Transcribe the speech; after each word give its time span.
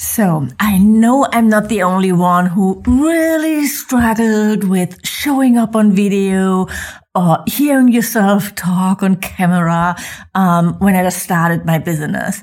So 0.00 0.48
I 0.58 0.78
know 0.78 1.26
I'm 1.30 1.50
not 1.50 1.68
the 1.68 1.82
only 1.82 2.10
one 2.10 2.46
who 2.46 2.82
really 2.86 3.66
struggled 3.66 4.64
with 4.64 4.98
showing 5.06 5.58
up 5.58 5.76
on 5.76 5.92
video 5.92 6.68
or 7.14 7.44
hearing 7.46 7.92
yourself 7.92 8.54
talk 8.54 9.02
on 9.02 9.16
camera 9.16 9.94
um, 10.34 10.78
when 10.78 10.96
I 10.96 11.02
just 11.02 11.22
started 11.22 11.66
my 11.66 11.76
business. 11.78 12.42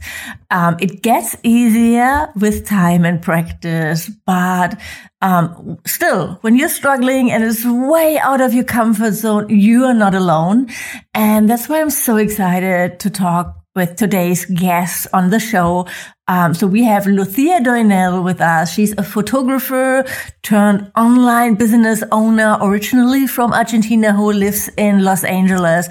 Um, 0.51 0.77
it 0.79 1.01
gets 1.01 1.35
easier 1.41 2.31
with 2.35 2.67
time 2.67 3.05
and 3.05 3.23
practice, 3.23 4.07
but 4.27 4.79
um, 5.23 5.79
still, 5.83 6.37
when 6.41 6.57
you're 6.57 6.69
struggling 6.69 7.31
and 7.31 7.43
it's 7.43 7.65
way 7.65 8.19
out 8.19 8.39
of 8.39 8.53
your 8.53 8.65
comfort 8.65 9.13
zone, 9.13 9.49
you 9.49 9.85
are 9.85 9.95
not 9.95 10.13
alone. 10.13 10.67
And 11.15 11.49
that's 11.49 11.67
why 11.67 11.81
I'm 11.81 11.89
so 11.89 12.17
excited 12.17 12.99
to 12.99 13.09
talk 13.09 13.56
with 13.77 13.95
today's 13.95 14.43
guest 14.45 15.05
on 15.13 15.29
the 15.29 15.39
show. 15.39 15.85
Um, 16.27 16.55
so 16.55 16.65
we 16.65 16.83
have 16.83 17.05
Lucia 17.05 17.59
Doinel 17.61 18.23
with 18.23 18.41
us. 18.41 18.73
She's 18.73 18.97
a 18.97 19.03
photographer 19.03 20.03
turned 20.41 20.91
online 20.97 21.53
business 21.53 22.03
owner, 22.11 22.57
originally 22.59 23.27
from 23.27 23.53
Argentina, 23.53 24.11
who 24.11 24.33
lives 24.33 24.67
in 24.77 25.03
Los 25.03 25.23
Angeles. 25.23 25.89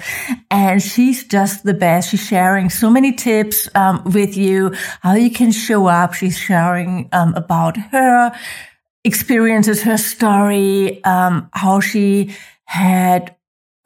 And 0.51 0.83
she's 0.83 1.23
just 1.23 1.63
the 1.63 1.73
best. 1.73 2.11
She's 2.11 2.27
sharing 2.27 2.69
so 2.69 2.89
many 2.89 3.13
tips 3.13 3.69
um, 3.73 4.03
with 4.03 4.35
you, 4.35 4.75
how 5.01 5.15
you 5.15 5.31
can 5.31 5.51
show 5.53 5.87
up. 5.87 6.13
She's 6.13 6.37
sharing 6.37 7.07
um, 7.13 7.33
about 7.35 7.77
her 7.77 8.33
experiences, 9.05 9.81
her 9.83 9.97
story, 9.97 11.01
um, 11.05 11.49
how 11.53 11.79
she 11.79 12.35
had 12.65 13.36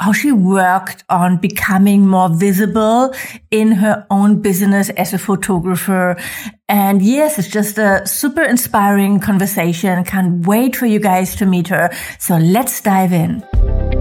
how 0.01 0.11
she 0.11 0.31
worked 0.31 1.03
on 1.09 1.37
becoming 1.37 2.07
more 2.07 2.27
visible 2.27 3.13
in 3.51 3.71
her 3.71 4.05
own 4.09 4.41
business 4.41 4.89
as 4.91 5.13
a 5.13 5.17
photographer. 5.19 6.17
And 6.67 7.01
yes, 7.03 7.37
it's 7.37 7.47
just 7.47 7.77
a 7.77 8.05
super 8.07 8.41
inspiring 8.41 9.19
conversation. 9.19 10.03
Can't 10.03 10.45
wait 10.47 10.75
for 10.75 10.87
you 10.87 10.99
guys 10.99 11.35
to 11.35 11.45
meet 11.45 11.67
her. 11.67 11.91
So 12.17 12.37
let's 12.37 12.81
dive 12.81 13.13
in. 13.13 14.00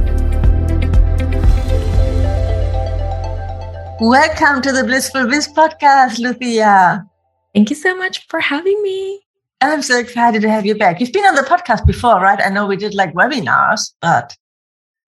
Welcome 4.01 4.63
to 4.63 4.71
the 4.71 4.83
Blissful 4.83 5.27
Biz 5.27 5.49
podcast, 5.49 6.17
Lucia. 6.17 7.05
Thank 7.53 7.69
you 7.69 7.75
so 7.75 7.95
much 7.95 8.25
for 8.29 8.39
having 8.39 8.81
me. 8.81 9.21
I'm 9.61 9.83
so 9.83 9.99
excited 9.99 10.41
to 10.41 10.49
have 10.49 10.65
you 10.65 10.73
back. 10.73 10.99
You've 10.99 11.13
been 11.13 11.23
on 11.23 11.35
the 11.35 11.43
podcast 11.43 11.85
before, 11.85 12.19
right? 12.19 12.39
I 12.43 12.49
know 12.49 12.65
we 12.65 12.77
did 12.77 12.95
like 12.95 13.13
webinars, 13.13 13.93
but. 14.01 14.35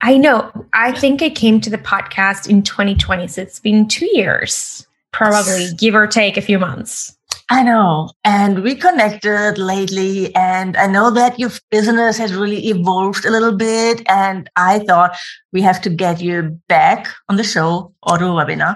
I 0.01 0.15
know. 0.15 0.51
I 0.73 0.91
think 0.91 1.23
I 1.23 1.31
came 1.31 1.59
to 1.61 1.71
the 1.71 1.79
podcast 1.79 2.47
in 2.47 2.61
2020. 2.61 3.27
So 3.29 3.41
it's 3.41 3.59
been 3.59 3.87
two 3.87 4.07
years, 4.15 4.85
probably 5.11 5.69
give 5.75 5.95
or 5.95 6.05
take 6.05 6.37
a 6.37 6.41
few 6.41 6.59
months. 6.59 7.17
I 7.53 7.61
know. 7.61 8.09
And 8.23 8.63
we 8.63 8.73
connected 8.73 9.59
lately, 9.59 10.33
and 10.33 10.75
I 10.75 10.87
know 10.87 11.11
that 11.11 11.37
your 11.37 11.51
business 11.69 12.17
has 12.17 12.33
really 12.33 12.65
evolved 12.69 13.25
a 13.25 13.29
little 13.29 13.51
bit. 13.55 14.01
And 14.09 14.49
I 14.55 14.79
thought 14.79 15.15
we 15.51 15.61
have 15.61 15.79
to 15.83 15.91
get 15.91 16.19
you 16.19 16.59
back 16.67 17.07
on 17.29 17.35
the 17.35 17.43
show 17.43 17.93
or 18.01 18.17
the 18.17 18.25
webinar 18.25 18.73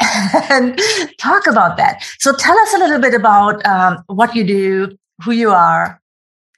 and 0.48 0.80
talk 1.18 1.48
about 1.48 1.76
that. 1.78 2.04
So 2.20 2.32
tell 2.32 2.56
us 2.56 2.74
a 2.74 2.78
little 2.78 3.00
bit 3.00 3.14
about 3.14 3.66
um, 3.66 4.04
what 4.06 4.36
you 4.36 4.44
do, 4.44 4.96
who 5.24 5.32
you 5.32 5.50
are. 5.50 6.00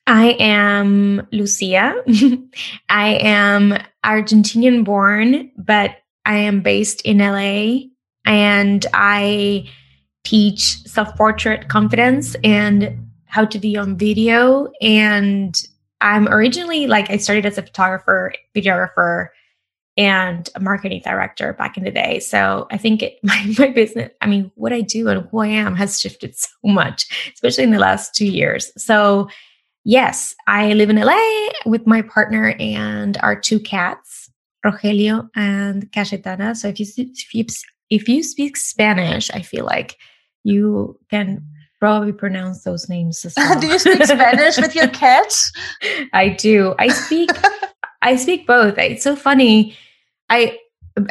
I 0.06 0.36
am 0.38 1.26
Lucia. 1.32 1.94
I 2.90 3.14
am 3.14 3.78
Argentinian 4.04 4.84
born, 4.84 5.50
but 5.56 5.96
I 6.26 6.36
am 6.36 6.60
based 6.60 7.00
in 7.00 7.16
LA 7.16 7.88
and 8.26 8.84
I 8.92 9.70
teach 10.24 10.78
self 10.86 11.14
portrait 11.16 11.68
confidence 11.68 12.36
and 12.44 13.08
how 13.26 13.44
to 13.44 13.58
be 13.58 13.76
on 13.76 13.96
video. 13.96 14.70
And 14.80 15.60
I'm 16.00 16.28
originally 16.28 16.86
like, 16.86 17.10
I 17.10 17.16
started 17.16 17.46
as 17.46 17.58
a 17.58 17.62
photographer, 17.62 18.34
videographer, 18.54 19.28
and 19.96 20.48
a 20.54 20.60
marketing 20.60 21.02
director 21.04 21.52
back 21.52 21.76
in 21.76 21.84
the 21.84 21.90
day. 21.90 22.18
So 22.18 22.66
I 22.70 22.78
think 22.78 23.02
it, 23.02 23.18
my, 23.22 23.54
my 23.58 23.68
business, 23.68 24.10
I 24.20 24.26
mean, 24.26 24.50
what 24.54 24.72
I 24.72 24.80
do 24.80 25.08
and 25.08 25.26
who 25.30 25.38
I 25.38 25.48
am 25.48 25.76
has 25.76 26.00
shifted 26.00 26.36
so 26.36 26.48
much, 26.64 27.06
especially 27.34 27.64
in 27.64 27.70
the 27.70 27.78
last 27.78 28.14
two 28.14 28.26
years. 28.26 28.72
So, 28.76 29.28
yes, 29.84 30.34
I 30.46 30.72
live 30.74 30.90
in 30.90 30.96
LA 30.96 31.48
with 31.66 31.86
my 31.86 32.02
partner 32.02 32.54
and 32.58 33.16
our 33.18 33.38
two 33.38 33.60
cats, 33.60 34.30
Rogelio 34.64 35.28
and 35.34 35.90
Cayetana. 35.92 36.56
So 36.56 36.68
if 36.68 36.78
you, 36.78 36.86
if 36.98 37.34
you, 37.34 37.46
if 37.90 38.08
you 38.08 38.22
speak 38.22 38.56
Spanish, 38.56 39.30
I 39.30 39.42
feel 39.42 39.64
like 39.64 39.98
you 40.44 40.98
can 41.10 41.44
probably 41.82 42.12
pronounce 42.12 42.62
those 42.62 42.88
names 42.88 43.24
as 43.24 43.34
well. 43.36 43.58
do 43.58 43.66
you 43.66 43.78
speak 43.78 44.04
Spanish 44.04 44.56
with 44.56 44.74
your 44.74 44.88
cats? 45.02 45.52
I 46.12 46.28
do. 46.28 46.74
I 46.78 46.88
speak 46.88 47.30
I 48.02 48.16
speak 48.16 48.46
both. 48.46 48.78
It's 48.78 49.02
so 49.02 49.16
funny. 49.16 49.76
I 50.30 50.58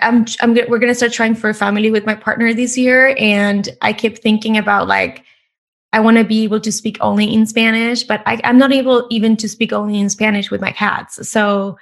I'm 0.02 0.26
I'm 0.42 0.54
we're 0.54 0.80
going 0.80 0.88
to 0.92 0.96
start 0.96 1.12
trying 1.12 1.36
for 1.36 1.50
a 1.50 1.54
family 1.54 1.92
with 1.92 2.06
my 2.06 2.16
partner 2.16 2.54
this 2.54 2.78
year 2.78 3.16
and 3.18 3.68
I 3.82 3.94
keep 3.94 4.18
thinking 4.20 4.58
about 4.58 4.88
like 4.88 5.24
I 5.92 6.00
want 6.00 6.18
to 6.18 6.24
be 6.24 6.46
able 6.46 6.62
to 6.62 6.72
speak 6.72 6.98
only 7.02 7.34
in 7.34 7.46
Spanish, 7.46 8.04
but 8.04 8.24
I, 8.26 8.40
am 8.46 8.58
not 8.58 8.72
able 8.72 9.08
even 9.10 9.36
to 9.38 9.50
speak 9.50 9.74
only 9.74 10.00
in 10.00 10.10
Spanish 10.10 10.50
with 10.50 10.62
my 10.62 10.72
cats. 10.72 11.28
So 11.28 11.78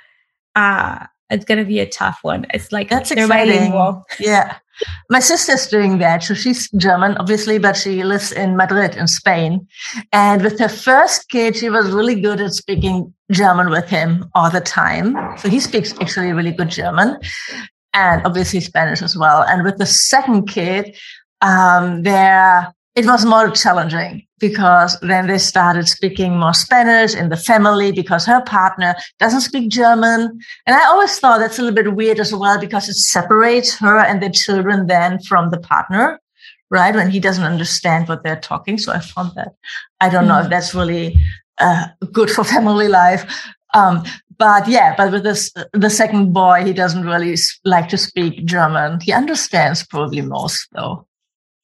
uh 0.56 1.06
it's 1.30 1.46
gonna 1.46 1.66
be 1.66 1.80
a 1.80 1.86
tough 1.86 2.20
one. 2.22 2.46
It's 2.54 2.72
like 2.72 2.90
that's 2.90 3.12
exciting. 3.12 3.72
Bilingual. 3.72 4.06
Yeah. 4.20 4.58
My 5.10 5.20
sister's 5.20 5.68
doing 5.68 5.98
that. 5.98 6.24
So 6.24 6.34
she's 6.34 6.72
German, 6.72 7.18
obviously, 7.18 7.58
but 7.58 7.76
she 7.76 8.04
lives 8.04 8.32
in 8.32 8.56
Madrid 8.56 8.96
in 8.96 9.08
Spain. 9.08 9.68
And 10.14 10.42
with 10.42 10.58
her 10.60 10.70
first 10.70 11.28
kid, 11.28 11.58
she 11.58 11.70
was 11.70 11.92
really 11.92 12.20
good 12.20 12.40
at 12.40 12.54
speaking 12.54 13.14
German 13.30 13.70
with 13.70 13.90
him 13.90 14.30
all 14.36 14.50
the 14.50 14.62
time. 14.62 15.18
So 15.38 15.50
he 15.50 15.60
speaks 15.60 15.94
actually 16.00 16.32
really 16.32 16.54
good 16.54 16.70
German 16.70 17.18
and 17.94 18.26
obviously 18.26 18.62
Spanish 18.62 19.02
as 19.02 19.18
well. 19.18 19.44
And 19.44 19.64
with 19.64 19.78
the 19.78 19.86
second 19.86 20.48
kid, 20.48 20.96
um, 21.42 22.04
there 22.04 22.74
it 23.00 23.06
was 23.06 23.24
more 23.26 23.50
challenging 23.52 24.28
because 24.40 25.00
then 25.00 25.28
they 25.28 25.38
started 25.38 25.88
speaking 25.88 26.38
more 26.38 26.54
Spanish 26.54 27.16
in 27.16 27.30
the 27.30 27.38
family 27.38 27.94
because 27.94 28.26
her 28.26 28.42
partner 28.42 28.94
doesn't 29.20 29.40
speak 29.40 29.70
German. 29.70 30.38
And 30.66 30.76
I 30.76 30.84
always 30.88 31.18
thought 31.18 31.40
that's 31.40 31.58
a 31.58 31.62
little 31.62 31.82
bit 31.82 31.96
weird 31.96 32.20
as 32.20 32.36
well 32.36 32.60
because 32.60 32.90
it 32.90 32.96
separates 32.96 33.74
her 33.78 34.00
and 34.00 34.22
the 34.22 34.30
children 34.30 34.88
then 34.88 35.22
from 35.22 35.50
the 35.50 35.62
partner, 35.62 36.20
right? 36.70 36.94
When 36.94 37.10
he 37.10 37.22
doesn't 37.22 37.46
understand 37.46 38.10
what 38.10 38.24
they're 38.24 38.42
talking. 38.42 38.78
So 38.78 38.92
I 38.92 39.00
found 39.00 39.32
that 39.36 39.54
I 40.02 40.10
don't 40.10 40.28
know 40.28 40.34
mm-hmm. 40.34 40.46
if 40.46 40.50
that's 40.50 40.76
really 40.76 41.16
uh, 41.58 41.88
good 42.12 42.30
for 42.30 42.44
family 42.56 42.90
life. 42.90 43.24
Um, 43.74 44.04
but 44.38 44.68
yeah, 44.68 44.94
but 44.98 45.14
with 45.14 45.24
this, 45.24 45.54
the 45.72 45.90
second 45.90 46.34
boy, 46.34 46.66
he 46.66 46.74
doesn't 46.74 47.06
really 47.06 47.38
like 47.64 47.88
to 47.90 47.98
speak 47.98 48.46
German. 48.46 49.00
He 49.00 49.14
understands 49.14 49.86
probably 49.86 50.22
most 50.22 50.68
though. 50.74 51.06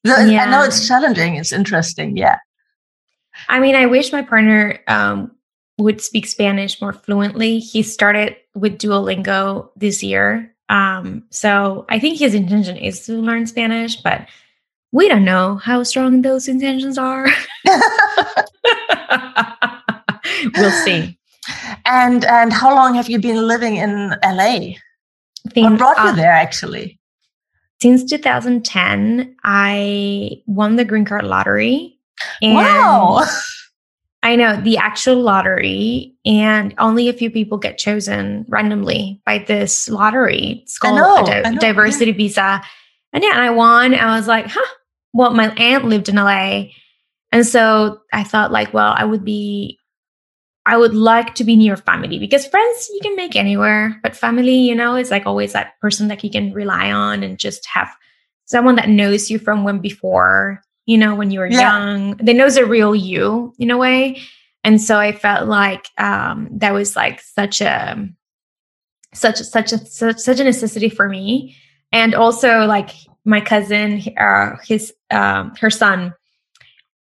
Yeah. 0.06 0.46
I 0.46 0.50
know 0.50 0.64
it's 0.64 0.88
challenging. 0.88 1.36
It's 1.36 1.52
interesting. 1.52 2.16
Yeah. 2.16 2.38
I 3.50 3.60
mean, 3.60 3.76
I 3.76 3.86
wish 3.86 4.12
my 4.12 4.22
partner 4.22 4.80
um, 4.88 5.32
would 5.78 6.02
speak 6.02 6.28
Spanish 6.28 6.80
more 6.82 6.94
fluently. 6.94 7.60
He 7.60 7.84
started 7.84 8.38
with 8.54 8.78
Duolingo 8.78 9.70
this 9.76 10.02
year. 10.04 10.54
Um, 10.70 11.24
so 11.30 11.86
I 11.90 12.00
think 12.00 12.18
his 12.18 12.34
intention 12.34 12.78
is 12.78 13.06
to 13.06 13.14
learn 13.14 13.46
Spanish, 13.46 13.98
but 13.98 14.28
we 14.92 15.08
don't 15.10 15.26
know 15.26 15.58
how 15.58 15.84
strong 15.84 16.22
those 16.22 16.48
intentions 16.48 16.98
are. 16.98 17.28
we'll 20.56 20.72
see. 20.72 21.18
And 21.86 22.26
and 22.26 22.52
how 22.52 22.74
long 22.74 22.96
have 22.96 23.10
you 23.10 23.20
been 23.20 23.48
living 23.48 23.76
in 23.76 24.16
LA? 24.24 24.76
Think, 25.50 25.70
what 25.70 25.78
brought 25.78 25.98
you 25.98 26.10
uh, 26.10 26.16
there 26.16 26.32
actually? 26.32 27.00
Since 27.82 28.04
2010, 28.06 29.36
I 29.44 30.42
won 30.48 30.76
the 30.76 30.86
green 30.86 31.06
card 31.06 31.26
lottery. 31.26 32.00
And 32.42 32.56
wow. 32.56 33.26
I 34.24 34.36
know 34.36 34.60
the 34.60 34.78
actual 34.78 35.22
lottery, 35.22 36.16
and 36.26 36.74
only 36.80 37.10
a 37.10 37.14
few 37.14 37.30
people 37.30 37.60
get 37.60 37.78
chosen 37.78 38.44
randomly 38.48 39.22
by 39.24 39.38
this 39.38 39.88
lottery. 39.88 40.62
It's 40.64 40.80
called 40.80 40.96
know, 40.96 41.24
a 41.24 41.44
di- 41.44 41.56
diversity 41.58 42.10
yeah. 42.10 42.18
visa. 42.18 42.62
And 43.14 43.24
yeah, 43.24 43.34
and 43.34 43.44
I 43.44 43.52
won. 43.52 43.94
I 43.94 44.18
was 44.18 44.28
like, 44.28 44.48
huh. 44.48 44.66
Well, 45.14 45.32
my 45.32 45.54
aunt 45.54 45.86
lived 45.86 46.10
in 46.10 46.16
LA. 46.16 46.66
And 47.32 47.46
so 47.46 48.02
I 48.12 48.24
thought, 48.24 48.52
like, 48.52 48.74
well, 48.74 48.96
I 48.98 49.06
would 49.06 49.24
be 49.24 49.78
I 50.66 50.78
would 50.78 50.96
like 50.96 51.36
to 51.36 51.44
be 51.44 51.56
near 51.56 51.78
family 51.78 52.18
because 52.18 52.48
friends 52.48 52.90
you 52.92 53.00
can 53.02 53.16
make 53.16 53.36
anywhere, 53.36 54.00
but 54.02 54.16
family, 54.16 54.56
you 54.56 54.74
know, 54.74 54.96
is 54.96 55.12
like 55.12 55.26
always 55.26 55.54
that 55.54 55.80
person 55.80 56.08
that 56.08 56.24
you 56.24 56.30
can 56.32 56.54
rely 56.54 56.92
on 56.92 57.24
and 57.24 57.38
just 57.38 57.68
have 57.68 57.90
someone 58.46 58.76
that 58.76 58.90
knows 58.90 59.30
you 59.30 59.38
from 59.38 59.64
when 59.64 59.80
before, 59.80 60.62
you 60.86 60.98
know, 60.98 61.14
when 61.14 61.30
you 61.30 61.40
were 61.40 61.48
yeah. 61.48 61.60
young, 61.60 62.18
that 62.18 62.36
knows 62.36 62.58
a 62.58 62.66
real 62.66 62.96
you 62.96 63.54
in 63.60 63.70
a 63.70 63.78
way. 63.78 64.20
And 64.64 64.82
so 64.82 64.98
I 64.98 65.12
felt 65.12 65.48
like 65.48 65.88
um, 66.00 66.50
that 66.54 66.74
was 66.74 66.96
like 66.96 67.22
such 67.22 67.62
a 67.62 68.10
such 69.14 69.38
such 69.38 69.72
a 69.72 69.78
such, 69.78 70.18
such 70.18 70.40
a 70.40 70.44
necessity 70.44 70.90
for 70.90 71.08
me, 71.08 71.56
and 71.92 72.16
also 72.16 72.66
like 72.66 72.90
my 73.24 73.40
cousin, 73.40 74.02
uh, 74.18 74.56
his 74.66 74.92
um, 75.12 75.54
her 75.60 75.70
son 75.70 76.16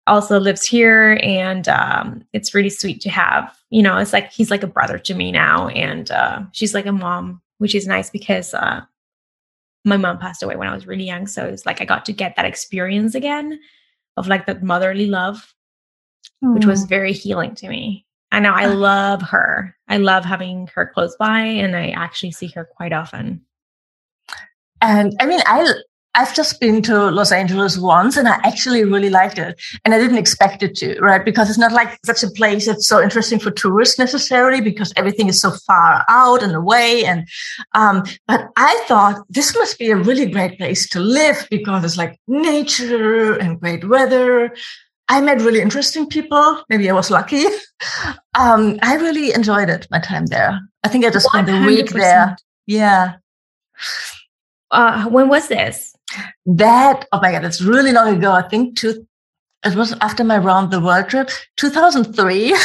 also 0.07 0.39
lives 0.39 0.65
here 0.65 1.19
and 1.23 1.67
um, 1.67 2.23
it's 2.33 2.53
really 2.53 2.69
sweet 2.69 3.01
to 3.01 3.09
have 3.09 3.55
you 3.69 3.81
know 3.81 3.97
it's 3.97 4.13
like 4.13 4.31
he's 4.31 4.51
like 4.51 4.63
a 4.63 4.67
brother 4.67 4.99
to 4.99 5.13
me 5.13 5.31
now 5.31 5.67
and 5.69 6.11
uh, 6.11 6.41
she's 6.51 6.73
like 6.73 6.85
a 6.85 6.91
mom 6.91 7.41
which 7.57 7.73
is 7.73 7.87
nice 7.87 8.09
because 8.09 8.53
uh, 8.53 8.81
my 9.83 9.97
mom 9.97 10.17
passed 10.17 10.43
away 10.43 10.55
when 10.55 10.67
i 10.67 10.73
was 10.73 10.87
really 10.87 11.05
young. 11.05 11.27
So 11.27 11.45
it's 11.45 11.65
like 11.65 11.81
i 11.81 11.85
got 11.85 12.05
to 12.05 12.13
get 12.13 12.35
that 12.35 12.45
experience 12.45 13.15
again 13.15 13.59
of 14.17 14.27
like 14.27 14.45
that 14.45 14.63
motherly 14.63 15.07
love 15.07 15.53
mm. 16.43 16.53
which 16.53 16.65
was 16.65 16.85
very 16.85 17.11
healing 17.11 17.55
to 17.55 17.69
me. 17.69 18.05
I 18.31 18.39
know 18.39 18.53
i 18.53 18.65
love 18.65 19.21
her. 19.23 19.75
I 19.87 19.97
love 19.97 20.25
having 20.25 20.67
her 20.75 20.85
close 20.93 21.15
by 21.17 21.39
and 21.39 21.75
i 21.75 21.89
actually 21.89 22.31
see 22.31 22.47
her 22.47 22.65
quite 22.65 22.93
often. 22.93 23.41
And 24.81 25.15
i 25.19 25.25
mean 25.25 25.41
i 25.47 25.73
I've 26.15 26.33
just 26.33 26.61
been 26.61 26.81
to 26.83 27.11
Los 27.11 27.31
Angeles 27.31 27.77
once 27.77 28.15
and 28.15 28.27
I 28.27 28.39
actually 28.43 28.85
really 28.85 29.09
liked 29.09 29.37
it. 29.37 29.61
And 29.83 29.93
I 29.93 29.99
didn't 29.99 30.17
expect 30.17 30.63
it 30.63 30.73
to, 30.77 30.97
right? 31.01 31.23
Because 31.23 31.49
it's 31.49 31.59
not 31.59 31.73
like 31.73 31.99
such 32.05 32.23
a 32.23 32.31
place 32.31 32.65
that's 32.65 32.87
so 32.87 33.03
interesting 33.03 33.37
for 33.37 33.51
tourists 33.51 33.99
necessarily 33.99 34.61
because 34.61 34.93
everything 34.95 35.27
is 35.27 35.41
so 35.41 35.51
far 35.51 36.05
out 36.07 36.41
and 36.41 36.55
away. 36.55 37.03
And, 37.05 37.27
um, 37.73 38.03
but 38.27 38.49
I 38.55 38.81
thought 38.87 39.25
this 39.29 39.53
must 39.55 39.77
be 39.77 39.91
a 39.91 39.97
really 39.97 40.25
great 40.25 40.57
place 40.57 40.87
to 40.89 41.01
live 41.01 41.47
because 41.51 41.83
it's 41.83 41.97
like 41.97 42.17
nature 42.27 43.33
and 43.33 43.59
great 43.59 43.87
weather. 43.87 44.55
I 45.09 45.21
met 45.21 45.41
really 45.41 45.61
interesting 45.61 46.07
people. 46.07 46.63
Maybe 46.69 46.89
I 46.89 46.93
was 46.93 47.11
lucky. 47.11 47.43
Um, 48.37 48.79
I 48.81 48.95
really 48.95 49.33
enjoyed 49.33 49.69
it, 49.69 49.87
my 49.89 49.99
time 49.99 50.25
there. 50.25 50.59
I 50.83 50.89
think 50.89 51.05
I 51.05 51.09
just 51.09 51.27
100%. 51.27 51.43
spent 51.43 51.63
a 51.63 51.65
week 51.65 51.89
there. 51.91 52.35
Yeah. 52.65 53.15
Uh, 54.71 55.05
when 55.07 55.29
was 55.29 55.47
this? 55.47 55.94
That, 56.45 57.07
oh 57.11 57.19
my 57.21 57.31
God, 57.31 57.45
it's 57.45 57.61
really 57.61 57.91
long 57.91 58.15
ago. 58.15 58.31
I 58.31 58.47
think 58.47 58.77
two, 58.77 59.05
it 59.65 59.75
was 59.75 59.93
after 60.01 60.23
my 60.23 60.37
round 60.37 60.71
the 60.71 60.79
world 60.79 61.09
trip, 61.09 61.29
2003. 61.57 62.55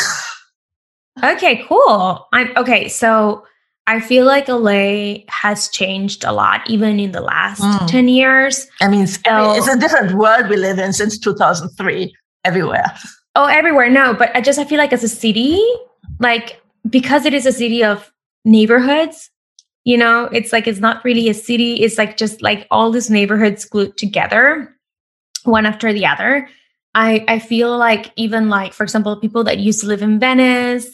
okay, 1.24 1.64
cool. 1.68 2.28
I'm 2.32 2.56
okay. 2.56 2.88
So 2.88 3.44
I 3.86 4.00
feel 4.00 4.24
like 4.24 4.48
LA 4.48 5.24
has 5.28 5.68
changed 5.68 6.24
a 6.24 6.32
lot, 6.32 6.68
even 6.68 7.00
in 7.00 7.12
the 7.12 7.20
last 7.20 7.62
mm. 7.62 7.86
10 7.86 8.08
years. 8.08 8.66
I 8.80 8.88
mean, 8.88 9.06
so, 9.06 9.20
I 9.26 9.48
mean, 9.48 9.58
it's 9.58 9.68
a 9.68 9.78
different 9.78 10.12
world 10.14 10.48
we 10.48 10.56
live 10.56 10.78
in 10.78 10.92
since 10.92 11.18
2003 11.18 12.14
everywhere. 12.44 12.84
Oh, 13.34 13.46
everywhere. 13.46 13.90
No, 13.90 14.14
but 14.14 14.34
I 14.36 14.40
just, 14.40 14.58
I 14.58 14.64
feel 14.64 14.78
like 14.78 14.92
as 14.92 15.02
a 15.02 15.08
city, 15.08 15.60
like 16.18 16.60
because 16.88 17.24
it 17.24 17.34
is 17.34 17.46
a 17.46 17.52
city 17.52 17.82
of 17.82 18.12
neighborhoods, 18.44 19.30
you 19.84 19.96
know 19.96 20.24
it's 20.32 20.52
like 20.52 20.66
it's 20.66 20.80
not 20.80 21.04
really 21.04 21.28
a 21.28 21.34
city 21.34 21.82
it's 21.82 21.98
like 21.98 22.16
just 22.16 22.42
like 22.42 22.66
all 22.70 22.90
these 22.90 23.10
neighborhoods 23.10 23.64
glued 23.64 23.96
together 23.96 24.74
one 25.44 25.66
after 25.66 25.92
the 25.92 26.06
other. 26.06 26.48
I 26.94 27.24
i 27.28 27.38
feel 27.38 27.78
like 27.78 28.12
even 28.16 28.48
like 28.48 28.72
for 28.72 28.82
example 28.82 29.16
people 29.16 29.44
that 29.44 29.58
used 29.58 29.80
to 29.80 29.86
live 29.86 30.02
in 30.02 30.18
venice 30.18 30.88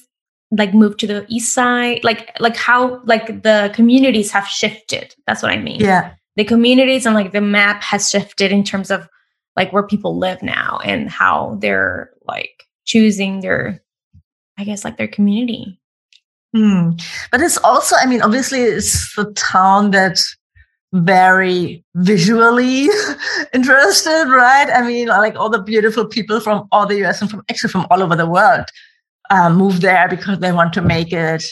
like 0.50 0.74
moved 0.74 1.00
to 1.00 1.06
the 1.06 1.24
east 1.28 1.54
side 1.54 2.04
like 2.04 2.38
like 2.38 2.56
how 2.56 3.02
like 3.04 3.42
the 3.42 3.72
communities 3.74 4.30
have 4.30 4.46
shifted. 4.46 5.14
That's 5.26 5.42
what 5.42 5.52
i 5.52 5.56
mean. 5.56 5.80
Yeah. 5.80 6.12
The 6.36 6.44
communities 6.44 7.06
and 7.06 7.14
like 7.14 7.32
the 7.32 7.40
map 7.40 7.82
has 7.82 8.10
shifted 8.10 8.52
in 8.52 8.62
terms 8.62 8.90
of 8.90 9.08
like 9.56 9.72
where 9.72 9.86
people 9.86 10.18
live 10.18 10.42
now 10.42 10.80
and 10.84 11.08
how 11.08 11.56
they're 11.60 12.10
like 12.26 12.64
choosing 12.84 13.40
their 13.40 13.82
i 14.58 14.64
guess 14.64 14.84
like 14.84 14.98
their 14.98 15.08
community 15.08 15.80
Hmm. 16.56 16.92
But 17.30 17.42
it's 17.42 17.58
also, 17.58 17.96
I 17.96 18.06
mean, 18.06 18.22
obviously, 18.22 18.62
it's 18.62 19.14
the 19.14 19.30
town 19.34 19.90
that 19.90 20.18
very 20.94 21.84
visually 21.96 22.88
interested, 23.52 24.24
right? 24.30 24.70
I 24.70 24.80
mean, 24.80 25.08
like 25.08 25.36
all 25.36 25.50
the 25.50 25.60
beautiful 25.60 26.06
people 26.06 26.40
from 26.40 26.66
all 26.72 26.86
the 26.86 27.04
US 27.04 27.20
and 27.20 27.30
from 27.30 27.42
actually 27.50 27.72
from 27.72 27.86
all 27.90 28.02
over 28.02 28.16
the 28.16 28.26
world 28.26 28.64
uh, 29.28 29.50
move 29.50 29.82
there 29.82 30.08
because 30.08 30.38
they 30.38 30.50
want 30.50 30.72
to 30.72 30.80
make 30.80 31.12
it 31.12 31.44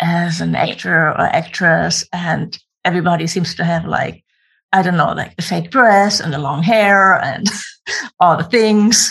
as 0.00 0.40
an 0.40 0.56
actor 0.56 1.10
or 1.10 1.20
actress. 1.20 2.04
And 2.12 2.58
everybody 2.84 3.28
seems 3.28 3.54
to 3.56 3.64
have 3.64 3.84
like, 3.84 4.24
I 4.72 4.82
don't 4.82 4.96
know, 4.96 5.12
like 5.12 5.36
the 5.36 5.42
fake 5.42 5.70
dress 5.70 6.18
and 6.18 6.32
the 6.32 6.38
long 6.38 6.64
hair 6.64 7.14
and 7.22 7.46
all 8.20 8.36
the 8.36 8.42
things. 8.42 9.08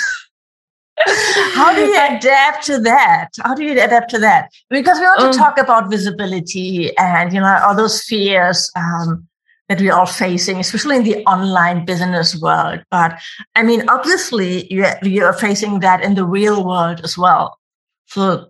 How 1.53 1.73
do 1.75 1.81
you 1.81 1.95
adapt 1.95 2.65
to 2.65 2.79
that? 2.79 3.29
How 3.43 3.53
do 3.53 3.63
you 3.63 3.71
adapt 3.73 4.09
to 4.11 4.19
that? 4.19 4.51
Because 4.69 4.97
we 4.99 5.05
want 5.05 5.21
um, 5.21 5.31
to 5.31 5.37
talk 5.37 5.59
about 5.59 5.89
visibility 5.91 6.95
and 6.97 7.31
you 7.31 7.39
know 7.39 7.59
all 7.63 7.75
those 7.75 8.01
fears 8.01 8.71
um, 8.75 9.27
that 9.69 9.81
we're 9.81 9.93
all 9.93 10.05
facing, 10.05 10.59
especially 10.59 10.95
in 10.95 11.03
the 11.03 11.23
online 11.25 11.85
business 11.85 12.39
world. 12.41 12.83
But 12.89 13.19
I 13.55 13.63
mean, 13.63 13.87
obviously, 13.89 14.71
you're, 14.73 14.93
you're 15.03 15.33
facing 15.33 15.81
that 15.81 16.03
in 16.03 16.15
the 16.15 16.25
real 16.25 16.65
world 16.65 17.01
as 17.03 17.17
well. 17.17 17.59
So, 18.07 18.49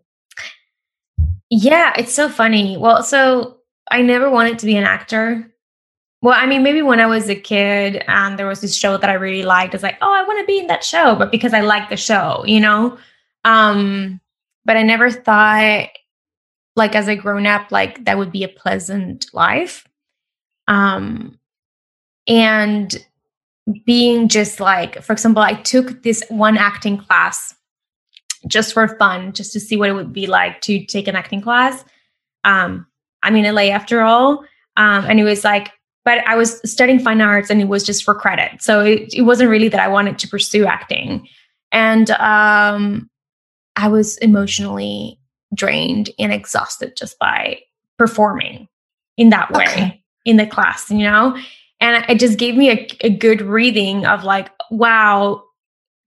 yeah, 1.49 1.93
it's 1.97 2.13
so 2.13 2.29
funny. 2.29 2.77
Well, 2.77 3.03
so 3.03 3.57
I 3.89 4.01
never 4.01 4.29
wanted 4.29 4.59
to 4.59 4.65
be 4.65 4.77
an 4.77 4.83
actor. 4.83 5.51
Well, 6.21 6.35
I 6.35 6.47
mean, 6.47 6.63
maybe 6.63 6.81
when 6.81 6.99
I 6.99 7.05
was 7.05 7.29
a 7.29 7.35
kid 7.35 8.03
and 8.07 8.39
there 8.39 8.47
was 8.47 8.61
this 8.61 8.75
show 8.75 8.97
that 8.97 9.09
I 9.09 9.13
really 9.13 9.43
liked, 9.43 9.73
it's 9.73 9.83
like, 9.83 9.97
oh, 10.01 10.13
I 10.13 10.23
want 10.23 10.39
to 10.39 10.45
be 10.45 10.59
in 10.59 10.67
that 10.67 10.83
show, 10.83 11.15
but 11.15 11.31
because 11.31 11.53
I 11.53 11.61
like 11.61 11.89
the 11.89 11.97
show, 11.97 12.43
you 12.45 12.59
know? 12.59 12.97
Um, 13.43 14.19
but 14.65 14.77
I 14.77 14.83
never 14.83 15.11
thought 15.11 15.89
like 16.75 16.95
as 16.95 17.07
a 17.07 17.15
grown 17.15 17.45
up, 17.45 17.71
like 17.71 18.05
that 18.05 18.17
would 18.17 18.31
be 18.31 18.43
a 18.43 18.49
pleasant 18.49 19.27
life. 19.33 19.87
Um, 20.67 21.39
and 22.27 22.95
being 23.85 24.27
just 24.27 24.59
like, 24.59 25.01
for 25.03 25.13
example, 25.13 25.43
I 25.43 25.53
took 25.53 26.03
this 26.03 26.23
one 26.29 26.57
acting 26.57 26.97
class 26.97 27.55
just 28.47 28.73
for 28.73 28.87
fun, 28.97 29.33
just 29.33 29.53
to 29.53 29.59
see 29.59 29.77
what 29.77 29.89
it 29.89 29.93
would 29.93 30.13
be 30.13 30.27
like 30.27 30.61
to 30.61 30.83
take 30.85 31.07
an 31.07 31.15
acting 31.15 31.41
class. 31.41 31.83
Um, 32.43 32.87
I'm 33.23 33.35
in 33.35 33.53
LA 33.53 33.63
after 33.63 34.01
all. 34.01 34.43
Um, 34.77 35.05
and 35.05 35.19
it 35.19 35.23
was 35.23 35.43
like 35.43 35.71
but 36.07 36.25
I 36.25 36.37
was 36.37 36.61
studying 36.63 36.99
fine 36.99 37.19
arts 37.19 37.49
and 37.49 37.59
it 37.59 37.67
was 37.67 37.83
just 37.83 38.05
for 38.05 38.15
credit. 38.15 38.61
So 38.61 38.79
it, 38.79 39.13
it 39.13 39.23
wasn't 39.23 39.49
really 39.49 39.67
that 39.67 39.81
I 39.81 39.89
wanted 39.89 40.17
to 40.19 40.27
pursue 40.29 40.65
acting. 40.65 41.27
And 41.73 42.11
um, 42.11 43.09
I 43.75 43.89
was 43.89 44.15
emotionally 44.19 45.19
drained 45.53 46.09
and 46.17 46.31
exhausted 46.31 46.95
just 46.95 47.19
by 47.19 47.59
performing 47.97 48.69
in 49.17 49.31
that 49.31 49.51
way 49.51 49.65
okay. 49.65 50.03
in 50.23 50.37
the 50.37 50.47
class, 50.47 50.89
you 50.89 50.99
know? 50.99 51.37
And 51.81 52.05
it 52.07 52.21
just 52.21 52.39
gave 52.39 52.55
me 52.55 52.69
a, 52.69 52.87
a 53.01 53.09
good 53.09 53.41
reading 53.41 54.05
of 54.05 54.23
like, 54.23 54.49
wow, 54.71 55.43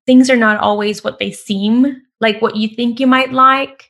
things 0.07 0.31
are 0.31 0.37
not 0.37 0.57
always 0.61 1.05
what 1.05 1.19
they 1.19 1.31
seem, 1.31 2.01
like 2.23 2.41
what 2.41 2.57
you 2.57 2.69
think 2.69 3.01
you 3.01 3.07
might 3.07 3.35
like 3.35 3.90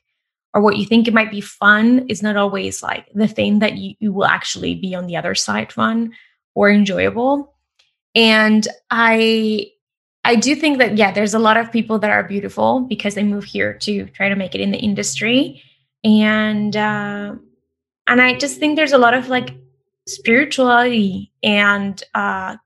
or 0.53 0.61
what 0.61 0.77
you 0.77 0.85
think 0.85 1.07
it 1.07 1.13
might 1.13 1.31
be 1.31 1.41
fun 1.41 2.05
is 2.09 2.21
not 2.21 2.35
always 2.35 2.83
like 2.83 3.07
the 3.13 3.27
thing 3.27 3.59
that 3.59 3.77
you, 3.77 3.95
you 3.99 4.11
will 4.11 4.25
actually 4.25 4.75
be 4.75 4.93
on 4.93 5.07
the 5.07 5.15
other 5.15 5.33
side 5.35 5.71
fun 5.71 6.13
or 6.55 6.69
enjoyable. 6.69 7.53
And 8.15 8.67
I 8.89 9.71
I 10.23 10.35
do 10.35 10.55
think 10.55 10.77
that 10.77 10.97
yeah, 10.97 11.11
there's 11.11 11.33
a 11.33 11.39
lot 11.39 11.57
of 11.57 11.71
people 11.71 11.97
that 11.99 12.11
are 12.11 12.23
beautiful 12.23 12.81
because 12.81 13.15
they 13.15 13.23
move 13.23 13.43
here 13.43 13.73
to 13.79 14.05
try 14.07 14.29
to 14.29 14.35
make 14.35 14.53
it 14.53 14.61
in 14.61 14.71
the 14.71 14.77
industry, 14.77 15.63
and 16.03 16.75
uh, 16.75 17.35
and 18.07 18.21
I 18.21 18.37
just 18.37 18.59
think 18.59 18.75
there's 18.75 18.91
a 18.91 18.97
lot 18.97 19.13
of 19.13 19.29
like 19.29 19.55
spirituality 20.07 21.31
and 21.41 22.03
uh, 22.13 22.57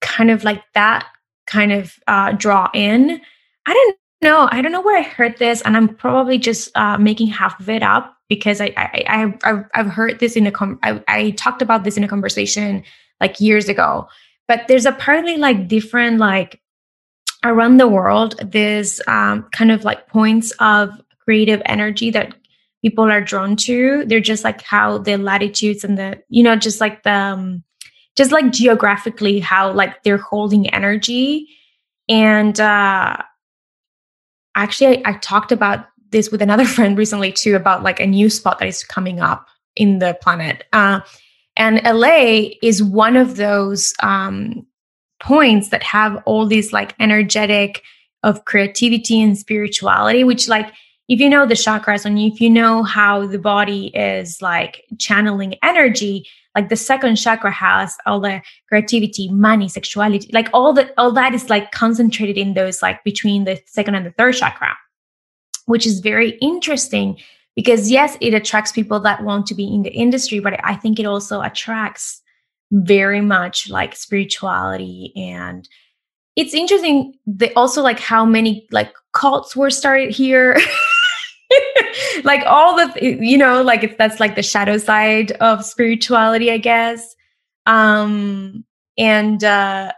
kind 0.00 0.30
of 0.30 0.44
like 0.44 0.62
that 0.74 1.08
kind 1.46 1.72
of 1.72 1.94
uh, 2.06 2.32
draw 2.32 2.70
in. 2.72 3.20
I 3.66 3.72
don't 3.72 3.96
no, 4.24 4.48
I 4.50 4.62
don't 4.62 4.72
know 4.72 4.80
where 4.80 4.98
I 4.98 5.02
heard 5.02 5.36
this, 5.36 5.60
and 5.60 5.76
I'm 5.76 5.86
probably 5.86 6.38
just 6.38 6.74
uh, 6.74 6.96
making 6.96 7.26
half 7.26 7.60
of 7.60 7.68
it 7.68 7.82
up 7.82 8.16
because 8.30 8.58
I, 8.58 8.72
I, 8.76 9.34
I 9.44 9.64
I've 9.74 9.86
heard 9.86 10.18
this 10.18 10.34
in 10.34 10.46
a 10.46 10.50
com- 10.50 10.80
I, 10.82 11.02
I 11.06 11.30
talked 11.32 11.60
about 11.60 11.84
this 11.84 11.98
in 11.98 12.04
a 12.04 12.08
conversation 12.08 12.82
like 13.20 13.38
years 13.38 13.68
ago. 13.68 14.08
But 14.48 14.66
there's 14.66 14.86
apparently 14.86 15.36
like 15.36 15.68
different 15.68 16.18
like 16.18 16.60
around 17.44 17.76
the 17.76 17.86
world. 17.86 18.34
There's 18.42 18.98
um, 19.06 19.42
kind 19.52 19.70
of 19.70 19.84
like 19.84 20.08
points 20.08 20.52
of 20.58 20.88
creative 21.20 21.60
energy 21.66 22.10
that 22.10 22.34
people 22.82 23.04
are 23.04 23.20
drawn 23.20 23.56
to. 23.56 24.04
They're 24.06 24.20
just 24.20 24.42
like 24.42 24.62
how 24.62 24.98
the 24.98 25.18
latitudes 25.18 25.84
and 25.84 25.98
the 25.98 26.22
you 26.30 26.42
know 26.42 26.56
just 26.56 26.80
like 26.80 27.02
the 27.02 27.12
um, 27.12 27.62
just 28.16 28.32
like 28.32 28.52
geographically 28.52 29.38
how 29.38 29.70
like 29.70 30.02
they're 30.02 30.16
holding 30.16 30.68
energy 30.70 31.48
and 32.08 32.60
uh 32.60 33.16
actually 34.54 35.04
I, 35.04 35.10
I 35.10 35.12
talked 35.18 35.52
about 35.52 35.86
this 36.10 36.30
with 36.30 36.42
another 36.42 36.64
friend 36.76 36.96
recently 36.96 37.32
too 37.32 37.56
about 37.56 37.82
like 37.82 38.00
a 38.00 38.06
new 38.06 38.30
spot 38.30 38.58
that 38.58 38.68
is 38.68 38.84
coming 38.84 39.20
up 39.20 39.46
in 39.76 39.98
the 39.98 40.16
planet. 40.22 40.64
Uh, 40.72 41.00
and 41.56 41.80
LA 41.84 42.50
is 42.62 42.82
one 42.82 43.16
of 43.16 43.36
those 43.36 43.92
um, 44.02 44.66
points 45.20 45.68
that 45.70 45.82
have 45.82 46.22
all 46.26 46.46
these 46.46 46.72
like 46.72 46.94
energetic 46.98 47.82
of 48.22 48.44
creativity 48.44 49.20
and 49.20 49.38
spirituality, 49.38 50.24
which 50.24 50.48
like 50.48 50.72
if 51.08 51.20
you 51.20 51.28
know 51.28 51.46
the 51.46 51.54
chakras 51.54 52.04
and 52.04 52.18
if 52.18 52.40
you 52.40 52.48
know 52.48 52.82
how 52.82 53.26
the 53.26 53.38
body 53.38 53.88
is 53.88 54.40
like 54.40 54.84
channeling 54.98 55.54
energy, 55.62 56.26
like 56.54 56.68
the 56.68 56.76
second 56.76 57.16
chakra 57.16 57.50
has 57.50 57.96
all 58.06 58.20
the 58.20 58.40
creativity, 58.68 59.28
money, 59.30 59.68
sexuality, 59.68 60.30
like 60.32 60.48
all 60.52 60.72
that 60.72 60.92
all 60.96 61.12
that 61.12 61.34
is 61.34 61.50
like 61.50 61.72
concentrated 61.72 62.38
in 62.38 62.54
those 62.54 62.82
like 62.82 63.02
between 63.04 63.44
the 63.44 63.60
second 63.66 63.94
and 63.94 64.06
the 64.06 64.12
third 64.12 64.34
chakra, 64.34 64.76
which 65.66 65.86
is 65.86 66.00
very 66.00 66.30
interesting 66.40 67.18
because 67.56 67.90
yes 67.90 68.16
it 68.20 68.34
attracts 68.34 68.72
people 68.72 69.00
that 69.00 69.22
want 69.22 69.46
to 69.46 69.54
be 69.54 69.72
in 69.72 69.82
the 69.82 69.92
industry 69.92 70.38
but 70.38 70.58
i 70.64 70.74
think 70.74 70.98
it 70.98 71.06
also 71.06 71.40
attracts 71.40 72.22
very 72.72 73.20
much 73.20 73.68
like 73.70 73.94
spirituality 73.94 75.12
and 75.16 75.68
it's 76.36 76.54
interesting 76.54 77.14
they 77.26 77.52
also 77.54 77.82
like 77.82 78.00
how 78.00 78.24
many 78.24 78.66
like 78.70 78.92
cults 79.12 79.54
were 79.54 79.70
started 79.70 80.10
here 80.10 80.58
like 82.22 82.42
all 82.46 82.76
the 82.76 83.18
you 83.20 83.36
know 83.36 83.62
like 83.62 83.82
if 83.82 83.96
that's 83.98 84.20
like 84.20 84.36
the 84.36 84.42
shadow 84.42 84.78
side 84.78 85.32
of 85.32 85.64
spirituality 85.64 86.50
i 86.50 86.58
guess 86.58 87.14
um 87.66 88.64
and 88.96 89.42
uh 89.42 89.90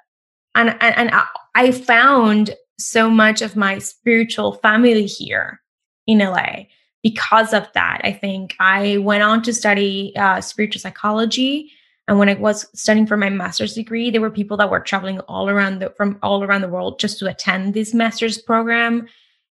and 0.54 0.70
and, 0.80 0.96
and 0.96 1.11
i 1.54 1.70
found 1.70 2.54
so 2.78 3.11
much 3.11 3.42
of 3.42 3.56
my 3.56 3.78
spiritual 3.78 4.54
family 4.54 5.06
here 5.06 5.61
in 6.06 6.18
la 6.18 6.64
because 7.06 7.54
of 7.54 7.68
that, 7.75 8.00
I 8.02 8.11
think 8.11 8.56
I 8.58 8.96
went 8.96 9.23
on 9.23 9.40
to 9.42 9.54
study 9.54 10.12
uh, 10.16 10.40
spiritual 10.40 10.80
psychology. 10.80 11.70
And 12.08 12.18
when 12.18 12.28
I 12.28 12.35
was 12.35 12.66
studying 12.75 13.06
for 13.06 13.16
my 13.16 13.30
master's 13.30 13.75
degree, 13.75 14.11
there 14.11 14.20
were 14.20 14.28
people 14.28 14.56
that 14.56 14.70
were 14.70 14.80
traveling 14.80 15.20
all 15.20 15.49
around 15.49 15.78
the 15.78 15.90
from 15.90 16.18
all 16.20 16.42
around 16.42 16.62
the 16.62 16.68
world 16.68 16.99
just 16.99 17.20
to 17.20 17.28
attend 17.28 17.75
this 17.75 17.94
master's 17.94 18.38
program. 18.38 19.06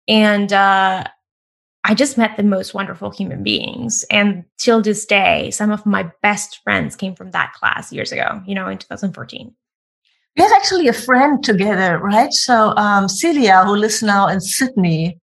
And 0.10 0.52
uh, 0.52 1.06
I 1.88 1.94
just 1.94 2.18
met 2.18 2.36
the 2.36 2.44
most 2.44 2.74
wonderful 2.74 3.12
human 3.12 3.44
beings. 3.44 4.04
And 4.10 4.44
till 4.58 4.82
this 4.82 5.06
day, 5.06 5.52
some 5.52 5.70
of 5.70 5.86
my 5.86 6.10
best 6.24 6.60
friends 6.64 6.96
came 6.96 7.16
from 7.16 7.30
that 7.32 7.54
class 7.54 7.94
years 7.94 8.12
ago, 8.12 8.42
you 8.48 8.56
know, 8.56 8.68
in 8.68 8.80
2014. 8.80 9.54
We 10.36 10.44
have 10.44 10.52
actually 10.52 10.88
a 10.88 10.94
friend 10.94 11.44
together, 11.44 12.00
right? 12.00 12.34
So 12.34 12.76
um, 12.76 13.08
Celia, 13.08 13.64
who 13.66 13.76
lives 13.76 14.02
now 14.02 14.28
in 14.28 14.42
Sydney, 14.42 15.20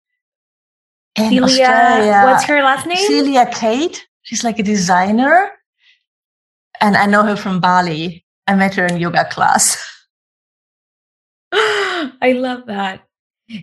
in 1.17 1.31
Celia, 1.31 1.43
Australia, 1.43 2.23
what's 2.27 2.45
her 2.45 2.63
last 2.63 2.87
name? 2.87 2.97
Celia 3.09 3.51
Kate. 3.53 4.07
She's 4.23 4.45
like 4.45 4.61
a 4.61 4.63
designer. 4.63 5.51
And 6.81 6.97
I 6.97 7.07
know 7.07 7.25
her 7.25 7.37
from 7.37 7.59
Bali. 7.59 8.25
I 8.47 8.55
met 8.55 8.75
her 8.77 8.87
in 8.87 8.99
yoga 8.99 9.25
class. 9.25 9.77
I 11.53 12.35
love 12.37 12.67
that. 12.67 13.03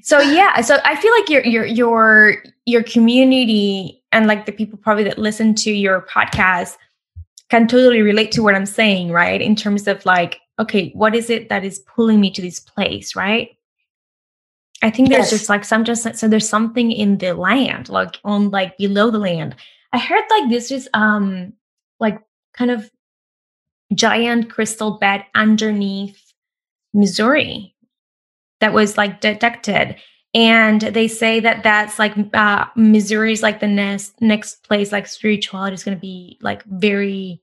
So 0.03 0.19
yeah, 0.19 0.61
so 0.61 0.77
I 0.85 0.95
feel 0.95 1.11
like 1.13 1.29
your 1.29 1.45
your 1.45 1.65
your 1.65 2.43
your 2.65 2.83
community 2.83 4.03
and 4.11 4.27
like 4.27 4.45
the 4.45 4.51
people 4.51 4.77
probably 4.77 5.03
that 5.05 5.17
listen 5.17 5.55
to 5.55 5.71
your 5.71 6.01
podcast 6.01 6.77
can 7.49 7.67
totally 7.67 8.01
relate 8.01 8.31
to 8.33 8.43
what 8.43 8.55
I'm 8.55 8.65
saying, 8.65 9.11
right? 9.11 9.41
In 9.41 9.55
terms 9.55 9.87
of 9.87 10.05
like, 10.05 10.39
okay, 10.59 10.91
what 10.93 11.15
is 11.15 11.29
it 11.29 11.49
that 11.49 11.65
is 11.65 11.79
pulling 11.79 12.19
me 12.19 12.29
to 12.31 12.41
this 12.41 12.59
place, 12.59 13.15
right? 13.15 13.49
I 14.81 14.89
think 14.89 15.09
there's 15.09 15.31
yes. 15.31 15.31
just 15.31 15.49
like 15.49 15.65
some 15.65 15.83
just 15.83 16.15
so 16.15 16.27
there's 16.27 16.47
something 16.47 16.91
in 16.91 17.17
the 17.17 17.33
land, 17.33 17.89
like 17.89 18.17
on 18.23 18.49
like 18.49 18.77
below 18.77 19.11
the 19.11 19.19
land. 19.19 19.55
I 19.91 19.97
heard 19.97 20.23
like 20.29 20.49
this 20.49 20.71
is 20.71 20.87
um 20.93 21.53
like 21.99 22.19
kind 22.53 22.71
of 22.71 22.89
giant 23.93 24.49
crystal 24.49 24.91
bed 24.91 25.25
underneath 25.35 26.33
Missouri 26.93 27.75
that 28.59 28.73
was 28.73 28.97
like 28.97 29.21
detected. 29.21 29.95
And 30.33 30.81
they 30.81 31.07
say 31.07 31.39
that 31.39 31.63
that's 31.63 31.97
like 31.97 32.13
uh, 32.33 32.65
Missouri's 32.75 33.41
like 33.41 33.59
the 33.59 33.67
next 33.67 34.21
next 34.21 34.63
place 34.63 34.91
like 34.91 35.07
spirituality 35.07 35.73
is 35.73 35.83
going 35.83 35.97
to 35.97 36.01
be 36.01 36.37
like 36.41 36.63
very 36.65 37.41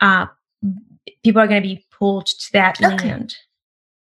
uh 0.00 0.26
people 1.24 1.40
are 1.40 1.48
going 1.48 1.62
to 1.62 1.68
be 1.68 1.84
pulled 1.90 2.26
to 2.26 2.52
that 2.52 2.80
okay. 2.80 3.08
land 3.08 3.36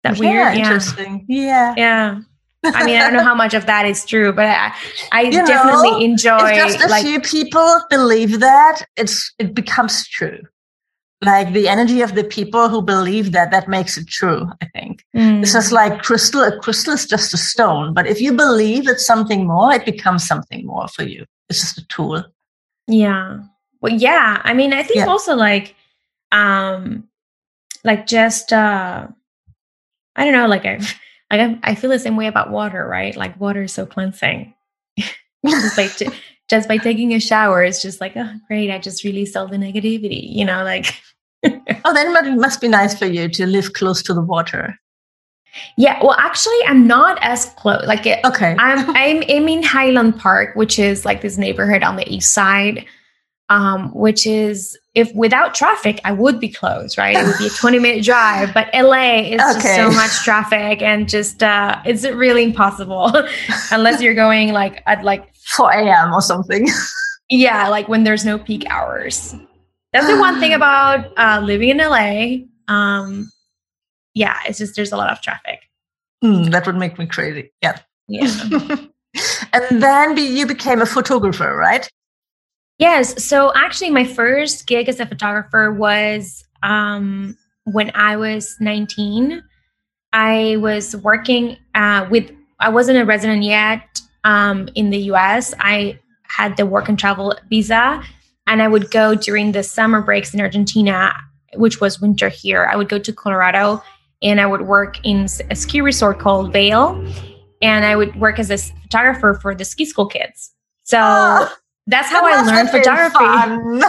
that 0.03 0.17
yeah, 0.17 0.21
weird. 0.21 0.57
Yeah. 0.57 0.65
Interesting. 0.65 1.25
Yeah. 1.29 1.75
Yeah. 1.77 2.21
I 2.65 2.85
mean, 2.85 2.97
I 2.97 3.01
don't 3.01 3.15
know 3.15 3.25
how 3.25 3.35
much 3.35 3.55
of 3.55 3.67
that 3.67 3.87
is 3.87 4.05
true, 4.05 4.33
but 4.33 4.47
I, 4.47 4.73
I 5.11 5.31
definitely 5.31 5.91
know, 5.91 5.99
enjoy. 5.99 6.55
Just 6.55 6.81
a 6.81 6.87
like, 6.89 7.05
few 7.05 7.21
people 7.21 7.81
believe 7.91 8.39
that, 8.39 8.85
it's 8.97 9.33
it 9.41 9.53
becomes 9.53 10.07
true. 10.07 10.39
Like 11.23 11.53
the 11.53 11.69
energy 11.69 12.01
of 12.03 12.15
the 12.15 12.25
people 12.25 12.69
who 12.69 12.83
believe 12.83 13.31
that, 13.33 13.53
that 13.53 13.69
makes 13.69 13.97
it 13.97 14.09
true. 14.09 14.51
I 14.61 14.67
think 14.67 15.05
mm. 15.15 15.43
it's 15.43 15.53
just 15.53 15.71
like 15.71 16.03
crystal. 16.03 16.43
A 16.43 16.59
crystal 16.59 16.95
is 16.95 17.07
just 17.07 17.33
a 17.33 17.37
stone, 17.37 17.95
but 17.95 18.07
if 18.07 18.21
you 18.21 18.33
believe 18.33 18.89
it's 18.89 19.07
something 19.07 19.47
more, 19.47 19.73
it 19.73 19.85
becomes 19.85 20.27
something 20.27 20.67
more 20.67 20.89
for 20.89 21.05
you. 21.05 21.25
It's 21.49 21.61
just 21.61 21.79
a 21.79 21.87
tool. 21.87 22.25
Yeah. 22.89 23.41
Well, 23.81 23.93
yeah. 23.93 24.43
I 24.43 24.53
mean, 24.53 24.73
I 24.73 24.83
think 24.83 24.99
yeah. 24.99 25.07
also 25.07 25.37
like, 25.37 25.77
um, 26.33 27.09
like 27.85 28.07
just 28.07 28.53
uh 28.53 29.07
I 30.15 30.25
don't 30.25 30.35
know, 30.35 30.47
like 30.47 30.65
I 30.65 30.77
like 31.31 31.41
I, 31.41 31.59
I 31.63 31.75
feel 31.75 31.91
the 31.91 31.99
same 31.99 32.17
way 32.17 32.27
about 32.27 32.51
water, 32.51 32.87
right? 32.87 33.17
Like 33.17 33.41
water 33.41 33.63
is 33.63 33.73
so 33.73 33.87
cleansing. 33.87 34.55
just 35.47 35.77
by 35.77 35.87
t- 35.87 36.09
just 36.51 36.69
by 36.69 36.77
taking 36.77 37.15
a 37.15 37.21
shower, 37.21 37.63
it's 37.63 37.81
just 37.83 38.01
like, 38.01 38.13
oh 38.17 38.35
great, 38.47 38.71
I 38.71 38.79
just 38.79 39.05
released 39.05 39.37
all 39.37 39.49
the 39.49 39.57
negativity, 39.57 40.29
you 40.35 40.45
know, 40.45 40.65
like 40.65 41.01
Oh, 41.45 41.93
then 41.95 42.15
it 42.27 42.37
must 42.39 42.61
be 42.61 42.69
nice 42.69 42.97
for 42.97 43.07
you 43.07 43.29
to 43.29 43.47
live 43.47 43.73
close 43.73 44.03
to 44.05 44.15
the 44.15 44.21
water. 44.21 44.79
Yeah, 45.77 45.99
well, 46.03 46.17
actually, 46.19 46.59
I'm 46.67 46.87
not 46.87 47.19
as 47.21 47.47
close. 47.57 47.85
Like, 47.87 48.07
it, 48.07 48.25
okay, 48.25 48.57
I'm 48.59 48.89
I'm 48.91 49.23
I'm 49.29 49.49
in 49.49 49.63
Highland 49.63 50.19
Park, 50.19 50.55
which 50.57 50.79
is 50.79 51.05
like 51.05 51.21
this 51.21 51.39
neighborhood 51.39 51.83
on 51.83 51.97
the 51.97 52.09
east 52.09 52.33
side, 52.33 52.87
um, 53.49 53.93
which 53.93 54.27
is 54.27 54.79
if 54.95 55.15
without 55.15 55.55
traffic, 55.55 56.01
I 56.05 56.13
would 56.13 56.39
be 56.39 56.49
close, 56.49 56.99
right? 56.99 57.17
It 57.17 57.27
would 57.27 57.39
be 57.39 57.47
a 57.47 57.51
20 57.61 57.79
minute 57.79 58.05
drive, 58.05 58.53
but 58.55 58.69
LA 58.75 59.21
is 59.21 59.41
okay. 59.41 59.53
just 59.55 59.75
so 59.77 59.91
much 59.91 60.11
traffic 60.25 60.83
and 60.83 61.09
just, 61.09 61.43
uh, 61.43 61.81
it's 61.85 62.05
really 62.05 62.45
impossible 62.45 63.11
unless 63.71 64.03
you're 64.03 64.15
going 64.15 64.53
like 64.53 64.83
at 64.87 65.03
like 65.05 65.35
4 65.57 65.73
a.m. 65.73 66.13
or 66.13 66.21
something. 66.21 66.69
yeah. 67.31 67.69
Like 67.69 67.89
when 67.89 68.05
there's 68.05 68.25
no 68.25 68.39
peak 68.39 68.65
hours. 68.69 69.35
That's 69.93 70.07
the 70.07 70.19
one 70.19 70.41
thing 70.41 70.55
about 70.61 71.13
uh, 71.17 71.41
living 71.43 71.71
in 71.71 71.79
LA. 71.79 72.47
Um, 72.69 73.31
yeah, 74.15 74.39
it's 74.47 74.59
just, 74.59 74.77
there's 74.77 74.93
a 74.93 74.97
lot 74.97 75.11
of 75.11 75.21
traffic. 75.21 75.61
Mm, 76.23 76.51
that 76.53 76.67
would 76.67 76.77
make 76.77 76.99
me 76.99 77.07
crazy. 77.07 77.53
Yeah. 77.63 77.79
Yeah. 78.09 78.29
and 79.53 79.83
then 79.83 80.17
you 80.17 80.47
became 80.47 80.81
a 80.81 80.87
photographer, 80.87 81.57
right? 81.57 81.89
Yes. 82.79 83.23
So 83.25 83.53
actually, 83.55 83.91
my 83.91 84.05
first 84.05 84.67
gig 84.67 84.89
as 84.89 85.01
a 85.01 85.07
photographer 85.07 85.73
was 85.73 86.45
um, 86.63 87.37
when 87.65 87.91
I 87.95 88.17
was 88.17 88.57
19. 88.61 89.43
I 90.13 90.57
was 90.59 90.97
working 90.97 91.57
uh, 91.75 92.07
with, 92.11 92.31
I 92.61 92.69
wasn't 92.69 92.99
a 92.99 93.05
resident 93.05 93.43
yet 93.45 94.01
um, 94.25 94.69
in 94.75 94.91
the 94.91 94.99
US. 95.13 95.55
I 95.59 95.99
had 96.25 96.57
the 96.57 96.67
work 96.67 96.89
and 96.89 96.99
travel 96.99 97.35
visa, 97.49 98.03
and 98.47 98.63
I 98.63 98.69
would 98.69 98.91
go 98.91 99.15
during 99.15 99.53
the 99.53 99.63
summer 99.63 100.01
breaks 100.01 100.35
in 100.35 100.41
Argentina, 100.41 101.15
which 101.55 101.81
was 101.81 102.01
winter 102.01 102.29
here. 102.29 102.69
I 102.71 102.77
would 102.77 102.89
go 102.89 102.99
to 102.99 103.13
Colorado 103.13 103.83
and 104.23 104.41
I 104.41 104.47
would 104.47 104.63
work 104.63 105.05
in 105.05 105.27
a 105.51 105.57
ski 105.57 105.81
resort 105.81 106.19
called 106.19 106.53
Vail, 106.53 107.05
and 107.61 107.85
I 107.85 107.97
would 107.97 108.15
work 108.17 108.39
as 108.39 108.51
a 108.51 108.59
photographer 108.59 109.39
for 109.41 109.55
the 109.55 109.65
ski 109.65 109.85
school 109.85 110.07
kids. 110.07 110.53
So, 110.85 110.99
oh 111.01 111.53
that's 111.87 112.09
how 112.09 112.25
I 112.25 112.43
learned 112.43 112.71
photography. 112.71 113.19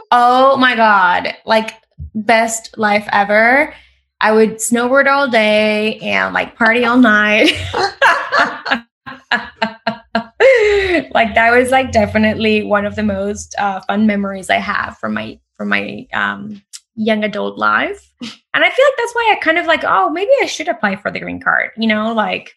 oh 0.10 0.56
my 0.56 0.76
God. 0.76 1.34
Like 1.44 1.74
best 2.14 2.76
life 2.76 3.08
ever. 3.12 3.74
I 4.20 4.32
would 4.32 4.56
snowboard 4.56 5.06
all 5.06 5.28
day 5.28 5.98
and 6.00 6.34
like 6.34 6.56
party 6.56 6.84
all 6.84 6.98
night. 6.98 7.52
like 11.14 11.34
that 11.34 11.50
was 11.52 11.70
like 11.70 11.92
definitely 11.92 12.62
one 12.62 12.86
of 12.86 12.96
the 12.96 13.02
most 13.02 13.54
uh, 13.58 13.80
fun 13.82 14.06
memories 14.06 14.50
I 14.50 14.56
have 14.56 14.98
from 14.98 15.14
my 15.14 15.38
from 15.56 15.68
my 15.68 16.06
um, 16.12 16.62
young 16.94 17.24
adult 17.24 17.58
life. 17.58 18.12
And 18.20 18.64
I 18.64 18.70
feel 18.70 18.84
like 18.84 18.96
that's 18.98 19.14
why 19.14 19.32
I 19.32 19.40
kind 19.40 19.58
of 19.58 19.66
like, 19.66 19.84
oh, 19.84 20.10
maybe 20.10 20.30
I 20.42 20.46
should 20.46 20.68
apply 20.68 20.96
for 20.96 21.10
the 21.10 21.20
green 21.20 21.40
card. 21.40 21.70
You 21.76 21.88
know, 21.88 22.12
like 22.12 22.54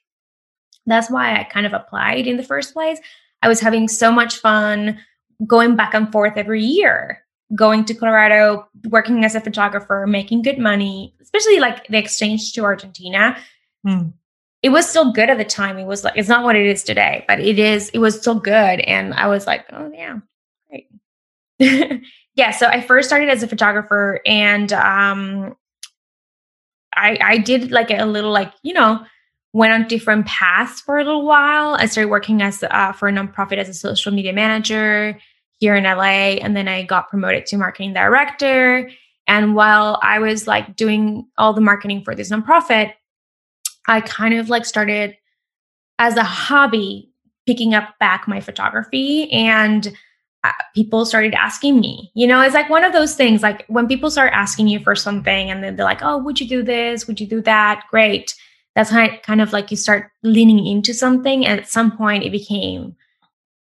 that's 0.85 1.09
why 1.09 1.39
I 1.39 1.43
kind 1.43 1.65
of 1.65 1.73
applied 1.73 2.27
in 2.27 2.37
the 2.37 2.43
first 2.43 2.73
place. 2.73 2.99
I 3.41 3.47
was 3.47 3.59
having 3.59 3.87
so 3.87 4.11
much 4.11 4.37
fun 4.37 4.99
going 5.45 5.75
back 5.75 5.93
and 5.93 6.11
forth 6.11 6.33
every 6.35 6.63
year, 6.63 7.23
going 7.53 7.85
to 7.85 7.93
Colorado, 7.93 8.67
working 8.89 9.23
as 9.23 9.35
a 9.35 9.41
photographer, 9.41 10.05
making 10.07 10.41
good 10.41 10.57
money, 10.57 11.13
especially 11.21 11.59
like 11.59 11.87
the 11.87 11.97
exchange 11.97 12.53
to 12.53 12.63
Argentina. 12.63 13.37
Mm. 13.85 14.13
It 14.63 14.69
was 14.69 14.89
still 14.89 15.11
good 15.11 15.29
at 15.29 15.37
the 15.37 15.45
time. 15.45 15.77
It 15.77 15.85
was 15.85 16.03
like 16.03 16.13
it's 16.15 16.29
not 16.29 16.43
what 16.43 16.55
it 16.55 16.65
is 16.65 16.83
today, 16.83 17.23
but 17.27 17.39
it 17.39 17.59
is. 17.59 17.89
It 17.89 17.99
was 17.99 18.19
still 18.19 18.39
good, 18.39 18.79
and 18.81 19.13
I 19.13 19.27
was 19.27 19.45
like, 19.45 19.65
oh 19.71 19.91
yeah, 19.93 20.19
great. 20.69 22.01
yeah. 22.35 22.51
So 22.51 22.67
I 22.67 22.81
first 22.81 23.07
started 23.07 23.29
as 23.29 23.43
a 23.43 23.47
photographer, 23.47 24.19
and 24.25 24.73
um, 24.73 25.55
I 26.95 27.17
I 27.21 27.37
did 27.37 27.71
like 27.71 27.91
a 27.91 28.05
little 28.05 28.31
like 28.31 28.53
you 28.63 28.73
know 28.73 29.05
went 29.53 29.73
on 29.73 29.87
different 29.87 30.25
paths 30.25 30.81
for 30.81 30.97
a 30.97 31.03
little 31.03 31.25
while. 31.25 31.75
I 31.75 31.85
started 31.85 32.09
working 32.09 32.41
as 32.41 32.63
uh, 32.63 32.91
for 32.93 33.07
a 33.07 33.11
nonprofit 33.11 33.57
as 33.57 33.69
a 33.69 33.73
social 33.73 34.11
media 34.11 34.33
manager 34.33 35.19
here 35.59 35.75
in 35.75 35.83
LA, 35.83 36.37
and 36.41 36.55
then 36.55 36.67
I 36.67 36.83
got 36.83 37.09
promoted 37.09 37.45
to 37.47 37.57
marketing 37.57 37.93
director. 37.93 38.89
And 39.27 39.55
while 39.55 39.99
I 40.01 40.19
was 40.19 40.47
like 40.47 40.75
doing 40.75 41.27
all 41.37 41.53
the 41.53 41.61
marketing 41.61 42.03
for 42.03 42.15
this 42.15 42.31
nonprofit, 42.31 42.93
I 43.87 44.01
kind 44.01 44.33
of 44.33 44.49
like 44.49 44.65
started 44.65 45.15
as 45.99 46.15
a 46.15 46.23
hobby 46.23 47.09
picking 47.45 47.73
up 47.73 47.97
back 47.99 48.27
my 48.27 48.39
photography 48.39 49.31
and 49.31 49.93
uh, 50.43 50.51
people 50.75 51.05
started 51.05 51.33
asking 51.33 51.79
me 51.79 52.11
you 52.13 52.27
know 52.27 52.41
it's 52.41 52.53
like 52.53 52.69
one 52.69 52.83
of 52.83 52.93
those 52.93 53.15
things 53.15 53.41
like 53.41 53.65
when 53.67 53.87
people 53.87 54.11
start 54.11 54.31
asking 54.33 54.67
you 54.67 54.79
for 54.79 54.95
something 54.95 55.49
and 55.49 55.63
then 55.63 55.75
they're 55.75 55.85
like 55.85 56.03
oh 56.03 56.17
would 56.17 56.39
you 56.39 56.47
do 56.47 56.61
this? 56.61 57.07
Would 57.07 57.19
you 57.19 57.27
do 57.27 57.41
that? 57.41 57.83
Great. 57.89 58.35
That's 58.75 58.91
how 58.91 59.07
kind 59.23 59.41
of 59.41 59.53
like 59.53 59.71
you 59.71 59.77
start 59.77 60.11
leaning 60.21 60.65
into 60.67 60.93
something 60.93 61.45
and 61.45 61.59
at 61.59 61.67
some 61.67 61.97
point 61.97 62.23
it 62.23 62.31
became 62.31 62.95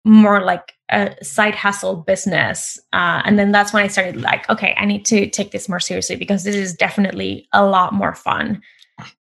more 0.04 0.42
like 0.42 0.72
a 0.90 1.14
side 1.22 1.54
hustle 1.54 1.96
business 1.96 2.78
uh, 2.92 3.22
and 3.24 3.38
then 3.38 3.52
that's 3.52 3.72
when 3.72 3.84
i 3.84 3.86
started 3.86 4.20
like 4.20 4.48
okay 4.50 4.74
i 4.76 4.84
need 4.84 5.04
to 5.04 5.28
take 5.30 5.52
this 5.52 5.68
more 5.68 5.80
seriously 5.80 6.16
because 6.16 6.44
this 6.44 6.56
is 6.56 6.74
definitely 6.74 7.48
a 7.52 7.64
lot 7.64 7.92
more 7.92 8.14
fun 8.14 8.60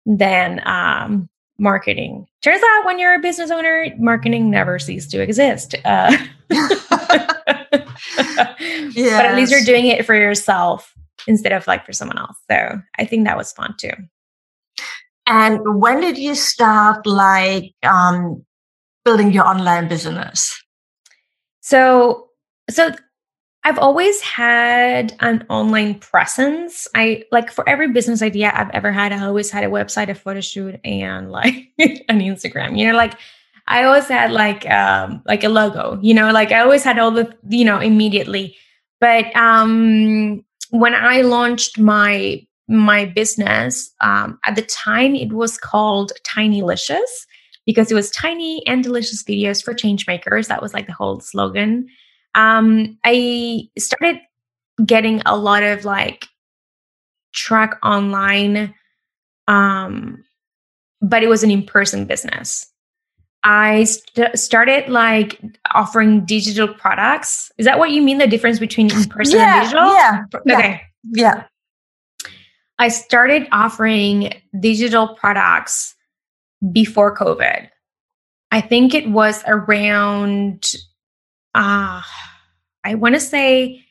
than 0.07 0.61
um, 0.67 1.29
marketing. 1.59 2.27
Turns 2.43 2.63
out 2.63 2.87
when 2.87 2.99
you're 2.99 3.15
a 3.15 3.21
business 3.21 3.51
owner, 3.51 3.87
marketing 3.99 4.51
never 4.51 4.79
ceases 4.79 5.11
to 5.11 5.21
exist. 5.23 5.75
Uh, 5.85 6.17
But 8.95 9.27
at 9.27 9.37
least 9.37 9.53
you're 9.53 9.65
doing 9.65 9.87
it 9.87 10.07
for 10.07 10.15
yourself 10.15 10.93
instead 11.27 11.53
of 11.53 11.67
like 11.67 11.85
for 11.85 11.93
someone 11.93 12.19
else. 12.19 12.37
So 12.51 12.81
I 12.99 13.05
think 13.05 13.27
that 13.27 13.37
was 13.37 13.53
fun 13.53 13.75
too. 13.79 13.93
And 15.27 15.81
when 15.81 16.01
did 16.01 16.19
you 16.19 16.35
start 16.35 17.07
like 17.07 17.73
um, 17.83 18.45
building 19.05 19.33
your 19.33 19.47
online 19.47 19.89
business? 19.89 20.61
So, 21.61 22.29
so 22.69 22.93
I've 23.63 23.79
always 23.79 24.21
had 24.23 25.15
an 25.21 25.45
online 25.51 25.99
presence. 25.99 26.89
I 26.95 27.25
like 27.31 27.51
for 27.51 27.69
every 27.69 27.93
business 27.93 28.23
idea 28.23 28.53
I've 28.55 28.71
ever 28.71 28.91
had, 28.91 29.13
I 29.13 29.25
always 29.25 29.51
had 29.51 29.65
a 29.65 29.69
website, 29.69 30.09
a 30.09 30.15
photo 30.15 30.41
shoot, 30.41 30.81
and 30.83 31.31
like 31.31 31.69
an 31.79 32.21
Instagram. 32.21 32.79
You 32.79 32.89
know, 32.89 32.97
like 32.97 33.15
I 33.67 33.85
always 33.85 34.09
had 34.09 34.33
like 34.33 34.69
um 34.71 35.23
like 35.27 35.45
a 35.45 35.49
logo, 35.49 35.99
you 36.03 36.15
know, 36.15 36.31
like 36.33 36.53
I 36.53 36.61
always 36.61 36.83
had 36.83 36.99
all 36.99 37.11
the, 37.11 37.35
you 37.49 37.65
know, 37.65 37.79
immediately. 37.79 38.57
But 38.99 39.35
um 39.37 40.43
when 40.71 40.95
I 40.95 41.21
launched 41.23 41.79
my 41.79 42.47
my 42.67 43.05
business, 43.05 43.93
um, 44.01 44.39
at 44.45 44.55
the 44.55 44.63
time 44.63 45.15
it 45.15 45.33
was 45.33 45.59
called 45.59 46.13
Tinylicious 46.25 47.27
because 47.67 47.91
it 47.91 47.95
was 47.95 48.11
tiny 48.11 48.67
and 48.67 48.83
delicious 48.83 49.23
videos 49.23 49.63
for 49.63 49.75
change 49.75 50.07
makers. 50.07 50.49
That 50.49 50.63
was 50.63 50.73
like 50.73 50.87
the 50.87 50.95
whole 50.95 51.21
slogan 51.21 51.89
um, 52.35 52.99
I 53.05 53.69
started 53.79 54.21
getting 54.85 55.23
a 55.27 55.37
lot 55.37 55.63
of 55.63 55.85
like 55.85 56.27
track 57.33 57.79
online, 57.83 58.75
um, 59.49 60.25
but 61.01 61.23
it 61.23 61.29
was 61.29 61.43
an 61.43 61.51
in 61.51 61.65
person 61.65 62.05
business. 62.05 62.67
I 63.43 63.85
st- 63.85 64.39
started 64.39 64.89
like 64.89 65.41
offering 65.75 66.25
digital 66.27 66.69
products. 66.69 67.51
Is 67.59 67.67
that 67.67 67.79
what 67.79 67.91
you 67.91 68.03
mean? 68.03 68.19
The 68.19 68.27
difference 68.27 68.59
between 68.59 68.93
in 68.93 69.05
person 69.05 69.39
yeah, 69.39 69.55
and 69.55 69.65
digital? 69.65 69.95
Yeah. 69.95 70.25
Okay. 70.35 70.83
Yeah. 71.13 71.45
I 72.79 72.89
started 72.89 73.49
offering 73.53 74.33
digital 74.59 75.15
products 75.15 75.95
before 76.73 77.17
COVID. 77.17 77.69
I 78.51 78.61
think 78.61 78.95
it 78.95 79.09
was 79.09 79.43
around 79.47 80.73
uh, 81.55 82.03
I 82.85 82.95
want 82.95 83.15
to 83.15 83.21
say 83.21 83.85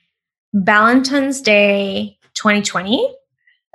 Valentine's 0.53 1.41
Day 1.41 2.17
2020. 2.35 3.15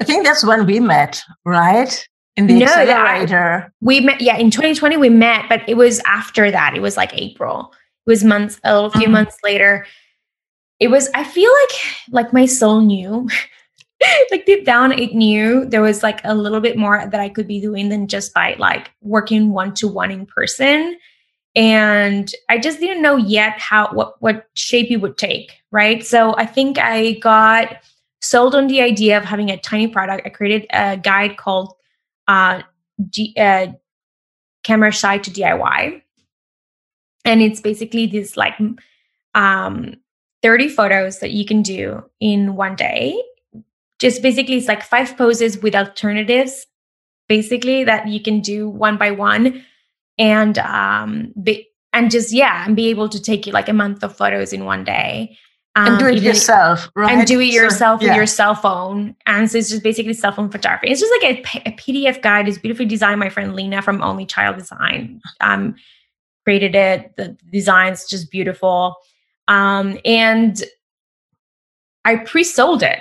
I 0.01 0.05
think 0.05 0.25
that's 0.25 0.45
when 0.45 0.67
we 0.67 0.81
met, 0.81 1.23
right? 1.45 2.07
In 2.37 2.49
the 2.49 2.59
no, 2.59 2.67
accelerator. 2.67 3.73
we 3.81 4.01
met, 4.01 4.21
yeah, 4.21 4.37
in 4.37 4.51
2020 4.51 4.97
we 4.97 5.09
met, 5.09 5.45
but 5.49 5.63
it 5.69 5.77
was 5.77 6.01
after 6.07 6.51
that. 6.51 6.75
It 6.75 6.83
was 6.83 6.97
like 6.97 7.15
April. 7.15 7.73
It 8.07 8.11
was 8.11 8.25
months, 8.25 8.61
a 8.65 8.75
little 8.75 8.91
few 8.91 9.03
mm-hmm. 9.03 9.13
months 9.13 9.37
later. 9.45 9.87
It 10.81 10.89
was, 10.89 11.09
I 11.15 11.23
feel 11.23 11.51
like, 11.63 11.81
like 12.11 12.33
my 12.33 12.47
soul 12.47 12.81
knew. 12.81 13.29
like 14.33 14.47
deep 14.47 14.65
down, 14.65 14.91
it 14.93 15.15
knew 15.15 15.65
there 15.65 15.81
was 15.81 16.03
like 16.03 16.21
a 16.25 16.35
little 16.35 16.61
bit 16.61 16.77
more 16.77 17.07
that 17.07 17.21
I 17.21 17.29
could 17.29 17.47
be 17.47 17.61
doing 17.61 17.89
than 17.89 18.09
just 18.09 18.35
by 18.35 18.57
like 18.59 18.91
working 19.01 19.53
one 19.53 19.73
to 19.75 19.87
one 19.87 20.11
in 20.11 20.27
person 20.27 20.97
and 21.57 22.33
i 22.49 22.59
just 22.59 22.81
didn't 22.81 23.03
know 23.03 23.17
yet 23.17 23.59
how 23.59 23.89
what 23.93 24.21
what 24.21 24.49
shape 24.55 24.91
it 24.91 24.97
would 24.97 25.17
take 25.17 25.53
right? 25.71 26.07
So 26.07 26.35
i 26.37 26.47
think 26.47 26.79
i 26.79 27.13
got 27.15 27.77
sold 28.25 28.55
on 28.55 28.69
the 28.69 28.81
idea 28.81 29.19
of 29.19 29.25
having 29.25 29.51
a 29.51 29.59
tiny 29.59 29.87
product. 29.87 30.27
I 30.27 30.31
created 30.31 30.67
a 30.71 30.97
guide 30.97 31.37
called 31.37 31.75
uh, 32.27 32.63
uh 33.37 33.67
camera 34.63 34.91
shy 34.91 35.19
to 35.19 35.31
diy 35.31 36.01
and 37.25 37.43
it's 37.43 37.61
basically 37.61 38.07
this 38.07 38.37
like 38.37 38.55
um 39.35 39.95
30 40.43 40.69
photos 40.69 41.19
that 41.21 41.33
you 41.33 41.45
can 41.45 41.63
do 41.63 42.05
in 42.21 42.55
one 42.55 42.77
day. 42.77 43.21
Just 43.99 44.23
basically 44.23 44.57
it's 44.57 44.69
like 44.69 44.83
five 44.83 45.17
poses 45.17 45.59
with 45.59 45.75
alternatives 45.75 46.67
basically 47.29 47.85
that 47.85 48.07
you 48.09 48.21
can 48.21 48.41
do 48.41 48.69
one 48.69 48.99
by 48.99 49.11
one 49.11 49.65
and 50.19 50.59
um 50.59 51.33
be, 51.43 51.69
and 51.93 52.11
just 52.11 52.33
yeah 52.33 52.65
and 52.67 52.77
be 52.77 52.89
able 52.89 53.09
to 53.09 53.21
take 53.21 53.47
you 53.47 53.53
like 53.53 53.69
a 53.69 53.73
month 53.73 54.03
of 54.03 54.17
photos 54.17 54.53
in 54.53 54.65
one 54.65 54.85
day. 54.85 55.37
Um, 55.77 55.89
and 55.89 55.99
do 55.99 56.07
it 56.07 56.23
yourself 56.23 56.89
right? 56.95 57.11
and 57.11 57.27
do 57.27 57.41
it 57.41 57.47
yourself 57.47 58.01
so, 58.01 58.07
with 58.07 58.15
your 58.15 58.27
cell 58.27 58.55
phone. 58.55 59.17
And 59.27 59.51
so 59.51 59.59
it's 59.59 59.71
just 59.71 59.83
basically 59.83 60.13
cell 60.13 60.31
phone 60.31 60.49
photography. 60.49 60.89
It's 60.89 61.01
just 61.01 61.13
like 61.21 61.35
a, 61.37 61.69
a 61.69 61.73
pdf 61.73 62.23
guide. 62.23 62.47
It's 62.47 62.59
beautifully 62.59 62.87
designed. 62.87 63.19
My 63.19 63.29
friend 63.29 63.57
lena 63.57 63.83
from 63.83 64.01
only 64.03 64.25
child 64.27 64.57
design 64.57 65.21
um 65.41 65.75
created 66.45 66.75
it. 66.75 67.17
The 67.17 67.37
design's 67.51 68.07
just 68.07 68.31
beautiful. 68.31 68.97
Um 69.49 69.99
and 70.05 70.63
i 72.05 72.17
pre-sold 72.17 72.83
it. 72.83 73.01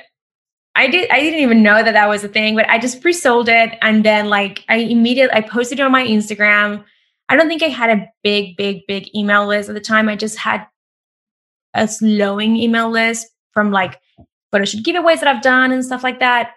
I 0.76 0.88
did 0.88 1.10
I 1.12 1.20
didn't 1.20 1.42
even 1.42 1.62
know 1.62 1.84
that 1.84 1.92
that 1.92 2.10
was 2.10 2.24
a 2.24 2.28
thing, 2.28 2.56
but 2.56 2.68
I 2.70 2.80
just 2.80 3.02
pre-sold 3.02 3.50
it. 3.50 3.78
And 3.82 4.04
then 4.04 4.30
like 4.30 4.64
I 4.68 4.78
immediately 4.78 5.36
I 5.36 5.42
posted 5.42 5.80
it 5.80 5.84
on 5.84 5.92
my 5.92 6.06
Instagram 6.06 6.84
I 7.30 7.36
don't 7.36 7.48
think 7.48 7.64
I 7.64 7.68
had 7.68 7.90
a 7.90 8.08
big, 8.24 8.58
big, 8.58 8.82
big 8.88 9.16
email 9.16 9.48
list 9.48 9.70
at 9.70 9.76
the 9.76 9.82
time. 9.82 10.10
I 10.10 10.16
just 10.16 10.38
had 10.38 10.68
a 11.74 11.88
slowing 11.88 12.56
email 12.56 12.90
list 12.90 13.28
from 13.52 13.72
like 13.72 14.00
photo 14.52 14.66
shoot 14.66 14.86
giveaways 14.86 15.20
that 15.20 15.28
I've 15.28 15.42
done 15.42 15.72
and 15.72 15.84
stuff 15.84 16.04
like 16.04 16.20
that. 16.20 16.56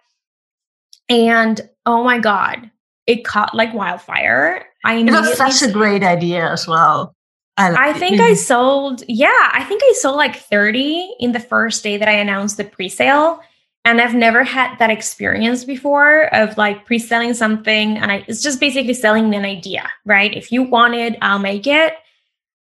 And 1.09 1.61
oh 1.87 2.02
my 2.05 2.18
God, 2.18 2.70
it 3.07 3.24
caught 3.24 3.55
like 3.55 3.72
wildfire. 3.72 4.66
I 4.85 4.96
it 4.96 5.11
was 5.11 5.37
such 5.37 5.62
a 5.62 5.72
great 5.72 6.02
idea 6.02 6.50
as 6.50 6.66
well. 6.66 7.14
I, 7.59 7.90
I 7.90 7.92
think 7.94 8.20
I 8.20 8.35
sold, 8.35 9.02
yeah, 9.09 9.50
I 9.52 9.64
think 9.64 9.81
I 9.83 9.94
sold 9.96 10.16
like 10.16 10.37
30 10.37 11.16
in 11.20 11.33
the 11.33 11.40
first 11.40 11.83
day 11.83 11.96
that 11.96 12.09
I 12.09 12.12
announced 12.12 12.59
the 12.59 12.64
pre 12.64 12.90
sale 12.90 13.40
and 13.87 14.01
I've 14.01 14.16
never 14.16 14.42
had 14.42 14.77
that 14.81 14.90
experience 14.90 15.64
before 15.64 16.35
of 16.35 16.59
like 16.59 16.85
pre-selling 16.85 17.35
something 17.35 17.96
and 17.96 18.11
I 18.11 18.25
it's 18.27 18.42
just 18.42 18.59
basically 18.59 18.94
selling 18.94 19.33
an 19.35 19.44
idea, 19.44 19.88
right? 20.05 20.35
If 20.37 20.51
you 20.51 20.64
want 20.64 20.94
it, 20.94 21.16
I'll 21.22 21.38
make 21.38 21.66
it. 21.68 21.94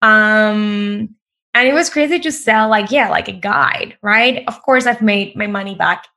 Um 0.03 1.09
and 1.55 1.67
it 1.67 1.73
was 1.73 1.89
crazy 1.89 2.19
to 2.19 2.31
sell 2.31 2.69
like 2.69 2.91
yeah, 2.91 3.09
like 3.09 3.27
a 3.27 3.33
guide, 3.33 3.97
right? 4.03 4.43
Of 4.47 4.61
course 4.61 4.85
I've 4.85 5.01
made 5.01 5.35
my 5.35 5.47
money 5.47 5.73
back 5.73 6.07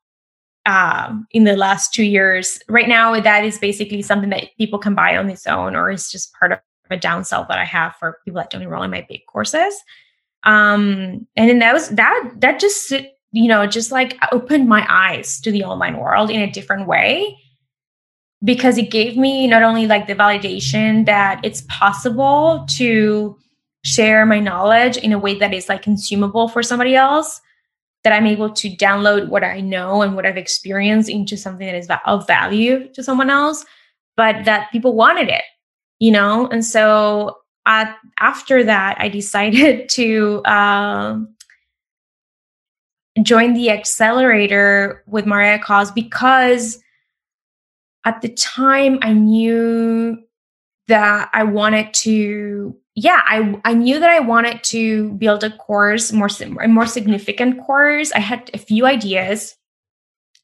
um 0.67 1.27
in 1.31 1.45
the 1.45 1.57
last 1.57 1.95
2 1.95 2.05
years. 2.05 2.61
Right 2.69 2.89
now 2.89 3.19
that 3.19 3.45
is 3.47 3.59
basically 3.59 4.03
something 4.03 4.31
that 4.31 4.51
people 4.59 4.79
can 4.79 4.95
buy 4.95 5.17
on 5.17 5.31
its 5.31 5.47
own 5.47 5.75
or 5.75 5.91
it's 5.91 6.13
just 6.13 6.35
part 6.35 6.53
of 6.53 6.59
a 6.91 6.99
downsell 6.99 7.49
that 7.49 7.59
I 7.59 7.65
have 7.65 7.97
for 7.97 8.19
people 8.25 8.41
that 8.41 8.51
don't 8.51 8.63
enroll 8.63 8.83
in 8.83 8.91
my 8.91 9.07
big 9.09 9.23
courses. 9.27 9.75
Um 10.45 11.27
and 11.35 11.49
then 11.49 11.61
that 11.61 11.73
was 11.73 11.89
that 11.89 12.31
that 12.41 12.61
just 12.61 12.93
you 13.33 13.49
know, 13.49 13.67
just 13.67 13.93
like 13.93 14.17
opened 14.33 14.69
my 14.69 14.87
eyes 14.89 15.41
to 15.41 15.53
the 15.53 15.65
online 15.65 15.99
world 15.99 16.31
in 16.31 16.41
a 16.41 16.51
different 16.51 16.87
way 16.87 17.37
because 18.45 18.79
it 18.79 18.91
gave 18.91 19.17
me 19.17 19.47
not 19.47 19.63
only 19.63 19.87
like 19.87 20.07
the 20.07 20.15
validation 20.15 21.07
that 21.07 21.41
it's 21.45 21.63
possible 21.63 22.65
to 22.69 23.37
share 23.85 24.25
my 24.27 24.39
knowledge 24.39 24.97
in 24.97 25.13
a 25.13 25.19
way 25.19 25.39
that 25.39 25.55
is 25.55 25.69
like 25.69 25.83
consumable 25.83 26.49
for 26.49 26.63
somebody 26.63 26.95
else 26.95 27.41
that 28.05 28.13
i'm 28.13 28.27
able 28.27 28.51
to 28.51 28.69
download 28.71 29.29
what 29.29 29.45
i 29.45 29.61
know 29.61 30.03
and 30.03 30.15
what 30.15 30.27
i've 30.27 30.37
experienced 30.37 31.09
into 31.09 31.37
something 31.37 31.67
that 31.67 31.77
is 31.77 31.89
of 32.07 32.27
value 32.27 32.89
to 32.93 33.03
someone 33.03 33.31
else 33.31 33.65
but 34.17 34.45
that 34.45 34.71
people 34.73 34.95
wanted 34.95 35.29
it 35.29 35.45
you 35.99 36.11
know? 36.11 36.47
And 36.49 36.65
so 36.65 37.39
uh, 37.67 37.87
after 38.19 38.65
that, 38.65 38.97
I 38.99 39.09
decided 39.09 39.89
to 39.91 40.43
uh, 40.45 41.19
join 43.23 43.55
the 43.55 43.71
accelerator 43.71 45.03
with 45.07 45.27
Mariah 45.27 45.59
Coz 45.59 45.91
because 45.93 46.79
at 48.05 48.21
the 48.21 48.29
time 48.29 48.99
I 49.03 49.13
knew 49.13 50.19
that 50.89 51.31
I 51.33 51.45
wanted 51.45 51.93
to 51.95 52.77
yeah, 53.01 53.23
I 53.25 53.61
I 53.65 53.75
knew 53.75 54.01
that 54.01 54.11
I 54.11 54.19
wanted 54.19 54.65
to 54.65 55.13
build 55.13 55.45
a 55.45 55.57
course, 55.57 56.13
more 56.13 56.29
a 56.61 56.67
more 56.67 56.87
significant 56.87 57.65
course. 57.65 58.11
I 58.11 58.19
had 58.19 58.51
a 58.53 58.59
few 58.59 58.87
ideas. 58.87 59.55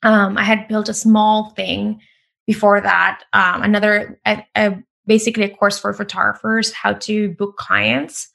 Um, 0.05 0.39
I 0.39 0.45
had 0.45 0.69
built 0.69 0.89
a 0.89 0.95
small 0.95 1.51
thing 1.57 2.01
before 2.47 2.81
that. 2.81 3.25
Um, 3.33 3.63
another 3.63 4.21
a, 4.25 4.47
a, 4.55 4.77
basically 5.05 5.45
a 5.45 5.57
course 5.57 5.81
for 5.81 5.93
photographers 5.93 6.73
how 6.73 6.93
to 6.93 7.31
book 7.31 7.57
clients. 7.57 8.29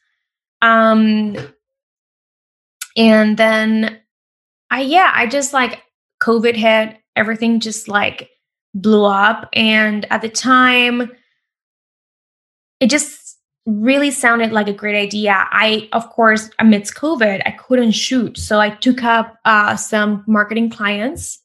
Um, 0.62 1.38
and 2.98 3.38
then 3.38 4.02
I 4.72 4.82
yeah, 4.82 5.12
I 5.14 5.28
just 5.28 5.54
like 5.54 5.84
COVID 6.22 6.56
hit, 6.56 6.98
everything 7.16 7.60
just 7.60 7.88
like 7.88 8.30
blew 8.74 9.06
up, 9.06 9.50
and 9.54 10.06
at 10.12 10.22
the 10.22 10.30
time, 10.30 11.12
it 12.80 12.90
just 12.90 13.38
really 13.66 14.12
sounded 14.12 14.52
like 14.52 14.68
a 14.68 14.74
great 14.74 14.96
idea. 14.96 15.48
I, 15.52 15.90
of 15.94 16.10
course, 16.10 16.50
amidst 16.60 16.96
COVID, 16.96 17.42
I 17.46 17.52
couldn't 17.52 17.92
shoot. 17.92 18.38
So 18.38 18.60
I 18.60 18.70
took 18.70 19.04
up 19.04 19.38
uh, 19.46 19.76
some 19.76 20.24
marketing 20.28 20.70
clients, 20.70 21.40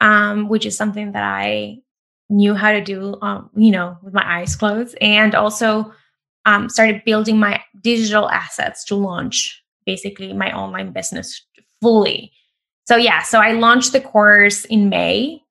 um, 0.00 0.48
which 0.48 0.66
is 0.66 0.76
something 0.76 1.12
that 1.12 1.22
I 1.22 1.78
knew 2.28 2.54
how 2.54 2.72
to 2.72 2.80
do, 2.80 3.16
um, 3.22 3.50
you 3.54 3.70
know, 3.70 3.96
with 4.02 4.14
my 4.14 4.40
eyes 4.40 4.56
closed, 4.56 4.96
and 5.00 5.34
also 5.34 5.92
um, 6.46 6.68
started 6.68 7.02
building 7.04 7.38
my 7.38 7.62
digital 7.80 8.28
assets 8.30 8.84
to 8.84 8.96
launch 8.96 9.62
basically 9.84 10.32
my 10.32 10.52
online 10.56 10.90
business 10.90 11.44
fully. 11.80 12.32
So 12.86 12.96
yeah, 12.96 13.22
so 13.22 13.40
I 13.40 13.52
launched 13.52 13.92
the 13.92 14.00
course 14.00 14.64
in 14.64 14.88
May. 14.88 15.42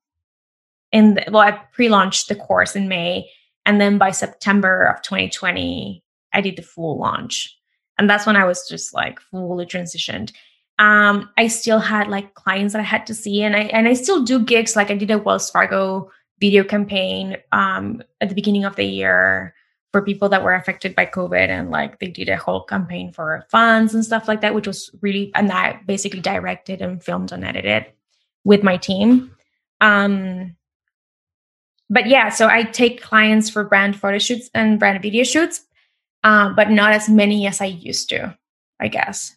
And 0.94 1.24
well, 1.30 1.42
I 1.42 1.52
pre-launched 1.74 2.30
the 2.30 2.36
course 2.36 2.76
in 2.76 2.88
May 2.88 3.30
and 3.66 3.82
then 3.82 3.98
by 3.98 4.12
September 4.12 4.84
of 4.84 5.02
2020, 5.02 6.04
I 6.34 6.42
did 6.42 6.56
the 6.56 6.62
full 6.62 7.00
launch. 7.00 7.58
And 7.98 8.10
that's 8.10 8.26
when 8.26 8.36
I 8.36 8.46
was 8.46 8.68
just 8.70 8.94
like 8.94 9.20
fully 9.20 9.66
transitioned. 9.66 10.32
Um, 10.78 11.30
I 11.38 11.48
still 11.48 11.80
had 11.80 12.10
like 12.10 12.34
clients 12.36 12.74
that 12.74 12.80
I 12.80 12.84
had 12.84 13.08
to 13.08 13.14
see, 13.14 13.42
and 13.42 13.56
I 13.56 13.62
and 13.62 13.88
I 13.88 13.94
still 13.94 14.24
do 14.24 14.44
gigs. 14.44 14.76
Like 14.76 14.92
I 14.92 14.96
did 14.96 15.10
a 15.10 15.18
Wells 15.18 15.50
Fargo 15.50 16.12
video 16.42 16.66
campaign 16.66 17.38
um, 17.54 18.04
at 18.20 18.28
the 18.28 18.36
beginning 18.36 18.66
of 18.66 18.76
the 18.76 18.84
year 18.84 19.56
for 19.96 20.02
people 20.02 20.28
that 20.28 20.44
were 20.44 20.54
affected 20.54 20.94
by 20.94 21.06
COVID, 21.06 21.48
and 21.48 21.72
like 21.72 22.00
they 22.00 22.08
did 22.08 22.28
a 22.28 22.36
whole 22.36 22.64
campaign 22.64 23.14
for 23.14 23.46
funds 23.50 23.96
and 23.96 24.04
stuff 24.04 24.28
like 24.28 24.42
that, 24.42 24.54
which 24.54 24.68
was 24.68 24.92
really 25.00 25.32
and 25.36 25.50
I 25.50 25.80
basically 25.88 26.20
directed 26.20 26.82
and 26.82 27.02
filmed 27.02 27.32
and 27.32 27.46
edited 27.46 27.86
with 28.44 28.62
my 28.62 28.76
team. 28.76 29.32
Um, 29.80 30.58
but 31.90 32.08
yeah, 32.08 32.28
so 32.28 32.50
I 32.50 32.64
take 32.64 33.02
clients 33.02 33.50
for 33.50 33.64
brand 33.64 33.98
photo 33.98 34.18
shoots 34.18 34.50
and 34.54 34.78
brand 34.78 35.02
video 35.02 35.24
shoots, 35.24 35.64
um, 36.26 36.56
but 36.56 36.70
not 36.70 36.92
as 36.92 37.08
many 37.08 37.48
as 37.48 37.62
I 37.62 37.68
used 37.68 38.10
to, 38.10 38.38
I 38.82 38.90
guess. 38.90 39.34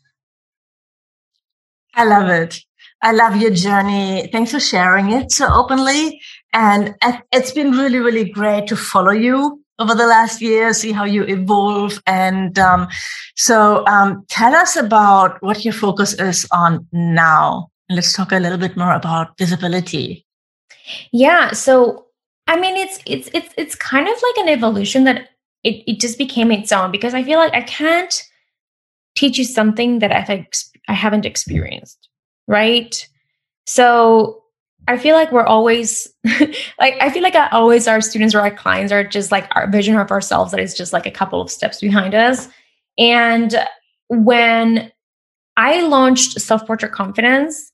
I 1.95 2.03
love 2.03 2.29
it. 2.31 2.65
I 3.01 3.13
love 3.13 3.37
your 3.37 3.53
journey. 3.53 4.29
Thanks 4.33 4.51
for 4.51 4.59
sharing 4.59 5.13
it 5.13 5.31
so 5.31 5.47
openly. 5.55 6.21
And 6.53 6.97
it's 7.31 7.53
been 7.53 7.71
really, 7.71 8.01
really 8.01 8.29
great 8.29 8.67
to 8.67 8.77
follow 8.77 9.13
you 9.13 9.63
over 9.79 9.95
the 9.95 10.07
last 10.07 10.41
year, 10.41 10.73
see 10.73 10.93
how 10.93 11.05
you 11.05 11.25
evolve. 11.25 12.03
And 12.07 12.59
um, 12.59 12.89
so 13.37 13.87
um, 13.87 14.25
tell 14.29 14.55
us 14.55 14.77
about 14.77 15.43
what 15.43 15.65
your 15.65 15.75
focus 15.75 16.15
is 16.15 16.47
on 16.53 16.87
now. 16.93 17.71
And 17.89 17.97
let's 17.97 18.13
talk 18.13 18.33
a 18.33 18.39
little 18.39 18.59
bit 18.59 18.77
more 18.77 18.93
about 18.93 19.39
visibility. 19.39 20.27
Yeah. 21.13 21.53
So 21.53 22.07
I 22.49 22.59
mean, 22.59 22.77
it's 22.77 22.99
it's 23.07 23.29
it's 23.35 23.55
it's 23.57 23.75
kind 23.75 24.09
of 24.09 24.15
like 24.15 24.39
an 24.39 24.49
evolution 24.49 25.05
that 25.05 25.29
it 25.63 25.85
it 25.87 26.01
just 26.01 26.17
became 26.17 26.51
its 26.51 26.73
own 26.73 26.91
because 26.91 27.15
I 27.15 27.23
feel 27.23 27.39
like 27.39 27.53
I 27.53 27.63
can't 27.63 28.23
teach 29.15 29.37
you 29.37 29.45
something 29.45 29.99
that 29.99 30.13
I've 30.13 30.49
I 30.89 30.95
haven't 30.95 31.27
experienced, 31.27 32.09
right? 32.47 33.07
So 33.67 34.43
I 34.89 34.97
feel 34.97 35.15
like 35.15 35.31
we're 35.31 35.45
always 35.45 36.09
like 36.79 36.95
I 37.01 37.11
feel 37.11 37.23
like 37.23 37.35
I 37.35 37.49
always 37.51 37.87
our 37.87 38.01
students 38.01 38.35
or 38.35 38.41
our 38.41 38.51
clients 38.51 38.91
are 38.91 39.05
just 39.05 39.31
like 39.31 39.47
our 39.55 39.71
vision 39.71 39.97
of 39.97 40.11
ourselves 40.11 40.51
that 40.51 40.61
is 40.61 40.75
just 40.75 40.95
like 40.95 41.07
a 41.07 41.11
couple 41.11 41.41
of 41.41 41.51
steps 41.51 41.81
behind 41.81 42.15
us. 42.15 42.49
And 42.97 43.55
when 44.09 44.91
I 45.59 45.83
launched 45.83 46.41
Self 46.41 46.67
Portrait 46.67 46.93
Confidence, 46.93 47.71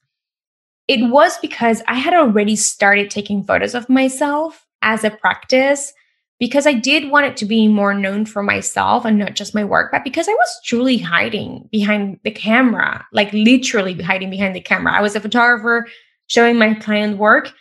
it 0.88 1.08
was 1.08 1.38
because 1.38 1.82
I 1.86 1.94
had 1.94 2.14
already 2.14 2.56
started 2.56 3.10
taking 3.10 3.44
photos 3.44 3.74
of 3.74 3.88
myself 3.88 4.66
as 4.82 5.04
a 5.04 5.10
practice 5.10 5.92
because 6.40 6.66
I 6.66 6.72
did 6.72 7.10
want 7.10 7.26
it 7.26 7.36
to 7.38 7.46
be 7.46 7.68
more 7.68 7.94
known 7.94 8.26
for 8.26 8.42
myself 8.42 9.04
and 9.04 9.18
not 9.18 9.36
just 9.36 9.54
my 9.54 9.64
work, 9.64 9.92
but 9.92 10.02
because 10.02 10.28
I 10.28 10.32
was 10.32 10.60
truly 10.64 10.98
hiding 10.98 11.68
behind 11.70 12.18
the 12.24 12.32
camera, 12.32 13.06
like 13.12 13.32
literally 13.32 13.94
hiding 14.02 14.30
behind 14.30 14.56
the 14.56 14.60
camera. 14.60 14.92
I 14.92 15.00
was 15.00 15.14
a 15.14 15.20
photographer 15.20 15.86
showing 16.26 16.58
my 16.58 16.74
client 16.74 17.18
work, 17.18 17.52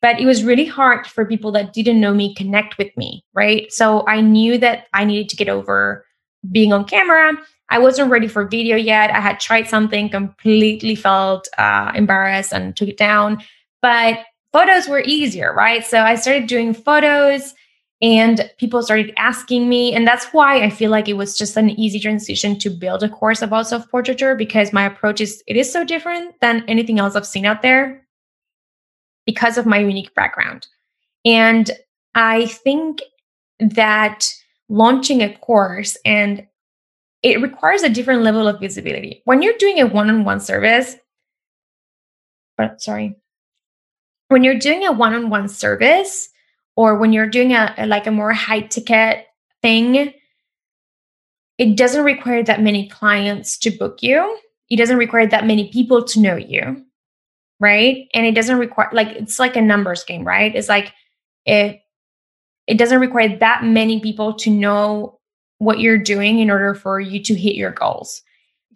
but 0.00 0.20
it 0.20 0.26
was 0.26 0.44
really 0.44 0.64
hard 0.64 1.06
for 1.06 1.24
people 1.24 1.52
that 1.52 1.72
didn't 1.72 2.00
know 2.00 2.12
me 2.12 2.34
connect 2.34 2.78
with 2.78 2.94
me, 2.96 3.24
right? 3.34 3.72
So 3.72 4.06
I 4.06 4.20
knew 4.20 4.58
that 4.58 4.86
I 4.92 5.04
needed 5.04 5.28
to 5.30 5.36
get 5.36 5.48
over 5.48 6.04
being 6.50 6.72
on 6.72 6.84
camera. 6.84 7.34
I 7.68 7.78
wasn't 7.78 8.10
ready 8.10 8.28
for 8.28 8.46
video 8.46 8.76
yet. 8.76 9.10
I 9.10 9.20
had 9.20 9.40
tried 9.40 9.68
something, 9.68 10.10
completely 10.10 10.94
felt 10.94 11.48
uh, 11.56 11.92
embarrassed 11.94 12.52
and 12.52 12.76
took 12.76 12.88
it 12.88 12.96
down. 12.98 13.42
But 13.80 14.18
photos 14.52 14.88
were 14.88 15.02
easier, 15.06 15.54
right? 15.54 15.86
So 15.86 16.00
I 16.00 16.16
started 16.16 16.48
doing 16.48 16.74
photos 16.74 17.54
and 18.02 18.50
people 18.58 18.82
started 18.82 19.14
asking 19.16 19.68
me. 19.68 19.94
And 19.94 20.06
that's 20.06 20.26
why 20.32 20.62
I 20.62 20.68
feel 20.68 20.90
like 20.90 21.08
it 21.08 21.14
was 21.14 21.38
just 21.38 21.56
an 21.56 21.70
easy 21.70 22.00
transition 22.00 22.58
to 22.58 22.68
build 22.68 23.04
a 23.04 23.08
course 23.08 23.40
about 23.40 23.68
self 23.68 23.88
portraiture 23.90 24.34
because 24.34 24.72
my 24.72 24.84
approach 24.84 25.20
is, 25.20 25.42
it 25.46 25.56
is 25.56 25.72
so 25.72 25.84
different 25.84 26.34
than 26.40 26.64
anything 26.66 26.98
else 26.98 27.14
I've 27.14 27.26
seen 27.26 27.46
out 27.46 27.62
there 27.62 28.01
because 29.26 29.58
of 29.58 29.66
my 29.66 29.78
unique 29.78 30.14
background. 30.14 30.66
And 31.24 31.70
I 32.14 32.46
think 32.46 33.00
that 33.60 34.28
launching 34.68 35.22
a 35.22 35.36
course 35.38 35.96
and 36.04 36.46
it 37.22 37.40
requires 37.40 37.82
a 37.82 37.88
different 37.88 38.22
level 38.22 38.48
of 38.48 38.58
visibility. 38.58 39.22
When 39.24 39.42
you're 39.42 39.58
doing 39.58 39.80
a 39.80 39.86
one 39.86 40.10
on 40.10 40.24
one 40.24 40.40
service, 40.40 40.96
but 42.56 42.82
sorry, 42.82 43.16
when 44.32 44.42
you're 44.42 44.58
doing 44.58 44.84
a 44.84 44.92
one-on-one 44.92 45.46
service 45.46 46.30
or 46.74 46.96
when 46.96 47.12
you're 47.12 47.28
doing 47.28 47.52
a, 47.52 47.74
a 47.76 47.86
like 47.86 48.06
a 48.06 48.10
more 48.10 48.32
high 48.32 48.62
ticket 48.62 49.26
thing 49.60 50.12
it 51.58 51.76
doesn't 51.76 52.04
require 52.04 52.42
that 52.42 52.62
many 52.62 52.88
clients 52.88 53.58
to 53.58 53.70
book 53.70 54.02
you 54.02 54.38
it 54.70 54.76
doesn't 54.76 54.96
require 54.96 55.26
that 55.26 55.46
many 55.46 55.70
people 55.70 56.02
to 56.02 56.18
know 56.18 56.34
you 56.34 56.82
right? 57.62 58.08
And 58.12 58.26
it 58.26 58.34
doesn't 58.34 58.58
require 58.58 58.90
like 58.92 59.08
it's 59.08 59.38
like 59.38 59.56
a 59.56 59.62
numbers 59.62 60.04
game 60.04 60.24
right? 60.24 60.54
It's 60.54 60.68
like 60.68 60.92
it 61.46 61.80
it 62.66 62.76
doesn't 62.76 63.00
require 63.00 63.38
that 63.38 63.64
many 63.64 64.00
people 64.00 64.34
to 64.34 64.50
know 64.50 65.18
what 65.58 65.78
you're 65.78 65.98
doing 65.98 66.40
in 66.40 66.50
order 66.50 66.74
for 66.74 67.00
you 67.00 67.22
to 67.22 67.34
hit 67.34 67.54
your 67.54 67.70
goals. 67.70 68.22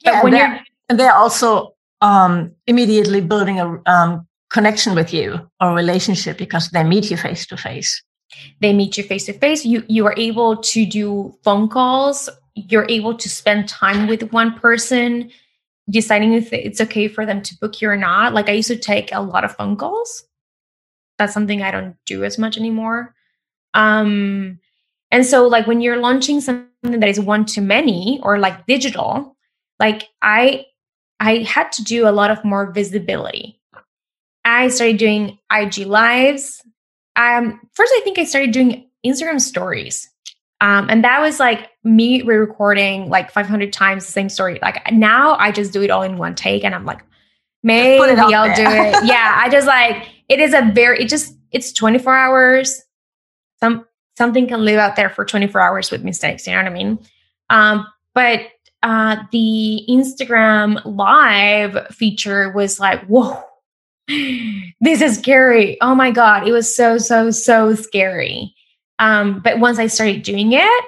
Yeah, 0.05 0.23
but 0.23 0.25
when 0.25 0.33
they're, 0.33 0.65
they're 0.89 1.15
also 1.15 1.75
um, 2.01 2.55
immediately 2.67 3.21
building 3.21 3.61
a 3.61 3.81
um, 3.87 4.27
connection 4.51 4.95
with 4.95 5.13
you 5.13 5.51
or 5.61 5.75
relationship 5.75 6.39
because 6.39 6.71
they 6.71 6.85
meet 6.85 7.11
you 7.11 7.17
face 7.17 7.47
to 7.47 7.57
face 7.57 8.03
they 8.61 8.73
meet 8.73 8.97
you 8.97 9.05
face 9.05 9.27
to 9.27 9.33
face 9.33 9.65
you 9.65 9.85
you 9.89 10.07
are 10.07 10.15
able 10.17 10.57
to 10.57 10.87
do 10.87 11.35
phone 11.43 11.69
calls. 11.69 12.29
You're 12.55 12.87
able 12.89 13.15
to 13.17 13.29
spend 13.29 13.69
time 13.69 14.07
with 14.07 14.33
one 14.33 14.59
person 14.59 15.31
deciding 15.89 16.33
if 16.33 16.53
it's 16.53 16.81
okay 16.81 17.09
for 17.09 17.25
them 17.25 17.43
to 17.43 17.57
book 17.59 17.81
you 17.81 17.89
or 17.89 17.97
not 17.97 18.35
like 18.35 18.49
i 18.49 18.53
used 18.53 18.69
to 18.69 18.77
take 18.77 19.13
a 19.13 19.21
lot 19.21 19.45
of 19.45 19.55
phone 19.55 19.77
calls 19.77 20.25
that's 21.19 21.33
something 21.33 21.63
i 21.63 21.71
don't 21.71 21.97
do 22.07 22.25
as 22.25 22.39
much 22.39 22.57
anymore 22.57 23.15
um 23.75 24.59
and 25.11 25.25
so 25.25 25.47
like 25.47 25.67
when 25.67 25.81
you're 25.81 26.01
launching 26.01 26.41
something 26.41 26.69
that 26.83 27.09
is 27.09 27.21
one 27.21 27.45
to 27.45 27.61
many 27.61 28.21
or 28.23 28.39
like 28.39 28.67
digital 28.67 29.37
like 29.79 30.09
i 30.23 30.65
i 31.21 31.39
had 31.39 31.71
to 31.73 31.85
do 31.85 32.09
a 32.09 32.11
lot 32.11 32.31
of 32.31 32.45
more 32.45 32.73
visibility 32.73 33.57
I 34.47 34.69
started 34.69 34.99
doing 34.99 35.39
IG 35.53 35.79
lives. 35.79 36.63
Um, 37.17 37.61
first, 37.75 37.93
I 37.97 38.01
think 38.05 38.19
I 38.19 38.25
started 38.25 38.53
doing 38.53 38.89
Instagram 39.05 39.41
stories. 39.41 40.09
Um, 40.61 40.89
and 40.89 41.05
that 41.05 41.21
was 41.21 41.39
like 41.39 41.71
me 41.85 42.23
re-recording 42.23 43.09
like 43.09 43.31
500 43.31 43.73
times 43.73 44.07
the 44.07 44.13
same 44.13 44.29
story. 44.29 44.59
Like 44.63 44.81
now 44.93 45.37
I 45.37 45.53
just 45.53 45.73
do 45.73 45.83
it 45.83 45.91
all 45.91 46.03
in 46.03 46.17
one 46.17 46.35
take 46.35 46.65
and 46.65 46.75
I'm 46.75 46.87
like, 46.87 47.03
maybe 47.63 48.35
I'll 48.35 48.55
do 48.55 48.63
it. 48.63 49.05
yeah. 49.05 49.35
I 49.37 49.51
just 49.51 49.67
like, 49.67 50.09
it 50.29 50.41
is 50.41 50.55
a 50.55 50.71
very, 50.75 51.03
it 51.03 51.09
just, 51.09 51.35
it's 51.53 51.73
24 51.73 52.17
hours. 52.17 52.83
Some, 53.61 53.87
something 54.17 54.47
can 54.47 54.65
live 54.65 54.79
out 54.79 54.97
there 54.97 55.11
for 55.11 55.25
24 55.25 55.61
hours 55.61 55.91
with 55.91 56.03
mistakes. 56.03 56.47
You 56.47 56.55
know 56.55 56.63
what 56.63 56.67
I 56.67 56.75
mean? 56.75 56.99
Um, 57.51 57.87
but 58.15 58.41
uh, 58.83 59.17
the 59.31 59.85
Instagram 59.89 60.81
live 60.85 61.89
feature 61.89 62.51
was 62.53 62.81
like, 62.81 63.05
whoa, 63.07 63.43
this 64.09 65.03
is 65.03 65.19
scary. 65.19 65.77
Oh 65.83 65.95
my 65.95 66.11
God. 66.11 66.49
It 66.49 66.53
was 66.53 66.75
so, 66.75 66.97
so, 66.97 67.31
so 67.31 67.75
scary. 67.75 68.56
Um, 68.99 69.41
but 69.41 69.59
once 69.59 69.79
I 69.79 69.87
started 69.87 70.23
doing 70.23 70.53
it, 70.53 70.85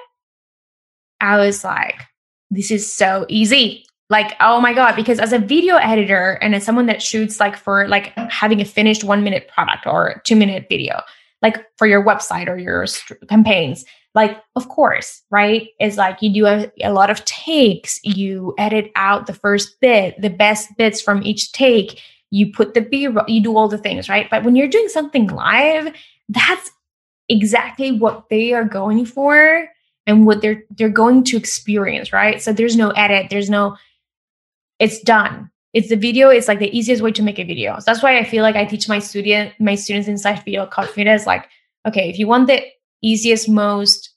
I 1.21 1.37
was 1.37 1.63
like, 1.63 2.01
this 2.49 2.71
is 2.71 2.91
so 2.91 3.25
easy. 3.29 3.85
Like, 4.09 4.35
oh 4.39 4.59
my 4.59 4.73
God, 4.73 4.95
because 4.95 5.19
as 5.19 5.33
a 5.33 5.39
video 5.39 5.75
editor 5.75 6.39
and 6.41 6.55
as 6.55 6.63
someone 6.63 6.87
that 6.87 7.01
shoots 7.01 7.39
like 7.39 7.55
for 7.55 7.87
like 7.87 8.07
having 8.29 8.59
a 8.59 8.65
finished 8.65 9.03
one 9.03 9.23
minute 9.23 9.47
product 9.47 9.85
or 9.85 10.21
two 10.25 10.35
minute 10.35 10.65
video, 10.67 11.01
like 11.43 11.63
for 11.77 11.85
your 11.85 12.03
website 12.03 12.47
or 12.47 12.57
your 12.57 12.87
st- 12.87 13.27
campaigns, 13.27 13.85
like, 14.15 14.41
of 14.55 14.67
course, 14.69 15.21
right? 15.29 15.67
It's 15.79 15.97
like 15.97 16.17
you 16.21 16.33
do 16.33 16.47
a, 16.47 16.71
a 16.83 16.91
lot 16.91 17.11
of 17.11 17.23
takes, 17.25 17.99
you 18.03 18.55
edit 18.57 18.91
out 18.95 19.27
the 19.27 19.33
first 19.33 19.79
bit, 19.79 20.19
the 20.19 20.31
best 20.31 20.75
bits 20.77 20.99
from 20.99 21.21
each 21.21 21.51
take, 21.51 22.01
you 22.31 22.51
put 22.51 22.73
the 22.73 22.81
B, 22.81 23.07
you 23.27 23.43
do 23.43 23.55
all 23.55 23.67
the 23.67 23.77
things, 23.77 24.09
right? 24.09 24.27
But 24.29 24.43
when 24.43 24.55
you're 24.55 24.67
doing 24.67 24.89
something 24.89 25.27
live, 25.27 25.93
that's 26.27 26.71
exactly 27.29 27.91
what 27.91 28.27
they 28.29 28.53
are 28.53 28.65
going 28.65 29.05
for 29.05 29.69
and 30.07 30.25
what 30.25 30.41
they're 30.41 30.63
they're 30.71 30.89
going 30.89 31.23
to 31.25 31.37
experience, 31.37 32.11
right? 32.11 32.41
So 32.41 32.51
there's 32.51 32.75
no 32.75 32.89
edit, 32.91 33.27
there's 33.29 33.49
no 33.49 33.77
it's 34.79 34.99
done. 35.01 35.51
It's 35.73 35.89
the 35.89 35.95
video, 35.95 36.29
it's 36.29 36.47
like 36.47 36.59
the 36.59 36.75
easiest 36.75 37.03
way 37.03 37.11
to 37.11 37.21
make 37.21 37.37
a 37.37 37.43
video. 37.43 37.77
So 37.77 37.83
that's 37.85 38.01
why 38.01 38.17
I 38.17 38.23
feel 38.23 38.41
like 38.41 38.55
I 38.55 38.65
teach 38.65 38.89
my 38.89 38.99
student 38.99 39.53
my 39.59 39.75
students 39.75 40.07
inside 40.07 40.43
video 40.43 40.65
confidence 40.65 41.25
like 41.25 41.47
okay, 41.87 42.09
if 42.09 42.17
you 42.17 42.27
want 42.27 42.47
the 42.47 42.61
easiest 43.01 43.47
most 43.47 44.09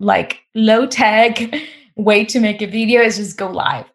like 0.00 0.40
low 0.54 0.86
tech 0.86 1.38
way 1.96 2.24
to 2.24 2.40
make 2.40 2.60
a 2.60 2.66
video 2.66 3.00
is 3.00 3.16
just 3.16 3.38
go 3.38 3.48
live. 3.48 3.86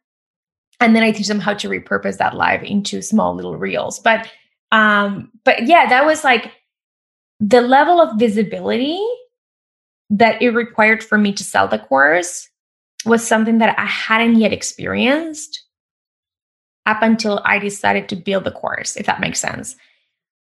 And 0.79 0.95
then 0.95 1.03
I 1.03 1.11
teach 1.11 1.27
them 1.27 1.39
how 1.39 1.53
to 1.53 1.69
repurpose 1.69 2.17
that 2.17 2.35
live 2.35 2.63
into 2.63 3.03
small 3.03 3.35
little 3.35 3.57
reels. 3.57 3.99
But 3.99 4.27
um 4.71 5.29
but 5.43 5.67
yeah, 5.67 5.87
that 5.89 6.05
was 6.05 6.23
like 6.23 6.53
the 7.41 7.61
level 7.61 7.99
of 7.99 8.19
visibility 8.19 9.03
that 10.11 10.41
it 10.41 10.51
required 10.51 11.03
for 11.03 11.17
me 11.17 11.33
to 11.33 11.43
sell 11.43 11.67
the 11.67 11.79
course 11.79 12.47
was 13.05 13.25
something 13.25 13.57
that 13.57 13.77
I 13.79 13.85
hadn't 13.85 14.37
yet 14.37 14.53
experienced 14.53 15.63
up 16.85 17.01
until 17.01 17.41
I 17.43 17.57
decided 17.57 18.09
to 18.09 18.15
build 18.15 18.43
the 18.43 18.51
course, 18.51 18.95
if 18.95 19.07
that 19.07 19.19
makes 19.19 19.39
sense. 19.39 19.75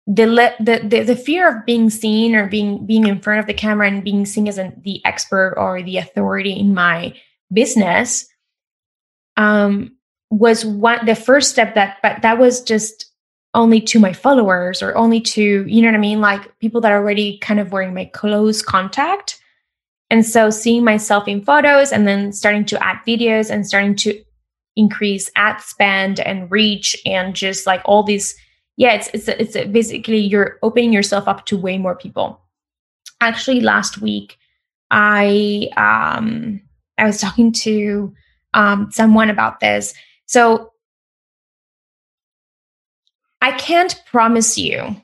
The, 0.06 0.26
le- 0.26 0.54
the, 0.58 0.80
the, 0.82 1.02
the 1.04 1.16
fear 1.16 1.48
of 1.48 1.64
being 1.64 1.90
seen 1.90 2.34
or 2.34 2.48
being 2.48 2.84
being 2.86 3.06
in 3.06 3.20
front 3.20 3.38
of 3.38 3.46
the 3.46 3.54
camera 3.54 3.86
and 3.86 4.02
being 4.02 4.26
seen 4.26 4.48
as 4.48 4.58
an, 4.58 4.80
the 4.84 5.04
expert 5.04 5.54
or 5.56 5.82
the 5.82 5.98
authority 5.98 6.52
in 6.52 6.74
my 6.74 7.14
business 7.52 8.26
um, 9.36 9.96
was 10.30 10.64
one 10.64 11.04
the 11.06 11.14
first 11.14 11.50
step 11.50 11.74
that 11.74 11.98
but 12.02 12.22
that 12.22 12.38
was 12.38 12.62
just 12.62 13.09
only 13.54 13.80
to 13.80 13.98
my 13.98 14.12
followers 14.12 14.82
or 14.82 14.96
only 14.96 15.20
to 15.20 15.64
you 15.66 15.82
know 15.82 15.88
what 15.88 15.94
I 15.94 15.98
mean 15.98 16.20
like 16.20 16.58
people 16.60 16.80
that 16.82 16.92
are 16.92 16.98
already 16.98 17.38
kind 17.38 17.58
of 17.58 17.72
wearing 17.72 17.94
my 17.94 18.04
close 18.06 18.62
contact 18.62 19.40
and 20.10 20.26
so 20.26 20.50
seeing 20.50 20.84
myself 20.84 21.28
in 21.28 21.42
photos 21.42 21.92
and 21.92 22.06
then 22.06 22.32
starting 22.32 22.64
to 22.66 22.84
add 22.84 22.98
videos 23.06 23.48
and 23.48 23.66
starting 23.66 23.94
to 23.96 24.20
increase 24.76 25.30
ad 25.36 25.60
spend 25.60 26.18
and 26.20 26.50
reach 26.50 26.96
and 27.06 27.34
just 27.34 27.66
like 27.66 27.80
all 27.84 28.02
these, 28.02 28.34
yeah, 28.76 28.92
it's 28.94 29.08
it's 29.14 29.28
it's 29.28 29.70
basically 29.70 30.18
you're 30.18 30.58
opening 30.62 30.92
yourself 30.92 31.28
up 31.28 31.46
to 31.46 31.56
way 31.56 31.78
more 31.78 31.94
people. 31.94 32.40
Actually, 33.20 33.60
last 33.60 33.98
week 34.00 34.36
I 34.90 35.68
um 35.76 36.60
I 36.98 37.06
was 37.06 37.20
talking 37.20 37.52
to 37.52 38.12
um 38.52 38.90
someone 38.90 39.30
about 39.30 39.60
this. 39.60 39.94
So 40.26 40.72
I 43.40 43.52
can't 43.52 44.00
promise 44.06 44.58
you 44.58 44.96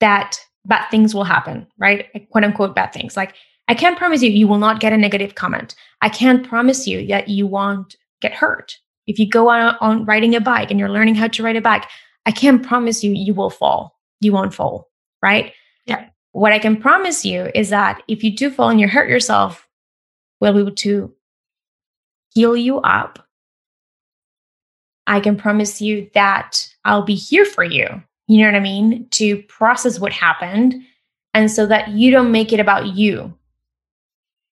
that 0.00 0.38
bad 0.64 0.88
things 0.90 1.14
will 1.14 1.24
happen, 1.24 1.66
right? 1.78 2.06
Quote 2.30 2.44
unquote 2.44 2.74
bad 2.74 2.92
things. 2.92 3.16
Like 3.16 3.34
I 3.68 3.74
can't 3.74 3.98
promise 3.98 4.22
you 4.22 4.30
you 4.30 4.48
will 4.48 4.58
not 4.58 4.80
get 4.80 4.92
a 4.92 4.96
negative 4.96 5.34
comment. 5.34 5.74
I 6.02 6.08
can't 6.08 6.46
promise 6.46 6.86
you 6.86 7.06
that 7.08 7.28
you 7.28 7.46
won't 7.46 7.96
get 8.20 8.32
hurt. 8.32 8.78
If 9.06 9.18
you 9.18 9.28
go 9.28 9.48
on, 9.48 9.76
on 9.80 10.04
riding 10.04 10.34
a 10.34 10.40
bike 10.40 10.70
and 10.70 10.80
you're 10.80 10.90
learning 10.90 11.14
how 11.14 11.28
to 11.28 11.42
ride 11.42 11.56
a 11.56 11.60
bike, 11.60 11.84
I 12.26 12.32
can't 12.32 12.66
promise 12.66 13.04
you 13.04 13.12
you 13.12 13.34
will 13.34 13.50
fall. 13.50 13.96
You 14.20 14.32
won't 14.32 14.54
fall, 14.54 14.88
right? 15.22 15.52
Yeah. 15.86 16.08
What 16.32 16.52
I 16.52 16.58
can 16.58 16.80
promise 16.80 17.24
you 17.24 17.50
is 17.54 17.70
that 17.70 18.02
if 18.08 18.24
you 18.24 18.34
do 18.34 18.50
fall 18.50 18.68
and 18.68 18.80
you 18.80 18.88
hurt 18.88 19.08
yourself, 19.08 19.66
we'll 20.40 20.52
be 20.52 20.60
able 20.60 20.72
to 20.72 21.14
heal 22.34 22.56
you 22.56 22.78
up. 22.80 23.25
I 25.06 25.20
can 25.20 25.36
promise 25.36 25.80
you 25.80 26.10
that 26.14 26.68
I'll 26.84 27.02
be 27.02 27.14
here 27.14 27.44
for 27.44 27.64
you. 27.64 27.86
You 28.28 28.38
know 28.38 28.46
what 28.46 28.56
I 28.56 28.60
mean? 28.60 29.08
To 29.10 29.42
process 29.44 30.00
what 30.00 30.12
happened 30.12 30.74
and 31.34 31.50
so 31.50 31.66
that 31.66 31.88
you 31.88 32.10
don't 32.10 32.32
make 32.32 32.52
it 32.52 32.60
about 32.60 32.96
you 32.96 33.36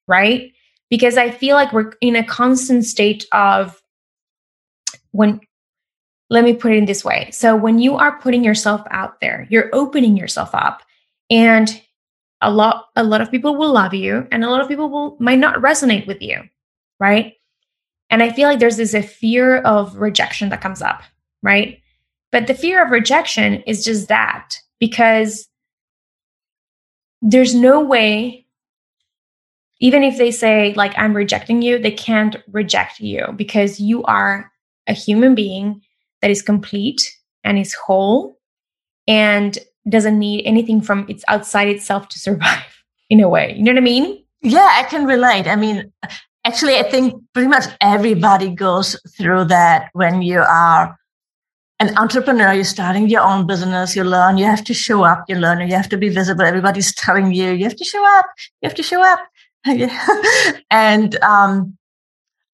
right? 0.06 0.52
Because 0.90 1.16
I 1.16 1.30
feel 1.30 1.56
like 1.56 1.72
we're 1.72 1.92
in 2.00 2.16
a 2.16 2.24
constant 2.24 2.84
state 2.84 3.26
of 3.32 3.80
when, 5.12 5.40
let 6.30 6.44
me 6.44 6.54
put 6.54 6.72
it 6.72 6.78
in 6.78 6.84
this 6.84 7.04
way. 7.04 7.30
So 7.32 7.56
when 7.56 7.78
you 7.78 7.96
are 7.96 8.20
putting 8.20 8.44
yourself 8.44 8.82
out 8.90 9.20
there, 9.20 9.46
you're 9.50 9.70
opening 9.72 10.16
yourself 10.16 10.50
up 10.52 10.82
and 11.30 11.80
a 12.40 12.50
lot 12.50 12.88
a 12.96 13.02
lot 13.02 13.22
of 13.22 13.30
people 13.30 13.56
will 13.56 13.72
love 13.72 13.94
you 13.94 14.26
and 14.30 14.44
a 14.44 14.50
lot 14.50 14.60
of 14.60 14.68
people 14.68 14.90
will 14.90 15.16
might 15.18 15.38
not 15.38 15.62
resonate 15.62 16.06
with 16.06 16.20
you 16.20 16.42
right 17.00 17.34
and 18.14 18.22
i 18.22 18.30
feel 18.30 18.48
like 18.48 18.58
there's 18.58 18.78
this 18.78 18.94
a 18.94 19.02
fear 19.02 19.58
of 19.58 19.94
rejection 19.96 20.48
that 20.48 20.60
comes 20.62 20.80
up 20.80 21.02
right? 21.44 21.80
But 22.32 22.48
the 22.48 22.54
fear 22.54 22.82
of 22.82 22.90
rejection 22.90 23.62
is 23.62 23.84
just 23.84 24.08
that 24.08 24.56
because 24.80 25.46
there's 27.22 27.54
no 27.54 27.80
way 27.80 28.44
even 29.80 30.02
if 30.02 30.18
they 30.18 30.30
say 30.30 30.74
like 30.74 30.92
i'm 30.98 31.16
rejecting 31.16 31.62
you 31.62 31.78
they 31.78 31.90
can't 31.90 32.36
reject 32.52 33.00
you 33.00 33.24
because 33.34 33.80
you 33.80 34.02
are 34.04 34.52
a 34.88 34.92
human 34.92 35.34
being 35.34 35.80
that 36.20 36.30
is 36.30 36.42
complete 36.42 37.16
and 37.44 37.58
is 37.58 37.72
whole 37.72 38.38
and 39.08 39.58
doesn't 39.88 40.18
need 40.18 40.44
anything 40.44 40.82
from 40.82 41.06
its 41.08 41.24
outside 41.28 41.68
itself 41.68 42.08
to 42.08 42.18
survive 42.18 42.82
in 43.10 43.20
a 43.20 43.28
way. 43.28 43.54
You 43.56 43.62
know 43.62 43.72
what 43.72 43.78
i 43.78 43.80
mean? 43.80 44.22
Yeah 44.42 44.68
i 44.72 44.82
can 44.82 45.06
relate. 45.06 45.46
I 45.46 45.56
mean 45.56 45.92
actually 46.44 46.76
i 46.76 46.82
think 46.82 47.14
pretty 47.32 47.48
much 47.48 47.64
everybody 47.80 48.50
goes 48.50 49.00
through 49.16 49.44
that 49.44 49.90
when 49.92 50.22
you 50.22 50.40
are 50.40 50.96
an 51.80 51.96
entrepreneur, 51.98 52.52
you're 52.52 52.64
starting 52.64 53.08
your 53.08 53.22
own 53.22 53.46
business, 53.46 53.96
you 53.96 54.04
learn, 54.04 54.38
you 54.38 54.44
have 54.44 54.64
to 54.64 54.74
show 54.74 55.02
up, 55.02 55.24
you 55.28 55.34
learn, 55.34 55.60
you 55.68 55.74
have 55.74 55.88
to 55.88 55.96
be 55.96 56.08
visible. 56.08 56.42
Everybody's 56.44 56.94
telling 56.94 57.32
you, 57.32 57.50
you 57.50 57.64
have 57.64 57.76
to 57.76 57.84
show 57.84 58.04
up, 58.18 58.26
you 58.62 58.68
have 58.68 58.76
to 58.76 58.82
show 58.82 59.02
up. 59.02 59.18
and 60.70 61.16
um, 61.22 61.76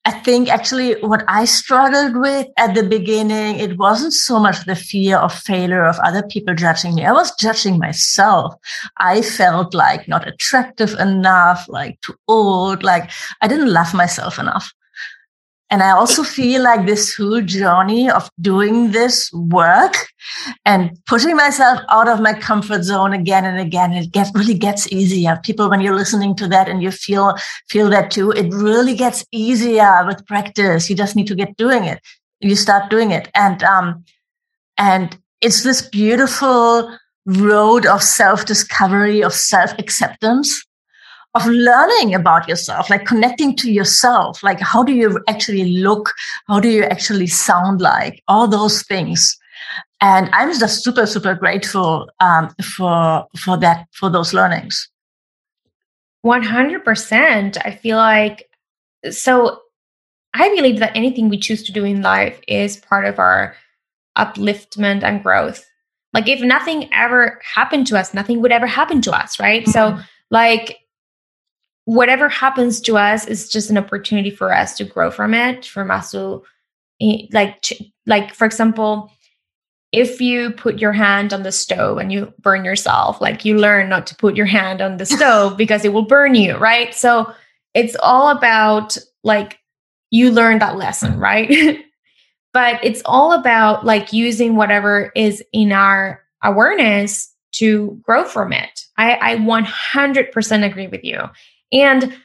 I 0.06 0.12
think 0.12 0.48
actually 0.48 0.94
what 1.02 1.24
I 1.28 1.44
struggled 1.44 2.16
with 2.16 2.46
at 2.56 2.74
the 2.74 2.82
beginning, 2.82 3.60
it 3.60 3.76
wasn't 3.76 4.14
so 4.14 4.38
much 4.38 4.64
the 4.64 4.74
fear 4.74 5.18
of 5.18 5.32
failure 5.32 5.84
of 5.84 5.98
other 5.98 6.22
people 6.22 6.54
judging 6.54 6.94
me. 6.94 7.04
I 7.04 7.12
was 7.12 7.34
judging 7.36 7.78
myself. 7.78 8.54
I 8.96 9.20
felt 9.20 9.74
like 9.74 10.08
not 10.08 10.26
attractive 10.26 10.94
enough, 10.98 11.66
like 11.68 12.00
too 12.00 12.14
old, 12.28 12.82
like 12.82 13.10
I 13.42 13.48
didn't 13.48 13.72
love 13.72 13.92
myself 13.92 14.38
enough. 14.38 14.72
And 15.70 15.84
I 15.84 15.92
also 15.92 16.24
feel 16.24 16.62
like 16.62 16.84
this 16.84 17.14
whole 17.14 17.40
journey 17.40 18.10
of 18.10 18.28
doing 18.40 18.90
this 18.90 19.32
work 19.32 19.94
and 20.64 20.98
pushing 21.06 21.36
myself 21.36 21.80
out 21.88 22.08
of 22.08 22.20
my 22.20 22.34
comfort 22.34 22.82
zone 22.82 23.12
again 23.12 23.44
and 23.44 23.60
again, 23.60 23.92
it 23.92 24.10
gets 24.10 24.32
really 24.34 24.54
gets 24.54 24.90
easier. 24.92 25.38
People, 25.44 25.70
when 25.70 25.80
you're 25.80 25.94
listening 25.94 26.34
to 26.36 26.48
that 26.48 26.68
and 26.68 26.82
you 26.82 26.90
feel, 26.90 27.36
feel 27.68 27.88
that 27.90 28.10
too, 28.10 28.32
it 28.32 28.52
really 28.52 28.96
gets 28.96 29.24
easier 29.30 30.04
with 30.06 30.26
practice. 30.26 30.90
You 30.90 30.96
just 30.96 31.14
need 31.14 31.28
to 31.28 31.36
get 31.36 31.56
doing 31.56 31.84
it. 31.84 32.00
You 32.40 32.56
start 32.56 32.90
doing 32.90 33.12
it. 33.12 33.28
And, 33.34 33.62
um, 33.62 34.04
and 34.76 35.16
it's 35.40 35.62
this 35.62 35.82
beautiful 35.82 36.96
road 37.26 37.86
of 37.86 38.02
self 38.02 38.44
discovery, 38.44 39.22
of 39.22 39.32
self 39.32 39.72
acceptance 39.78 40.66
of 41.34 41.46
learning 41.46 42.14
about 42.14 42.48
yourself, 42.48 42.90
like 42.90 43.06
connecting 43.06 43.54
to 43.56 43.70
yourself. 43.70 44.42
Like, 44.42 44.60
how 44.60 44.82
do 44.82 44.92
you 44.92 45.22
actually 45.28 45.64
look? 45.64 46.12
How 46.48 46.60
do 46.60 46.68
you 46.68 46.84
actually 46.84 47.28
sound 47.28 47.80
like? 47.80 48.22
All 48.26 48.48
those 48.48 48.82
things. 48.82 49.38
And 50.00 50.28
I'm 50.32 50.52
just 50.58 50.82
super, 50.82 51.06
super 51.06 51.34
grateful 51.34 52.10
um, 52.20 52.54
for 52.76 53.26
for 53.38 53.56
that 53.58 53.86
for 53.92 54.10
those 54.10 54.34
learnings. 54.34 54.88
One 56.22 56.42
hundred 56.42 56.84
percent. 56.84 57.58
I 57.64 57.72
feel 57.72 57.96
like 57.96 58.48
so. 59.10 59.60
I 60.34 60.54
believe 60.54 60.78
that 60.78 60.96
anything 60.96 61.28
we 61.28 61.38
choose 61.38 61.62
to 61.64 61.72
do 61.72 61.84
in 61.84 62.02
life 62.02 62.40
is 62.46 62.76
part 62.76 63.04
of 63.04 63.18
our 63.18 63.54
upliftment 64.16 65.02
and 65.02 65.22
growth. 65.22 65.64
Like 66.12 66.28
if 66.28 66.40
nothing 66.40 66.92
ever 66.92 67.40
happened 67.54 67.86
to 67.88 67.98
us, 67.98 68.14
nothing 68.14 68.40
would 68.40 68.52
ever 68.52 68.66
happen 68.66 69.00
to 69.02 69.12
us, 69.12 69.38
right? 69.38 69.62
Mm-hmm. 69.62 69.70
So 69.70 69.98
like 70.30 70.79
whatever 71.84 72.28
happens 72.28 72.80
to 72.82 72.96
us 72.96 73.26
is 73.26 73.48
just 73.48 73.70
an 73.70 73.78
opportunity 73.78 74.30
for 74.30 74.54
us 74.54 74.76
to 74.76 74.84
grow 74.84 75.10
from 75.10 75.34
it, 75.34 75.66
from 75.66 75.90
us 75.90 76.12
to 76.12 76.42
eh, 77.00 77.26
like 77.32 77.72
like 78.06 78.34
for 78.34 78.44
example, 78.44 79.10
if 79.92 80.20
you 80.20 80.52
put 80.52 80.78
your 80.78 80.92
hand 80.92 81.32
on 81.32 81.42
the 81.42 81.52
stove 81.52 81.98
and 81.98 82.12
you 82.12 82.32
burn 82.38 82.64
yourself, 82.64 83.20
like 83.20 83.44
you 83.44 83.58
learn 83.58 83.88
not 83.88 84.06
to 84.06 84.16
put 84.16 84.36
your 84.36 84.46
hand 84.46 84.80
on 84.80 84.98
the 84.98 85.06
stove 85.16 85.56
because 85.56 85.84
it 85.84 85.92
will 85.92 86.06
burn 86.06 86.34
you, 86.34 86.56
right? 86.56 86.94
So 86.94 87.32
it's 87.74 87.96
all 88.02 88.28
about 88.30 88.96
like 89.24 89.58
you 90.10 90.30
learn 90.30 90.58
that 90.58 90.76
lesson, 90.76 91.18
right? 91.18 91.84
but 92.52 92.82
it's 92.84 93.02
all 93.04 93.32
about 93.32 93.84
like 93.84 94.12
using 94.12 94.56
whatever 94.56 95.12
is 95.14 95.42
in 95.52 95.72
our 95.72 96.22
awareness 96.42 97.32
to 97.52 98.00
grow 98.02 98.24
from 98.24 98.52
it. 98.52 98.86
I, 98.96 99.32
I 99.32 99.36
100% 99.36 100.66
agree 100.66 100.86
with 100.86 101.04
you. 101.04 101.20
And 101.72 102.16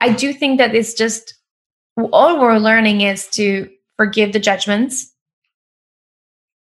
I 0.00 0.12
do 0.12 0.32
think 0.32 0.58
that 0.58 0.74
it's 0.74 0.94
just 0.94 1.34
all 2.12 2.40
we're 2.40 2.58
learning 2.58 3.00
is 3.00 3.26
to 3.28 3.68
forgive 3.96 4.32
the 4.32 4.38
judgments 4.38 5.12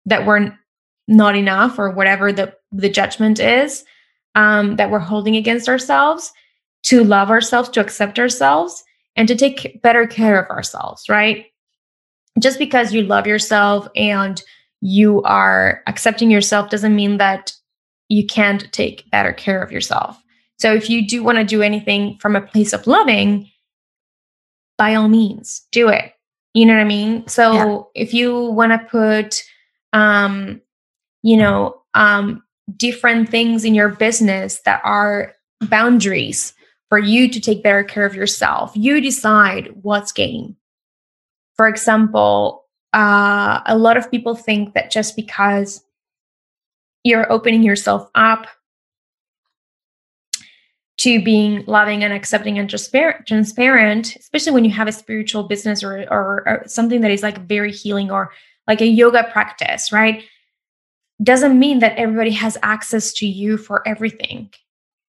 that 0.05 0.25
we're 0.25 0.53
not 1.07 1.35
enough 1.35 1.79
or 1.79 1.89
whatever 1.91 2.31
the, 2.31 2.53
the 2.71 2.89
judgment 2.89 3.39
is 3.39 3.85
um, 4.35 4.75
that 4.77 4.89
we're 4.89 4.99
holding 4.99 5.35
against 5.35 5.69
ourselves, 5.69 6.31
to 6.83 7.03
love 7.03 7.29
ourselves, 7.29 7.69
to 7.69 7.81
accept 7.81 8.19
ourselves, 8.19 8.83
and 9.15 9.27
to 9.27 9.35
take 9.35 9.81
better 9.81 10.07
care 10.07 10.41
of 10.41 10.49
ourselves, 10.49 11.07
right? 11.09 11.45
Just 12.39 12.59
because 12.59 12.93
you 12.93 13.03
love 13.03 13.27
yourself 13.27 13.87
and 13.95 14.41
you 14.81 15.21
are 15.23 15.83
accepting 15.87 16.31
yourself 16.31 16.69
doesn't 16.69 16.95
mean 16.95 17.17
that 17.17 17.53
you 18.09 18.25
can't 18.25 18.71
take 18.71 19.09
better 19.11 19.33
care 19.33 19.61
of 19.61 19.71
yourself. 19.71 20.20
So 20.61 20.71
if 20.75 20.91
you 20.91 21.07
do 21.07 21.23
want 21.23 21.39
to 21.39 21.43
do 21.43 21.63
anything 21.63 22.19
from 22.19 22.35
a 22.35 22.41
place 22.41 22.71
of 22.71 22.85
loving, 22.85 23.49
by 24.77 24.93
all 24.93 25.07
means, 25.07 25.65
do 25.71 25.89
it. 25.89 26.13
You 26.53 26.67
know 26.67 26.75
what 26.75 26.81
I 26.81 26.85
mean? 26.85 27.27
So 27.27 27.53
yeah. 27.95 28.03
if 28.03 28.13
you 28.13 28.45
want 28.51 28.71
to 28.71 28.87
put 28.87 29.43
um 29.91 30.61
you 31.23 31.35
know, 31.35 31.81
um 31.95 32.43
different 32.77 33.29
things 33.29 33.65
in 33.65 33.73
your 33.73 33.89
business 33.89 34.59
that 34.65 34.81
are 34.83 35.33
boundaries 35.61 36.53
for 36.89 36.99
you 36.99 37.27
to 37.27 37.39
take 37.39 37.63
better 37.63 37.83
care 37.83 38.05
of 38.05 38.13
yourself. 38.13 38.71
You 38.75 39.01
decide 39.01 39.73
what's 39.81 40.11
game. 40.11 40.55
For 41.55 41.67
example, 41.67 42.65
uh, 42.93 43.61
a 43.65 43.77
lot 43.77 43.97
of 43.97 44.11
people 44.11 44.35
think 44.35 44.73
that 44.73 44.91
just 44.91 45.15
because 45.15 45.83
you're 47.03 47.31
opening 47.31 47.63
yourself 47.63 48.09
up 48.13 48.45
to 51.01 51.19
being 51.23 51.63
loving 51.65 52.03
and 52.03 52.13
accepting 52.13 52.59
and 52.59 52.69
transparent, 52.69 54.15
especially 54.17 54.51
when 54.51 54.63
you 54.63 54.69
have 54.69 54.87
a 54.87 54.91
spiritual 54.91 55.43
business 55.43 55.83
or, 55.83 56.01
or, 56.11 56.47
or 56.47 56.63
something 56.67 57.01
that 57.01 57.09
is 57.09 57.23
like 57.23 57.39
very 57.47 57.71
healing 57.71 58.11
or 58.11 58.31
like 58.67 58.81
a 58.81 58.85
yoga 58.85 59.23
practice, 59.31 59.91
right? 59.91 60.23
Doesn't 61.23 61.57
mean 61.57 61.79
that 61.79 61.97
everybody 61.97 62.29
has 62.31 62.55
access 62.61 63.13
to 63.13 63.25
you 63.25 63.57
for 63.57 63.87
everything. 63.87 64.51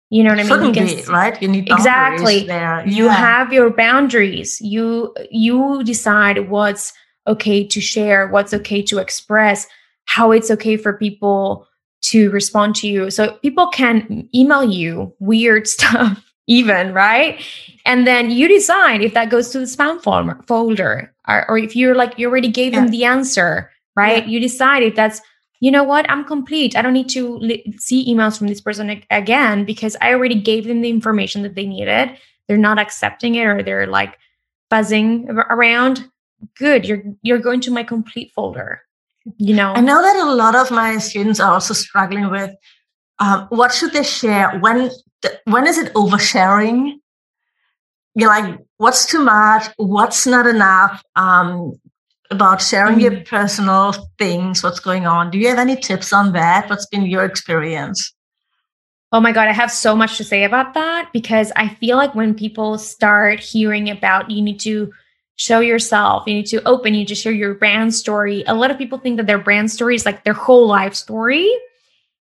You 0.09 0.23
know 0.23 0.31
what 0.31 0.39
I 0.39 0.61
mean? 0.61 0.73
Can, 0.73 0.87
be, 0.87 1.03
right? 1.05 1.43
You 1.43 1.49
need 1.49 1.69
exactly. 1.69 2.47
There. 2.47 2.87
You 2.87 3.09
have 3.09 3.53
your 3.53 3.71
boundaries. 3.71 4.61
You 4.61 5.13
you 5.31 5.83
decide 5.83 6.49
what's 6.49 6.93
okay 7.27 7.67
to 7.67 7.81
share, 7.81 8.29
what's 8.29 8.55
okay 8.55 8.83
to 8.83 8.99
express, 8.99 9.67
how 10.05 10.31
it's 10.31 10.51
okay 10.51 10.77
for 10.77 10.93
people 10.93 11.67
to 12.03 12.31
respond 12.31 12.75
to 12.77 12.89
you. 12.89 13.11
So 13.11 13.33
people 13.39 13.69
can 13.69 14.29
email 14.35 14.65
you 14.65 15.15
weird 15.19 15.67
stuff, 15.77 16.23
even, 16.47 16.93
right? 16.93 17.43
And 17.85 18.07
then 18.07 18.31
you 18.31 18.49
decide 18.49 19.03
if 19.03 19.15
that 19.15 19.31
goes 19.31 19.51
to 19.51 19.59
the 19.59 19.65
spam 19.65 20.03
folder 20.47 21.15
or, 21.29 21.51
or 21.51 21.59
if 21.59 21.75
you're 21.75 21.95
like, 21.95 22.19
you 22.19 22.29
already 22.29 22.49
gave 22.49 22.73
yeah. 22.73 22.81
them 22.81 22.91
the 22.91 23.05
answer, 23.05 23.71
right? 23.97 24.25
Yeah. 24.25 24.31
You 24.31 24.41
decide 24.41 24.83
if 24.83 24.95
that's, 24.95 25.21
you 25.61 25.71
know 25.71 25.85
what, 25.85 26.11
I'm 26.11 26.25
complete. 26.25 26.77
I 26.77 26.83
don't 26.83 26.93
need 26.93 27.09
to 27.11 27.39
li- 27.39 27.75
see 27.79 28.13
emails 28.13 28.37
from 28.37 28.49
this 28.49 28.61
person 28.61 29.03
again 29.11 29.65
because 29.65 29.97
I 30.01 30.13
already 30.13 30.41
gave 30.41 30.67
them 30.67 30.81
the 30.81 30.91
information 30.91 31.43
that 31.43 31.55
they 31.55 31.67
needed. 31.67 32.19
They're 32.49 32.57
not 32.57 32.81
accepting 32.81 33.37
it 33.37 33.45
or 33.45 33.63
they're 33.63 33.87
like 33.87 34.19
buzzing 34.71 35.29
around 35.29 36.11
good 36.57 36.87
you're 36.87 37.03
you're 37.23 37.39
going 37.39 37.61
to 37.61 37.71
my 37.71 37.83
complete 37.83 38.33
folder 38.33 38.83
you 39.39 39.55
know? 39.55 39.73
I 39.73 39.81
know 39.81 40.03
that 40.03 40.17
a 40.17 40.33
lot 40.35 40.55
of 40.55 40.71
my 40.71 40.99
students 40.99 41.41
are 41.41 41.53
also 41.53 41.75
struggling 41.75 42.31
with 42.31 42.55
um, 43.19 43.47
what 43.51 43.73
should 43.73 43.93
they 43.93 44.03
share? 44.03 44.59
When 44.59 44.91
when 45.45 45.67
is 45.67 45.79
it 45.79 45.93
oversharing? 45.95 46.95
You're 48.15 48.29
like 48.29 48.59
what's 48.79 49.07
too 49.07 49.21
much? 49.21 49.67
What's 49.77 50.27
not 50.27 50.47
enough 50.47 51.03
um, 51.17 51.73
about 52.31 52.61
sharing 52.61 52.99
mm-hmm. 52.99 53.15
your 53.15 53.25
personal 53.25 53.95
things 54.19 54.63
what's 54.63 54.81
going 54.81 55.07
on? 55.07 55.31
Do 55.31 55.39
you 55.39 55.49
have 55.49 55.59
any 55.59 55.77
tips 55.77 56.13
on 56.13 56.33
that? 56.33 56.69
What's 56.69 56.87
been 56.87 57.07
your 57.07 57.25
experience? 57.25 58.13
Oh 59.13 59.21
my 59.21 59.31
God, 59.31 59.47
I 59.47 59.53
have 59.53 59.71
so 59.71 59.95
much 59.95 60.17
to 60.17 60.25
say 60.25 60.43
about 60.43 60.73
that 60.73 61.11
because 61.13 61.53
I 61.55 61.69
feel 61.69 61.99
like 61.99 62.15
when 62.15 62.35
people 62.35 62.79
start 62.79 63.41
hearing 63.41 63.91
about 63.91 64.31
you 64.31 64.41
need 64.41 64.59
to 64.61 64.91
show 65.43 65.59
yourself. 65.59 66.23
You 66.27 66.35
need 66.35 66.47
to 66.47 66.63
open, 66.69 66.95
you 66.95 67.01
need 67.01 67.09
to 67.09 67.17
share 67.17 67.33
your 67.33 67.55
brand 67.55 67.93
story. 67.93 68.45
A 68.47 68.55
lot 68.55 68.71
of 68.71 68.79
people 68.79 68.99
think 68.99 69.17
that 69.17 69.27
their 69.27 69.39
brand 69.39 69.71
story 69.73 69.97
is 69.97 70.07
like 70.07 70.23
their 70.23 70.33
whole 70.33 70.69
life 70.69 70.95
story, 70.95 71.51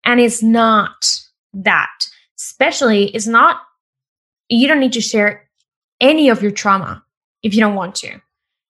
and 0.06 0.20
it's 0.20 0.44
not 0.44 1.20
that. 1.54 1.90
Especially, 2.38 3.06
it's 3.16 3.26
not, 3.26 3.62
you 4.50 4.68
don't 4.68 4.80
need 4.80 4.94
to 4.94 5.02
share 5.02 5.50
any 6.00 6.30
of 6.30 6.44
your 6.44 6.52
trauma 6.52 7.04
if 7.42 7.56
you 7.56 7.60
don't 7.60 7.74
want 7.74 7.96
to. 7.96 8.22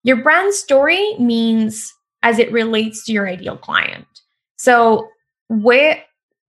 Your 0.04 0.24
brand 0.24 0.54
story 0.54 1.16
means 1.20 1.94
as 2.24 2.40
it 2.40 2.52
relates 2.54 3.04
to 3.06 3.12
your 3.12 3.28
ideal 3.28 3.58
client. 3.58 4.08
So, 4.58 5.10
where, 5.50 6.02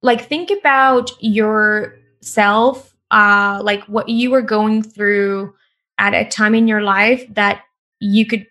like, 0.02 0.28
think 0.28 0.52
about 0.52 1.10
yourself, 1.20 2.94
uh, 3.10 3.60
like 3.64 3.82
what 3.84 4.08
you 4.08 4.30
were 4.30 4.42
going 4.42 4.84
through 4.84 5.52
at 5.98 6.14
a 6.14 6.24
time 6.28 6.54
in 6.54 6.68
your 6.68 6.82
life 6.82 7.26
that 7.34 7.62
you 8.00 8.26
could 8.26 8.46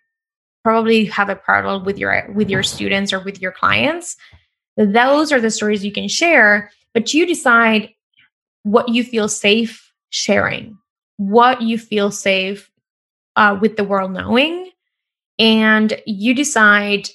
probably 0.63 1.05
have 1.05 1.29
a 1.29 1.35
parallel 1.35 1.83
with 1.83 1.97
your 1.97 2.29
with 2.33 2.49
your 2.49 2.63
students 2.63 3.13
or 3.13 3.19
with 3.19 3.41
your 3.41 3.51
clients. 3.51 4.15
Those 4.75 5.31
are 5.31 5.41
the 5.41 5.51
stories 5.51 5.83
you 5.83 5.91
can 5.91 6.07
share 6.07 6.71
but 6.97 7.13
you 7.13 7.27
decide 7.27 7.89
what 8.63 8.89
you 8.89 9.03
feel 9.03 9.29
safe 9.29 9.93
sharing 10.09 10.75
what 11.17 11.61
you 11.61 11.77
feel 11.77 12.09
safe 12.09 12.71
uh, 13.35 13.55
with 13.61 13.75
the 13.75 13.83
world 13.83 14.11
knowing 14.11 14.71
and 15.37 16.01
you 16.07 16.33
decide 16.33 17.07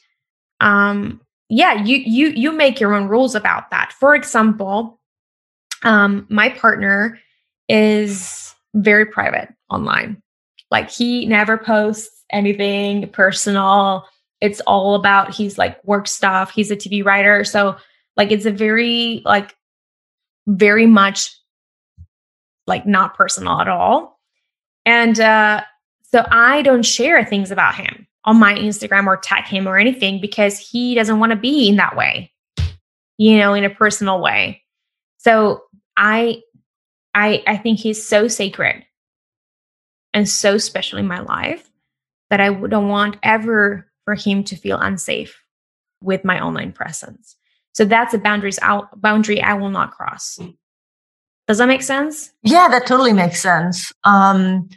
um 0.61 1.21
yeah 1.49 1.83
you 1.83 1.97
you 1.97 2.29
you 2.29 2.53
make 2.53 2.79
your 2.79 2.95
own 2.95 3.09
rules 3.09 3.35
about 3.35 3.71
that. 3.71 3.93
For 3.93 4.15
example 4.15 5.01
um 5.83 6.25
my 6.31 6.49
partner 6.49 7.19
is 7.69 8.55
very 8.75 9.07
private 9.07 9.49
online. 9.69 10.23
Like 10.71 10.91
he 10.91 11.27
never 11.27 11.59
posts 11.59 12.12
anything 12.33 13.09
personal. 13.09 14.07
It's 14.41 14.61
all 14.61 14.95
about 14.95 15.35
he's 15.35 15.59
like 15.59 15.83
work 15.85 16.09
stuff. 16.09 16.51
He's 16.51 16.71
a 16.71 16.77
TV 16.77 17.05
writer. 17.05 17.45
So 17.45 17.77
like 18.17 18.31
it's 18.33 18.47
a 18.47 18.51
very 18.51 19.23
like 19.25 19.55
very 20.47 20.87
much 20.87 21.31
like 22.67 22.87
not 22.87 23.17
personal 23.17 23.61
at 23.61 23.69
all. 23.69 24.19
And 24.85 25.19
uh 25.21 25.63
so 26.11 26.27
I 26.31 26.63
don't 26.63 26.83
share 26.83 27.25
things 27.25 27.51
about 27.51 27.75
him 27.75 28.07
on 28.25 28.39
my 28.39 28.55
Instagram 28.55 29.07
or 29.07 29.17
tag 29.17 29.45
him 29.45 29.67
or 29.67 29.79
anything 29.79 30.21
because 30.21 30.59
he 30.59 30.95
doesn't 30.95 31.19
want 31.19 31.31
to 31.31 31.37
be 31.37 31.69
in 31.69 31.77
that 31.77 31.97
way, 31.97 32.31
you 33.17 33.39
know, 33.39 33.55
in 33.55 33.65
a 33.65 33.71
personal 33.71 34.21
way. 34.21 34.63
So 35.19 35.63
I 35.97 36.43
I 37.15 37.43
I 37.47 37.57
think 37.57 37.79
he's 37.79 38.05
so 38.05 38.29
sacred 38.29 38.85
and 40.13 40.29
so 40.29 40.59
special 40.59 40.99
in 40.99 41.07
my 41.07 41.21
life 41.21 41.72
that 42.33 42.41
I 42.41 42.49
don't 42.49 42.89
want 42.89 43.19
ever 43.23 43.87
for 44.07 44.15
him 44.15 44.43
to 44.45 44.57
feel 44.57 44.79
unsafe 44.79 45.39
with 46.01 46.25
my 46.25 46.41
online 46.41 46.73
presence. 46.73 47.37
So 47.75 47.85
that's 47.85 48.15
a 48.15 48.19
boundaries 48.19 48.59
out 48.63 48.99
boundary 48.99 49.43
I 49.43 49.53
will 49.53 49.69
not 49.69 49.91
cross. 49.91 50.39
Does 51.47 51.59
that 51.59 51.67
make 51.67 51.83
sense? 51.83 52.33
Yeah, 52.43 52.69
that 52.71 52.87
totally 52.87 53.13
makes 53.13 53.43
sense. 53.43 53.93
Um, 54.05 54.71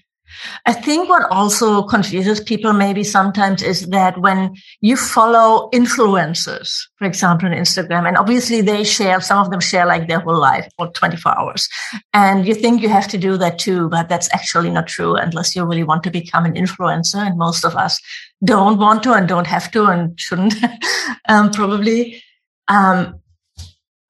I 0.66 0.74
think 0.74 1.10
what 1.10 1.30
also 1.32 1.84
confuses 1.84 2.40
people 2.40 2.74
maybe 2.74 3.04
sometimes 3.04 3.62
is 3.62 3.88
that 3.88 4.18
when 4.20 4.56
you 4.82 4.98
follow 4.98 5.70
influencers, 5.72 6.72
for 6.98 7.06
example, 7.06 7.48
on 7.48 7.56
Instagram, 7.56 8.08
and 8.08 8.18
obviously 8.18 8.62
they 8.62 8.84
share, 8.84 9.22
some 9.22 9.40
of 9.40 9.52
them 9.52 9.60
share 9.60 9.86
like 9.86 10.08
their 10.08 10.20
whole 10.20 10.40
life 10.40 10.68
or 10.78 10.92
24 10.92 11.40
hours. 11.40 11.68
And 12.14 12.48
you 12.48 12.54
think 12.56 12.82
you 12.82 12.90
have 12.90 13.08
to 13.10 13.18
do 13.18 13.38
that 13.38 13.60
too, 13.60 13.90
but 13.90 14.10
that's 14.10 14.34
actually 14.34 14.70
not 14.70 14.88
true 14.88 15.16
unless 15.16 15.56
you 15.56 15.64
really 15.66 15.84
want 15.84 16.04
to 16.04 16.12
become 16.12 16.46
an 16.46 16.54
influencer. 16.54 17.26
And 17.26 17.38
most 17.38 17.66
of 17.66 17.76
us 17.76 18.00
don't 18.44 18.78
want 18.78 19.04
to 19.04 19.14
and 19.14 19.28
don't 19.28 19.48
have 19.48 19.72
to 19.72 19.86
and 19.86 20.20
shouldn't 20.20 20.56
um, 21.30 21.52
probably. 21.52 22.22
Um, 22.68 23.22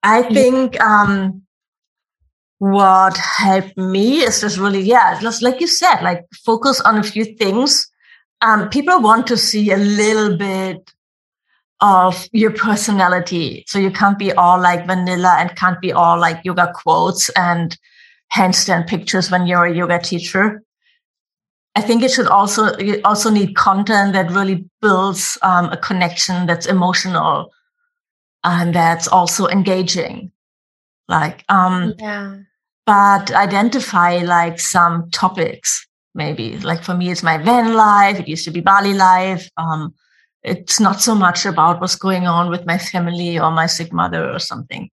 I 0.04 0.22
think, 0.22 0.80
um, 0.82 1.45
what 2.60 3.18
helped 3.18 3.78
me 3.78 4.24
is 4.24 4.42
just 4.42 4.58
really, 4.58 4.82
yeah, 4.82 5.20
just 5.20 5.42
like 5.42 5.60
you 5.60 5.68
said, 5.68 6.02
like 6.02 6.26
focus 6.44 6.80
on 6.82 6.98
a 6.98 7.04
few 7.04 7.26
things. 7.26 7.90
Um, 8.42 8.70
people 8.70 9.02
want 9.02 9.28
to 9.28 9.38
see 9.38 9.72
a 9.72 9.78
little 9.78 10.38
bit 10.38 10.94
of 11.82 12.28
your 12.32 12.52
personality. 12.52 13.64
So 13.68 13.80
you 13.80 13.92
can't 13.92 14.18
be 14.18 14.32
all 14.32 14.60
like 14.60 14.88
vanilla 14.88 15.36
and 15.40 15.56
can't 15.56 15.82
be 15.82 15.92
all 15.92 16.20
like 16.20 16.44
yoga 16.44 16.72
quotes 16.74 17.30
and 17.30 17.78
handstand 18.34 18.88
pictures 18.88 19.30
when 19.30 19.46
you're 19.46 19.66
a 19.66 19.76
yoga 19.76 20.00
teacher. 20.00 20.64
I 21.76 21.82
think 21.82 22.04
it 22.04 22.12
should 22.12 22.28
also 22.28 22.78
you 22.78 23.02
also 23.04 23.30
need 23.30 23.56
content 23.56 24.14
that 24.14 24.32
really 24.32 24.66
builds 24.82 25.38
um, 25.42 25.66
a 25.72 25.78
connection 25.78 26.46
that's 26.46 26.66
emotional 26.66 27.52
and 28.46 28.74
that's 28.74 29.08
also 29.10 29.48
engaging. 29.48 30.32
Like, 31.08 31.44
um, 31.50 31.94
yeah. 32.00 32.38
But 32.86 33.32
identify 33.32 34.18
like 34.18 34.60
some 34.60 35.10
topics, 35.10 35.88
maybe. 36.14 36.58
Like 36.60 36.84
for 36.84 36.94
me, 36.94 37.10
it's 37.10 37.24
my 37.24 37.38
van 37.38 37.74
life. 37.74 38.20
It 38.20 38.28
used 38.28 38.46
to 38.46 38.52
be 38.52 38.62
Bali 38.62 38.94
life. 38.94 39.50
Um, 39.58 39.94
it's 40.44 40.80
not 40.80 41.02
so 41.02 41.16
much 41.16 41.46
about 41.46 41.82
what's 41.82 41.96
going 41.96 42.28
on 42.28 42.52
with 42.52 42.68
my 42.68 42.78
family 42.78 43.40
or 43.40 43.50
my 43.52 43.66
sick 43.66 43.92
mother 43.92 44.30
or 44.30 44.38
something. 44.38 44.90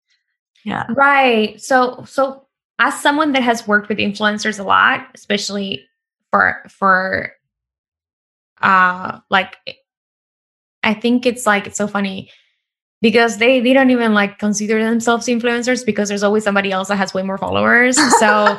Yeah. 0.64 0.86
Right. 0.88 1.60
So, 1.60 2.04
so 2.06 2.46
as 2.78 3.00
someone 3.00 3.32
that 3.32 3.42
has 3.42 3.68
worked 3.68 3.90
with 3.90 3.98
influencers 3.98 4.58
a 4.58 4.62
lot, 4.62 5.08
especially 5.14 5.86
for 6.30 6.62
for 6.68 7.32
uh 8.62 9.18
like 9.28 9.56
I 10.82 10.94
think 10.94 11.26
it's 11.26 11.46
like 11.46 11.66
it's 11.66 11.76
so 11.76 11.86
funny 11.86 12.30
because 13.02 13.36
they 13.36 13.60
they 13.60 13.74
don't 13.74 13.90
even 13.90 14.14
like 14.14 14.38
consider 14.38 14.82
themselves 14.82 15.26
influencers 15.26 15.84
because 15.84 16.08
there's 16.08 16.22
always 16.22 16.44
somebody 16.44 16.72
else 16.72 16.88
that 16.88 16.96
has 16.96 17.12
way 17.12 17.22
more 17.22 17.38
followers. 17.38 17.98
So 18.18 18.58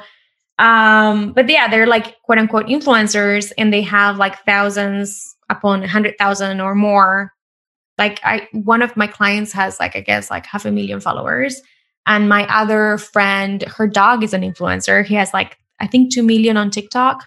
um 0.60 1.34
but 1.34 1.50
yeah, 1.50 1.68
they're 1.68 1.88
like 1.88 2.22
quote 2.22 2.38
unquote 2.38 2.68
influencers 2.68 3.52
and 3.58 3.74
they 3.74 3.82
have 3.82 4.18
like 4.18 4.46
thousands 4.46 5.36
upon 5.50 5.82
a 5.82 5.88
hundred 5.88 6.16
thousand 6.20 6.62
or 6.62 6.76
more. 6.76 7.34
Like 7.98 8.20
I 8.24 8.48
one 8.52 8.84
of 8.84 8.96
my 8.96 9.08
clients 9.08 9.52
has 9.54 9.80
like 9.80 9.96
I 9.96 10.02
guess 10.02 10.30
like 10.30 10.46
half 10.46 10.66
a 10.66 10.72
million 10.72 11.00
followers. 11.00 11.60
And 12.06 12.28
my 12.28 12.46
other 12.54 12.98
friend, 12.98 13.64
her 13.64 13.88
dog 13.88 14.24
is 14.24 14.34
an 14.34 14.41
influencer. 14.41 15.04
He 15.06 15.16
has 15.16 15.34
like 15.34 15.58
I 15.80 15.88
think 15.88 16.14
two 16.14 16.22
million 16.22 16.58
on 16.58 16.70
TikTok 16.70 17.24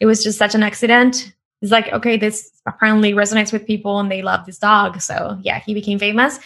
it 0.00 0.06
was 0.06 0.22
just 0.22 0.38
such 0.38 0.54
an 0.54 0.62
accident. 0.62 1.32
It's 1.60 1.72
like, 1.72 1.92
okay, 1.92 2.16
this 2.16 2.50
apparently 2.66 3.12
resonates 3.12 3.52
with 3.52 3.66
people 3.66 3.98
and 3.98 4.10
they 4.10 4.22
love 4.22 4.46
this 4.46 4.58
dog. 4.58 5.00
So 5.00 5.38
yeah, 5.42 5.58
he 5.58 5.74
became 5.74 5.98
famous. 5.98 6.38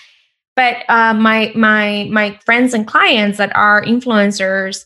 But 0.54 0.84
uh, 0.88 1.14
my 1.14 1.52
my 1.54 2.08
my 2.10 2.38
friends 2.44 2.74
and 2.74 2.86
clients 2.86 3.38
that 3.38 3.54
are 3.56 3.82
influencers, 3.82 4.84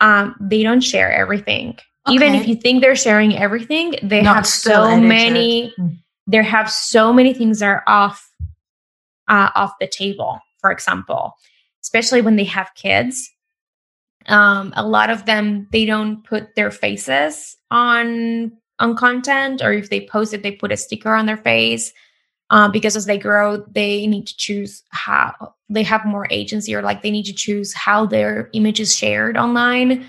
um, 0.00 0.36
they 0.40 0.62
don't 0.62 0.80
share 0.80 1.12
everything. 1.12 1.78
Okay. 2.06 2.14
Even 2.14 2.34
if 2.34 2.46
you 2.46 2.54
think 2.54 2.80
they're 2.80 2.96
sharing 2.96 3.36
everything, 3.36 3.94
they 4.02 4.22
Not 4.22 4.36
have 4.36 4.46
so 4.46 4.96
many. 5.00 5.72
Mm. 5.78 5.98
They 6.26 6.42
have 6.42 6.70
so 6.70 7.12
many 7.12 7.34
things 7.34 7.60
that 7.60 7.66
are 7.66 7.84
off 7.86 8.30
uh, 9.28 9.50
off 9.54 9.72
the 9.80 9.86
table. 9.88 10.40
For 10.60 10.70
example, 10.70 11.34
especially 11.82 12.22
when 12.22 12.36
they 12.36 12.44
have 12.44 12.70
kids, 12.74 13.30
um, 14.26 14.72
a 14.76 14.86
lot 14.86 15.10
of 15.10 15.26
them 15.26 15.68
they 15.72 15.84
don't 15.84 16.24
put 16.24 16.54
their 16.54 16.70
faces 16.70 17.56
on 17.70 18.52
on 18.78 18.96
content, 18.96 19.62
or 19.62 19.72
if 19.72 19.90
they 19.90 20.06
post 20.06 20.34
it, 20.34 20.42
they 20.42 20.52
put 20.52 20.72
a 20.72 20.76
sticker 20.76 21.14
on 21.14 21.26
their 21.26 21.36
face. 21.36 21.92
Uh, 22.50 22.68
because 22.68 22.94
as 22.94 23.06
they 23.06 23.18
grow, 23.18 23.64
they 23.72 24.06
need 24.06 24.26
to 24.26 24.36
choose 24.36 24.82
how 24.90 25.54
they 25.70 25.82
have 25.82 26.04
more 26.04 26.26
agency, 26.30 26.74
or 26.74 26.82
like 26.82 27.02
they 27.02 27.10
need 27.10 27.24
to 27.24 27.32
choose 27.32 27.72
how 27.72 28.04
their 28.06 28.50
image 28.52 28.80
is 28.80 28.94
shared 28.94 29.36
online. 29.36 30.04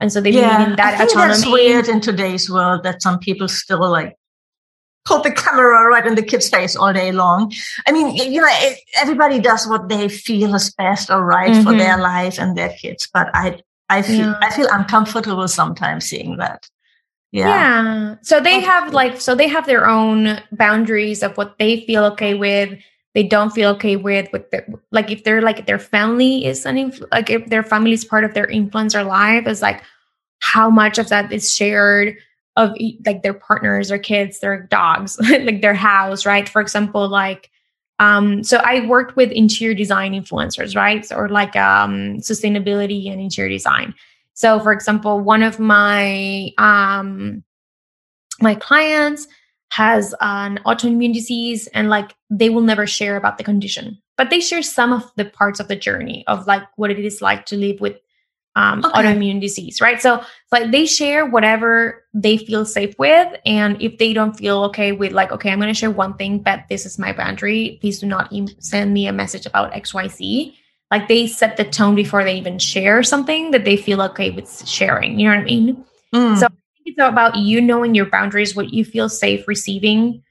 And 0.00 0.12
so 0.12 0.20
they 0.20 0.30
yeah, 0.30 0.66
need 0.66 0.78
that 0.78 0.94
I 0.94 0.96
think 0.98 1.10
autonomy. 1.10 1.34
That's 1.34 1.46
weird 1.46 1.88
in 1.88 2.00
today's 2.00 2.50
world 2.50 2.82
that 2.82 3.02
some 3.02 3.18
people 3.18 3.48
still 3.48 3.90
like 3.90 4.16
hold 5.06 5.24
the 5.24 5.30
camera 5.30 5.86
right 5.88 6.06
in 6.06 6.14
the 6.14 6.22
kid's 6.22 6.48
face 6.48 6.74
all 6.74 6.92
day 6.92 7.12
long. 7.12 7.52
I 7.86 7.92
mean, 7.92 8.16
you 8.16 8.40
know, 8.40 8.48
it, 8.48 8.78
everybody 8.96 9.38
does 9.38 9.68
what 9.68 9.88
they 9.88 10.08
feel 10.08 10.54
is 10.54 10.72
best 10.72 11.10
or 11.10 11.24
right 11.24 11.52
mm-hmm. 11.52 11.62
for 11.62 11.76
their 11.76 11.98
life 11.98 12.38
and 12.38 12.56
their 12.56 12.70
kids. 12.70 13.08
But 13.12 13.28
I, 13.34 13.60
I 13.90 14.00
feel, 14.00 14.30
yeah. 14.30 14.38
I 14.40 14.50
feel 14.50 14.66
uncomfortable 14.72 15.46
sometimes 15.46 16.06
seeing 16.06 16.38
that. 16.38 16.68
Yeah. 17.34 17.48
yeah. 17.48 18.14
So 18.22 18.40
they 18.40 18.60
have 18.60 18.94
like, 18.94 19.20
so 19.20 19.34
they 19.34 19.48
have 19.48 19.66
their 19.66 19.88
own 19.88 20.40
boundaries 20.52 21.20
of 21.20 21.36
what 21.36 21.58
they 21.58 21.80
feel 21.80 22.04
okay 22.12 22.34
with. 22.34 22.78
They 23.14 23.24
don't 23.24 23.50
feel 23.50 23.70
okay 23.70 23.96
with, 23.96 24.28
with 24.32 24.44
like 24.92 25.10
if 25.10 25.24
they're 25.24 25.42
like 25.42 25.66
their 25.66 25.80
family 25.80 26.46
is 26.46 26.64
an 26.64 26.76
influ- 26.76 27.08
like 27.10 27.30
if 27.30 27.46
their 27.46 27.64
family 27.64 27.92
is 27.92 28.04
part 28.04 28.22
of 28.22 28.34
their 28.34 28.46
influencer 28.46 29.04
life 29.04 29.48
is 29.48 29.62
like 29.62 29.82
how 30.38 30.70
much 30.70 30.96
of 30.96 31.08
that 31.08 31.32
is 31.32 31.52
shared 31.52 32.16
of 32.56 32.70
like 33.04 33.22
their 33.22 33.34
partners 33.34 33.90
or 33.90 33.98
kids, 33.98 34.38
their 34.38 34.62
dogs, 34.70 35.18
like 35.28 35.60
their 35.60 35.74
house, 35.74 36.24
right? 36.24 36.48
For 36.48 36.60
example, 36.62 37.08
like 37.08 37.50
um, 37.98 38.44
so 38.44 38.58
I 38.58 38.86
worked 38.86 39.16
with 39.16 39.32
interior 39.32 39.74
design 39.74 40.12
influencers, 40.12 40.76
right? 40.76 41.04
Or 41.12 41.28
like 41.28 41.56
um 41.56 42.18
sustainability 42.18 43.10
and 43.10 43.20
interior 43.20 43.50
design. 43.50 43.92
So 44.34 44.60
for 44.60 44.72
example, 44.72 45.20
one 45.20 45.42
of 45.42 45.58
my 45.58 46.50
um 46.58 47.42
my 48.40 48.54
clients 48.54 49.26
has 49.70 50.14
an 50.20 50.60
autoimmune 50.66 51.14
disease 51.14 51.66
and 51.68 51.88
like 51.88 52.14
they 52.30 52.50
will 52.50 52.62
never 52.62 52.86
share 52.86 53.16
about 53.16 53.38
the 53.38 53.44
condition 53.44 54.00
but 54.16 54.30
they 54.30 54.40
share 54.40 54.62
some 54.62 54.92
of 54.92 55.10
the 55.16 55.24
parts 55.24 55.60
of 55.60 55.68
the 55.68 55.76
journey 55.76 56.24
of 56.26 56.46
like 56.46 56.62
what 56.76 56.90
it 56.90 56.98
is 56.98 57.20
like 57.20 57.46
to 57.46 57.56
live 57.56 57.80
with 57.80 57.96
um, 58.56 58.84
okay. 58.84 59.02
autoimmune 59.02 59.40
disease, 59.40 59.80
right? 59.80 60.00
So 60.00 60.22
like 60.52 60.70
they 60.70 60.86
share 60.86 61.26
whatever 61.26 62.04
they 62.14 62.36
feel 62.36 62.64
safe 62.64 62.96
with. 63.00 63.28
And 63.44 63.80
if 63.82 63.98
they 63.98 64.12
don't 64.12 64.34
feel 64.34 64.62
okay 64.64 64.92
with 64.92 65.10
like, 65.10 65.32
okay, 65.32 65.50
I'm 65.50 65.58
going 65.58 65.72
to 65.72 65.78
share 65.78 65.90
one 65.90 66.14
thing, 66.14 66.38
but 66.38 66.60
this 66.68 66.86
is 66.86 66.96
my 66.96 67.12
boundary. 67.12 67.78
Please 67.80 67.98
do 67.98 68.06
not 68.06 68.32
e- 68.32 68.46
send 68.60 68.94
me 68.94 69.08
a 69.08 69.12
message 69.12 69.44
about 69.44 69.72
XYZ. 69.72 70.54
Like 70.94 71.08
they 71.08 71.26
set 71.26 71.56
the 71.56 71.64
tone 71.64 71.96
before 71.96 72.22
they 72.22 72.36
even 72.36 72.60
share 72.60 73.02
something 73.02 73.50
that 73.50 73.64
they 73.64 73.76
feel 73.76 74.00
okay 74.02 74.30
with 74.30 74.64
sharing. 74.64 75.18
You 75.18 75.28
know 75.28 75.34
what 75.34 75.40
I 75.40 75.44
mean? 75.44 75.84
Mm. 76.14 76.38
So 76.38 76.46
it's 76.84 76.96
about 77.00 77.34
you 77.34 77.60
knowing 77.60 77.96
your 77.96 78.06
boundaries, 78.06 78.54
what 78.54 78.72
you 78.72 78.84
feel 78.84 79.08
safe 79.08 79.48
receiving 79.48 80.22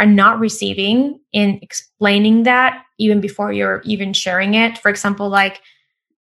or 0.00 0.06
not 0.06 0.38
receiving, 0.38 1.20
and 1.34 1.62
explaining 1.62 2.44
that 2.44 2.82
even 2.98 3.20
before 3.20 3.52
you're 3.52 3.82
even 3.84 4.14
sharing 4.14 4.54
it. 4.54 4.78
For 4.78 4.88
example, 4.88 5.28
like 5.28 5.60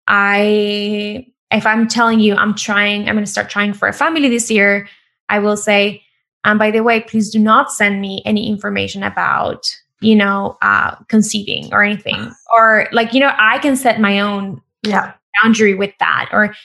I 0.08 1.28
if 1.52 1.66
I'm 1.66 1.88
telling 1.88 2.20
you 2.20 2.36
I'm 2.36 2.54
trying, 2.54 3.08
I'm 3.08 3.16
going 3.16 3.24
to 3.24 3.32
start 3.32 3.50
trying 3.50 3.74
for 3.74 3.88
a 3.88 3.94
family 3.94 4.28
this 4.28 4.52
year, 4.52 4.90
I 5.30 5.40
will 5.40 5.56
say, 5.56 6.04
and 6.44 6.60
by 6.60 6.70
the 6.72 6.84
way, 6.84 7.00
please 7.00 7.30
do 7.32 7.40
not 7.40 7.72
send 7.72 8.02
me 8.02 8.22
any 8.26 8.50
information 8.50 9.04
about, 9.04 9.64
you 10.02 10.16
know, 10.16 10.58
uh, 10.62 10.96
conceiving 11.08 11.74
or 11.74 11.84
anything. 11.84 12.32
Or 12.56 12.88
like, 12.92 13.14
you 13.14 13.20
know, 13.20 13.32
I 13.38 13.60
can 13.60 13.76
set 13.76 14.00
my 14.00 14.20
own 14.20 14.62
yeah. 14.84 15.14
boundary 15.42 15.74
with 15.74 15.94
that. 16.00 16.30
Or 16.32 16.56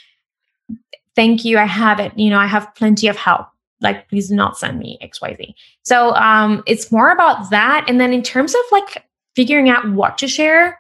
thank 1.17 1.45
you, 1.45 1.59
I 1.59 1.65
have 1.65 2.01
it. 2.01 2.17
You 2.19 2.31
know, 2.31 2.39
I 2.39 2.47
have 2.47 2.75
plenty 2.75 3.09
of 3.09 3.17
help. 3.17 3.49
Like, 3.81 4.09
please 4.09 4.29
do 4.29 4.35
not 4.35 4.59
send 4.59 4.79
me 4.79 4.99
XYZ. 5.03 5.55
So 5.85 6.15
um, 6.15 6.63
it's 6.67 6.93
more 6.93 7.11
about 7.11 7.51
that. 7.51 7.87
And 7.89 8.01
then 8.01 8.13
in 8.13 8.23
terms 8.23 8.55
of 8.55 8.61
like 8.71 9.05
figuring 9.35 9.71
out 9.71 9.91
what 9.91 10.19
to 10.19 10.29
share, 10.29 10.79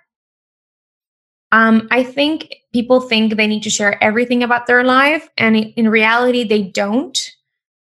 um, 1.52 1.88
I 1.90 2.04
think 2.04 2.54
people 2.72 3.00
think 3.00 3.36
they 3.36 3.46
need 3.46 3.62
to 3.64 3.70
share 3.70 4.02
everything 4.02 4.42
about 4.42 4.66
their 4.66 4.84
life, 4.84 5.28
and 5.36 5.56
in 5.56 5.88
reality, 5.88 6.44
they 6.44 6.62
don't. 6.62 7.18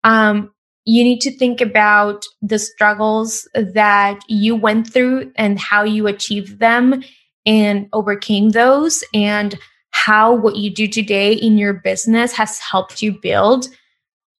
Um, 0.03 0.53
you 0.87 1.03
need 1.03 1.19
to 1.19 1.37
think 1.37 1.59
about 1.59 2.23
the 2.41 2.57
struggles 2.57 3.45
that 3.53 4.21
you 4.29 4.55
went 4.55 4.91
through 4.91 5.29
and 5.35 5.59
how 5.59 5.83
you 5.83 6.07
achieved 6.07 6.59
them 6.59 7.03
and 7.45 7.89
overcame 7.91 8.51
those, 8.51 9.03
and 9.13 9.59
how 9.91 10.33
what 10.33 10.55
you 10.55 10.69
do 10.69 10.87
today 10.87 11.33
in 11.33 11.57
your 11.57 11.73
business 11.73 12.31
has 12.31 12.57
helped 12.59 13.01
you 13.01 13.19
build 13.21 13.67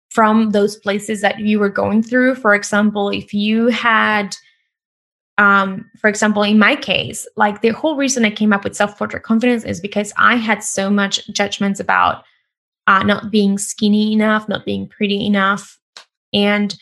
from 0.08 0.50
those 0.50 0.76
places 0.76 1.20
that 1.20 1.38
you 1.38 1.58
were 1.58 1.68
going 1.68 2.02
through. 2.02 2.34
For 2.34 2.54
example, 2.54 3.10
if 3.10 3.34
you 3.34 3.66
had 3.66 4.34
um, 5.36 5.88
for 6.00 6.08
example, 6.08 6.42
in 6.42 6.58
my 6.58 6.74
case, 6.76 7.28
like 7.36 7.60
the 7.60 7.68
whole 7.68 7.96
reason 7.96 8.24
I 8.24 8.30
came 8.30 8.54
up 8.54 8.64
with 8.64 8.74
self 8.74 8.98
portrait 8.98 9.22
confidence 9.22 9.64
is 9.64 9.80
because 9.80 10.14
I 10.16 10.36
had 10.36 10.64
so 10.64 10.88
much 10.88 11.28
judgments 11.28 11.78
about 11.78 12.24
uh, 12.86 13.02
not 13.02 13.30
being 13.30 13.58
skinny 13.58 14.14
enough, 14.14 14.48
not 14.48 14.64
being 14.64 14.88
pretty 14.88 15.24
enough. 15.26 15.78
And 16.32 16.76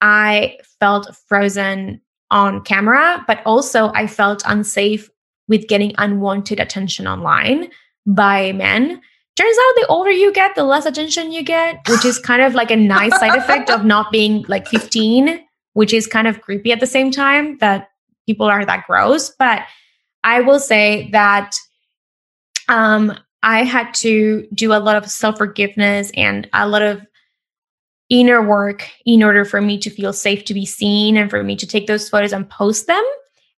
I 0.00 0.58
felt 0.80 1.14
frozen 1.28 2.00
on 2.30 2.62
camera, 2.62 3.24
but 3.26 3.40
also 3.46 3.90
I 3.94 4.06
felt 4.06 4.42
unsafe 4.46 5.08
with 5.48 5.68
getting 5.68 5.94
unwanted 5.98 6.60
attention 6.60 7.06
online 7.06 7.70
by 8.06 8.52
men. 8.52 9.00
Turns 9.36 9.56
out 9.56 9.74
the 9.76 9.86
older 9.88 10.10
you 10.10 10.32
get, 10.32 10.54
the 10.54 10.64
less 10.64 10.86
attention 10.86 11.32
you 11.32 11.42
get, 11.42 11.80
which 11.88 12.04
is 12.04 12.18
kind 12.18 12.42
of 12.42 12.54
like 12.54 12.70
a 12.70 12.76
nice 12.76 13.18
side 13.18 13.36
effect 13.36 13.70
of 13.70 13.84
not 13.84 14.12
being 14.12 14.44
like 14.48 14.66
15, 14.68 15.40
which 15.72 15.92
is 15.92 16.06
kind 16.06 16.28
of 16.28 16.40
creepy 16.40 16.72
at 16.72 16.80
the 16.80 16.86
same 16.86 17.10
time 17.10 17.58
that 17.58 17.88
people 18.26 18.46
are 18.46 18.64
that 18.64 18.86
gross. 18.86 19.30
But 19.38 19.62
I 20.22 20.40
will 20.40 20.60
say 20.60 21.10
that 21.10 21.54
um, 22.68 23.16
I 23.42 23.64
had 23.64 23.92
to 23.94 24.46
do 24.54 24.72
a 24.72 24.80
lot 24.80 24.96
of 24.96 25.10
self 25.10 25.38
forgiveness 25.38 26.10
and 26.16 26.48
a 26.52 26.68
lot 26.68 26.82
of 26.82 27.02
inner 28.14 28.40
work 28.40 28.88
in 29.04 29.22
order 29.22 29.44
for 29.44 29.60
me 29.60 29.76
to 29.78 29.90
feel 29.90 30.12
safe 30.12 30.44
to 30.44 30.54
be 30.54 30.64
seen 30.64 31.16
and 31.16 31.28
for 31.28 31.42
me 31.42 31.56
to 31.56 31.66
take 31.66 31.88
those 31.88 32.08
photos 32.08 32.32
and 32.32 32.48
post 32.48 32.86
them. 32.86 33.04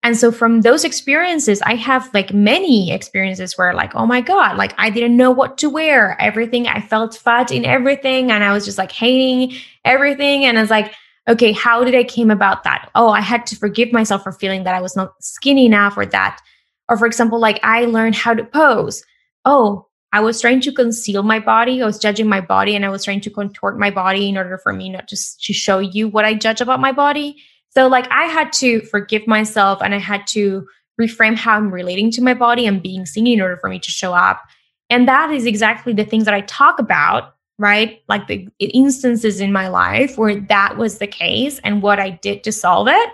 And 0.01 0.15
so 0.15 0.31
from 0.31 0.61
those 0.61 0.85
experiences, 0.85 1.61
I 1.63 1.75
have 1.75 2.13
like 2.13 2.33
many 2.33 2.91
experiences 2.91 3.57
where 3.57 3.73
like, 3.73 3.95
oh 3.95 4.05
my 4.05 4.21
God, 4.21 4.55
like 4.55 4.73
I 4.77 4.89
didn't 4.89 5.17
know 5.17 5.31
what 5.31 5.57
to 5.57 5.69
wear. 5.69 6.15
Everything, 6.21 6.67
I 6.67 6.79
felt 6.79 7.17
fat 7.17 7.51
in 7.51 7.65
everything. 7.65 8.31
And 8.31 8.43
I 8.43 8.53
was 8.53 8.65
just 8.65 8.77
like 8.77 8.91
hating 8.91 9.57
everything. 9.83 10.45
And 10.45 10.57
I 10.57 10.61
was 10.61 10.69
like, 10.69 10.93
okay, 11.27 11.51
how 11.51 11.83
did 11.83 11.95
I 11.95 12.03
came 12.03 12.29
about 12.29 12.63
that? 12.63 12.89
Oh, 12.95 13.09
I 13.09 13.21
had 13.21 13.47
to 13.47 13.55
forgive 13.55 13.91
myself 13.91 14.23
for 14.23 14.31
feeling 14.31 14.63
that 14.63 14.75
I 14.75 14.81
was 14.81 14.95
not 14.95 15.13
skinny 15.21 15.65
enough 15.65 15.97
or 15.97 16.05
that. 16.05 16.39
Or 16.87 16.97
for 16.97 17.07
example, 17.07 17.39
like 17.39 17.59
I 17.63 17.85
learned 17.85 18.15
how 18.15 18.35
to 18.35 18.43
pose. 18.43 19.03
Oh, 19.43 19.87
I 20.15 20.21
was 20.21 20.39
trying 20.39 20.61
to 20.61 20.71
conceal 20.71 21.23
my 21.23 21.39
body. 21.39 21.81
I 21.81 21.85
was 21.85 21.99
judging 21.99 22.29
my 22.29 22.39
body 22.39 22.73
and 22.73 22.85
I 22.85 22.89
was 22.89 23.03
trying 23.03 23.19
to 23.19 23.29
contort 23.29 23.77
my 23.77 23.91
body 23.91 24.29
in 24.29 24.37
order 24.37 24.57
for 24.57 24.71
me 24.71 24.87
not 24.87 25.09
just 25.09 25.43
to 25.43 25.51
show 25.51 25.79
you 25.79 26.07
what 26.07 26.23
I 26.23 26.33
judge 26.35 26.61
about 26.61 26.79
my 26.79 26.93
body. 26.93 27.35
So 27.71 27.87
like 27.87 28.09
I 28.09 28.23
had 28.23 28.53
to 28.53 28.79
forgive 28.83 29.27
myself 29.27 29.81
and 29.81 29.93
I 29.93 29.97
had 29.97 30.25
to 30.27 30.65
reframe 31.01 31.35
how 31.35 31.57
I'm 31.57 31.69
relating 31.69 32.11
to 32.11 32.21
my 32.21 32.33
body 32.33 32.65
and 32.65 32.81
being 32.81 33.05
seen 33.05 33.27
in 33.27 33.41
order 33.41 33.57
for 33.57 33.69
me 33.69 33.77
to 33.77 33.91
show 33.91 34.13
up. 34.13 34.41
And 34.89 35.05
that 35.05 35.31
is 35.31 35.45
exactly 35.45 35.91
the 35.91 36.05
things 36.05 36.23
that 36.23 36.33
I 36.33 36.39
talk 36.41 36.79
about, 36.79 37.35
right? 37.59 38.01
Like 38.07 38.27
the 38.27 38.47
instances 38.61 39.41
in 39.41 39.51
my 39.51 39.67
life 39.67 40.17
where 40.17 40.39
that 40.39 40.77
was 40.77 40.99
the 40.99 41.07
case 41.07 41.59
and 41.65 41.81
what 41.81 41.99
I 41.99 42.11
did 42.11 42.41
to 42.45 42.53
solve 42.53 42.87
it. 42.87 43.09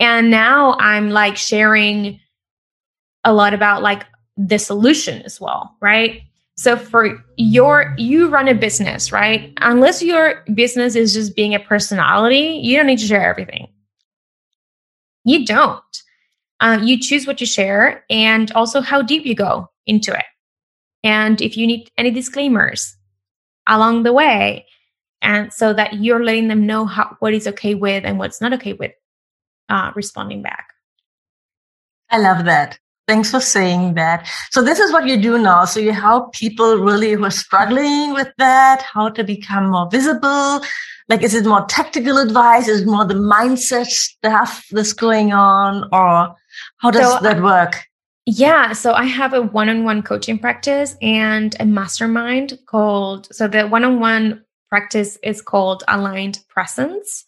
And 0.00 0.30
now 0.30 0.78
I'm 0.78 1.10
like 1.10 1.36
sharing 1.36 2.20
a 3.22 3.34
lot 3.34 3.52
about 3.52 3.82
like 3.82 4.06
the 4.36 4.58
solution 4.58 5.22
as 5.22 5.40
well, 5.40 5.76
right? 5.80 6.22
So 6.56 6.76
for 6.76 7.24
your 7.36 7.94
you 7.98 8.28
run 8.28 8.48
a 8.48 8.54
business, 8.54 9.12
right? 9.12 9.52
Unless 9.58 10.02
your 10.02 10.44
business 10.54 10.94
is 10.94 11.12
just 11.12 11.34
being 11.34 11.54
a 11.54 11.60
personality, 11.60 12.60
you 12.62 12.76
don't 12.76 12.86
need 12.86 12.98
to 12.98 13.06
share 13.06 13.28
everything. 13.28 13.68
You 15.24 15.46
don't. 15.46 15.82
Uh, 16.60 16.78
you 16.82 16.98
choose 16.98 17.26
what 17.26 17.40
you 17.40 17.46
share 17.46 18.04
and 18.08 18.52
also 18.52 18.80
how 18.80 19.02
deep 19.02 19.26
you 19.26 19.34
go 19.34 19.68
into 19.86 20.12
it. 20.12 20.24
And 21.02 21.40
if 21.40 21.56
you 21.56 21.66
need 21.66 21.90
any 21.98 22.10
disclaimers 22.10 22.96
along 23.66 24.04
the 24.04 24.12
way, 24.12 24.66
and 25.22 25.52
so 25.52 25.72
that 25.72 25.94
you're 25.94 26.24
letting 26.24 26.48
them 26.48 26.66
know 26.66 26.84
how, 26.84 27.16
what 27.20 27.32
is 27.32 27.46
okay 27.46 27.74
with 27.74 28.04
and 28.04 28.18
what's 28.18 28.40
not 28.40 28.52
okay 28.52 28.72
with 28.72 28.92
uh, 29.68 29.92
responding 29.94 30.42
back. 30.42 30.68
I 32.10 32.18
love 32.18 32.44
that. 32.44 32.78
Thanks 33.12 33.30
for 33.30 33.40
saying 33.42 33.92
that. 33.92 34.26
So 34.50 34.62
this 34.62 34.78
is 34.78 34.90
what 34.90 35.06
you 35.06 35.20
do 35.20 35.36
now. 35.36 35.66
So 35.66 35.80
you 35.80 35.92
help 35.92 36.32
people 36.32 36.76
really 36.76 37.12
who 37.12 37.26
are 37.26 37.30
struggling 37.30 38.14
with 38.14 38.32
that, 38.38 38.80
how 38.80 39.10
to 39.10 39.22
become 39.22 39.68
more 39.68 39.86
visible, 39.90 40.62
like 41.10 41.22
is 41.22 41.34
it 41.34 41.44
more 41.44 41.66
tactical 41.66 42.16
advice? 42.16 42.68
Is 42.68 42.80
it 42.80 42.86
more 42.86 43.04
the 43.04 43.12
mindset 43.12 43.84
stuff 43.84 44.66
that's 44.70 44.94
going 44.94 45.34
on? 45.34 45.84
Or 45.92 46.34
how 46.78 46.90
does 46.90 47.12
so, 47.12 47.18
that 47.22 47.42
work? 47.42 47.84
Yeah 48.24 48.72
so 48.72 48.92
i 48.94 49.04
have 49.04 49.34
a 49.34 49.42
one-on-one 49.42 50.02
coaching 50.02 50.38
practice 50.38 50.96
and 51.02 51.56
a 51.60 51.66
mastermind 51.66 52.56
called 52.66 53.26
so 53.34 53.48
the 53.48 53.66
one-on-one 53.66 54.44
practice 54.70 55.18
is 55.22 55.42
called 55.42 55.84
aligned 55.86 56.38
presence. 56.48 57.26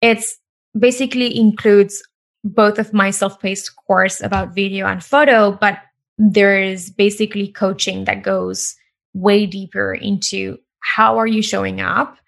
It's 0.00 0.38
basically 0.76 1.38
includes 1.38 2.02
both 2.44 2.78
of 2.78 2.92
my 2.92 3.10
self-paced 3.10 3.74
course 3.76 4.20
about 4.20 4.54
video 4.54 4.86
and 4.86 5.02
photo 5.02 5.50
but 5.52 5.78
there 6.18 6.60
is 6.60 6.90
basically 6.90 7.48
coaching 7.48 8.04
that 8.04 8.22
goes 8.22 8.74
way 9.14 9.46
deeper 9.46 9.94
into 9.94 10.58
how 10.80 11.18
are 11.18 11.26
you 11.26 11.42
showing 11.42 11.80
up 11.80 12.18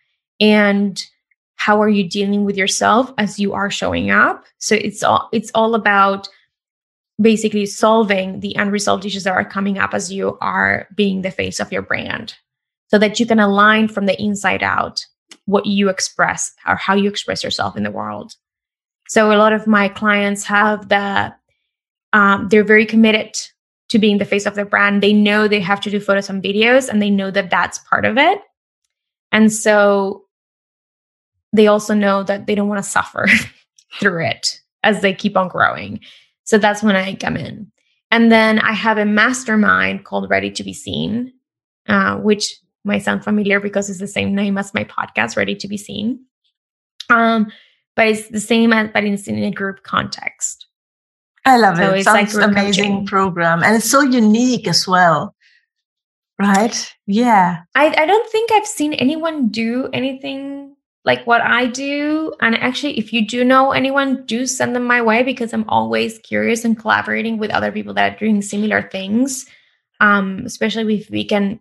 and 0.41 1.05
how 1.57 1.83
are 1.83 1.89
you 1.89 2.09
dealing 2.09 2.45
with 2.45 2.57
yourself 2.57 3.13
as 3.19 3.39
you 3.39 3.53
are 3.53 3.71
showing 3.71 4.11
up. 4.11 4.45
So 4.59 4.77
it's 4.77 5.03
all 5.03 5.29
it's 5.33 5.51
all 5.55 5.75
about 5.75 6.29
basically 7.21 7.67
solving 7.67 8.41
the 8.41 8.57
unresolved 8.59 9.05
issues 9.05 9.25
that 9.25 9.35
are 9.35 9.45
coming 9.45 9.79
up 9.79 9.93
as 9.93 10.11
you 10.11 10.39
are 10.41 10.89
being 10.95 11.21
the 11.21 11.31
face 11.31 11.61
of 11.61 11.71
your 11.71 11.83
brand 11.83 12.35
so 12.89 12.99
that 12.99 13.21
you 13.21 13.27
can 13.27 13.39
align 13.39 13.89
from 13.89 14.07
the 14.07 14.21
inside 14.21 14.63
out 14.63 15.05
what 15.45 15.67
you 15.67 15.91
express 15.91 16.53
or 16.67 16.77
how 16.77 16.95
you 16.95 17.11
express 17.11 17.45
yourself 17.45 17.77
in 17.77 17.83
the 17.83 17.91
world 17.91 18.37
so 19.11 19.33
a 19.33 19.39
lot 19.39 19.53
of 19.53 19.67
my 19.67 19.89
clients 19.89 20.45
have 20.45 20.89
the 20.89 21.35
um, 22.13 22.49
they're 22.49 22.65
very 22.65 22.87
committed 22.87 23.37
to 23.89 23.99
being 23.99 24.19
the 24.19 24.25
face 24.25 24.47
of 24.47 24.55
their 24.55 24.65
brand 24.65 25.03
they 25.03 25.13
know 25.13 25.49
they 25.49 25.61
have 25.61 25.81
to 25.81 25.91
do 25.91 26.01
photos 26.01 26.31
and 26.31 26.43
videos 26.43 26.89
and 26.89 27.03
they 27.03 27.11
know 27.11 27.31
that 27.31 27.51
that's 27.51 27.79
part 27.81 28.05
of 28.05 28.17
it 28.19 28.41
and 29.33 29.53
so 29.53 30.25
they 31.53 31.67
also 31.67 31.95
know 31.95 32.23
that 32.23 32.47
they 32.47 32.55
don't 32.55 32.69
want 32.69 32.83
to 32.83 32.91
suffer 32.91 33.27
through 34.01 34.25
it 34.25 34.61
as 34.83 35.01
they 35.01 35.13
keep 35.13 35.37
on 35.37 35.49
growing. 35.49 36.01
So 36.45 36.59
that's 36.59 36.83
when 36.83 36.97
I 36.97 37.15
come 37.15 37.37
in. 37.37 37.71
And 38.11 38.31
then 38.31 38.59
I 38.59 38.73
have 38.73 38.99
a 38.99 39.05
mastermind 39.05 40.05
called 40.05 40.31
Ready 40.31 40.51
to 40.53 40.65
Be 40.65 40.73
Seen, 40.73 41.33
uh, 41.89 42.17
which 42.17 42.57
might 42.85 43.03
sound 43.03 43.23
familiar 43.23 43.61
because 43.61 43.89
it's 43.89 44.01
the 44.01 44.07
same 44.07 44.35
name 44.35 44.59
as 44.59 44.75
my 44.75 44.85
podcast, 44.85 45.37
Ready 45.37 45.55
to 45.57 45.69
Be 45.69 45.77
Seen. 45.77 46.25
Um, 47.09 47.53
but 48.01 48.09
it's 48.09 48.29
the 48.29 48.41
same 48.41 48.73
as, 48.73 48.89
but 48.95 49.05
it's 49.05 49.29
in 49.29 49.45
a 49.45 49.51
group 49.51 49.83
context. 49.83 50.67
I 51.45 51.59
love 51.59 51.77
so 51.77 51.93
it. 51.93 51.99
It 51.99 52.05
sounds 52.05 52.35
like 52.35 52.49
amazing 52.49 52.93
coaching. 52.93 53.07
program, 53.07 53.63
and 53.63 53.77
it's 53.77 53.91
so 53.91 54.01
unique 54.01 54.67
as 54.67 54.89
well. 54.89 55.35
Right? 56.39 56.95
Yeah. 57.07 57.59
I, 57.75 57.89
I 57.89 58.07
don't 58.07 58.31
think 58.31 58.53
I've 58.53 58.67
seen 58.67 58.95
anyone 58.95 59.49
do 59.49 59.91
anything 59.93 60.77
like 61.05 61.27
what 61.27 61.43
I 61.43 61.67
do. 61.67 62.33
And 62.41 62.55
actually, 62.55 62.99
if 62.99 63.13
you 63.13 63.27
do 63.27 63.45
know 63.45 63.73
anyone, 63.73 64.25
do 64.25 64.47
send 64.47 64.75
them 64.75 64.85
my 64.85 65.03
way 65.03 65.23
because 65.23 65.53
I'm 65.53 65.69
always 65.69 66.19
curious 66.21 66.65
and 66.65 66.79
collaborating 66.79 67.37
with 67.37 67.51
other 67.51 67.71
people 67.71 67.93
that 67.93 68.15
are 68.15 68.19
doing 68.19 68.41
similar 68.41 68.89
things. 68.89 69.45
Um, 70.01 70.45
especially 70.47 71.01
if 71.01 71.11
we 71.11 71.27
can, 71.27 71.61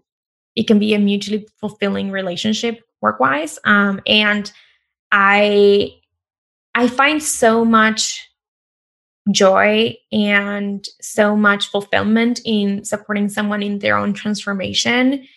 it 0.56 0.68
can 0.68 0.80
be 0.80 0.94
a 0.94 1.00
mutually 1.00 1.46
fulfilling 1.60 2.12
relationship 2.12 2.80
work 3.02 3.20
wise. 3.20 3.60
Um, 3.66 4.00
and 4.08 4.50
I, 5.12 5.99
I 6.76 6.88
find 6.88 7.22
so 7.22 7.65
much 7.65 8.26
joy 9.32 9.95
and 10.11 10.86
so 11.01 11.36
much 11.36 11.70
fulfillment 11.70 12.41
in 12.45 12.84
supporting 12.84 13.30
someone 13.30 13.61
in 13.61 13.80
their 13.80 13.97
own 13.97 14.13
transformation 14.13 15.28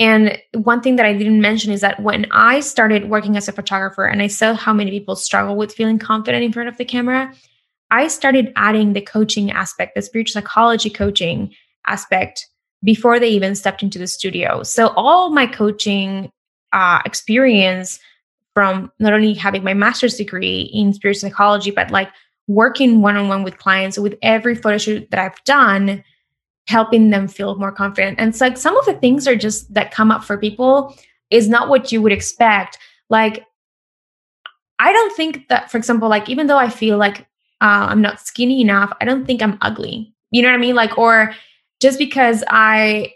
and 0.00 0.40
one 0.54 0.80
thing 0.80 0.96
that 0.96 1.04
I 1.04 1.12
didn't 1.12 1.42
mention 1.42 1.70
is 1.70 1.82
that 1.82 2.02
when 2.02 2.26
I 2.30 2.60
started 2.60 3.10
working 3.10 3.36
as 3.36 3.48
a 3.48 3.52
photographer 3.52 4.06
and 4.06 4.22
I 4.22 4.28
saw 4.28 4.54
how 4.54 4.72
many 4.72 4.90
people 4.90 5.14
struggle 5.14 5.56
with 5.56 5.74
feeling 5.74 5.98
confident 5.98 6.42
in 6.42 6.54
front 6.54 6.70
of 6.70 6.78
the 6.78 6.86
camera, 6.86 7.34
I 7.90 8.08
started 8.08 8.50
adding 8.56 8.94
the 8.94 9.02
coaching 9.02 9.50
aspect, 9.50 9.94
the 9.94 10.00
spiritual 10.00 10.40
psychology 10.40 10.88
coaching 10.88 11.54
aspect 11.86 12.48
before 12.82 13.20
they 13.20 13.28
even 13.28 13.54
stepped 13.54 13.82
into 13.82 13.98
the 13.98 14.06
studio. 14.06 14.62
So 14.62 14.88
all 14.96 15.28
my 15.28 15.46
coaching 15.46 16.32
uh, 16.72 17.00
experience 17.04 18.00
from 18.54 18.90
not 18.98 19.12
only 19.12 19.34
having 19.34 19.62
my 19.62 19.74
master's 19.74 20.16
degree 20.16 20.70
in 20.72 20.92
spiritual 20.92 21.28
psychology, 21.28 21.70
but 21.70 21.90
like 21.90 22.10
working 22.46 23.00
one 23.00 23.16
on 23.16 23.28
one 23.28 23.44
with 23.44 23.58
clients 23.58 23.98
with 23.98 24.18
every 24.22 24.54
photo 24.54 24.76
shoot 24.76 25.08
that 25.10 25.20
I've 25.20 25.42
done 25.44 26.02
helping 26.66 27.10
them 27.10 27.28
feel 27.28 27.56
more 27.56 27.72
confident. 27.72 28.18
And 28.18 28.30
it's 28.30 28.40
like 28.40 28.56
some 28.56 28.76
of 28.76 28.86
the 28.86 28.94
things 28.94 29.26
are 29.26 29.36
just 29.36 29.72
that 29.74 29.92
come 29.92 30.10
up 30.10 30.24
for 30.24 30.36
people 30.36 30.94
is 31.30 31.48
not 31.48 31.68
what 31.68 31.92
you 31.92 32.02
would 32.02 32.12
expect. 32.12 32.78
Like, 33.08 33.44
I 34.78 34.92
don't 34.92 35.14
think 35.16 35.48
that, 35.48 35.70
for 35.70 35.78
example, 35.78 36.08
like 36.08 36.28
even 36.28 36.46
though 36.46 36.56
I 36.56 36.68
feel 36.68 36.96
like 36.96 37.20
uh, 37.60 37.86
I'm 37.90 38.00
not 38.00 38.20
skinny 38.20 38.60
enough, 38.60 38.92
I 39.00 39.04
don't 39.04 39.26
think 39.26 39.42
I'm 39.42 39.58
ugly. 39.60 40.14
You 40.30 40.42
know 40.42 40.48
what 40.48 40.54
I 40.54 40.58
mean? 40.58 40.74
Like, 40.74 40.96
or 40.96 41.34
just 41.80 41.98
because 41.98 42.42
I, 42.48 43.14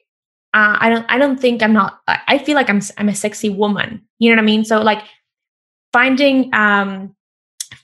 uh, 0.53 0.77
I 0.79 0.91
don't, 0.91 1.07
I 1.09 1.19
don't 1.19 1.41
think 1.41 1.63
I'm 1.63 1.73
not. 1.73 2.01
I 2.07 2.39
feel 2.39 2.55
like 2.55 2.69
I'm, 2.71 2.81
I'm 2.99 3.09
a 3.09 3.15
sexy 3.15 3.51
woman. 3.51 4.03
You 4.19 4.31
know 4.31 4.37
what 4.37 4.43
I 4.43 4.47
mean? 4.47 4.65
So 4.65 4.81
like, 4.81 5.03
finding, 5.95 6.53
um, 6.55 7.15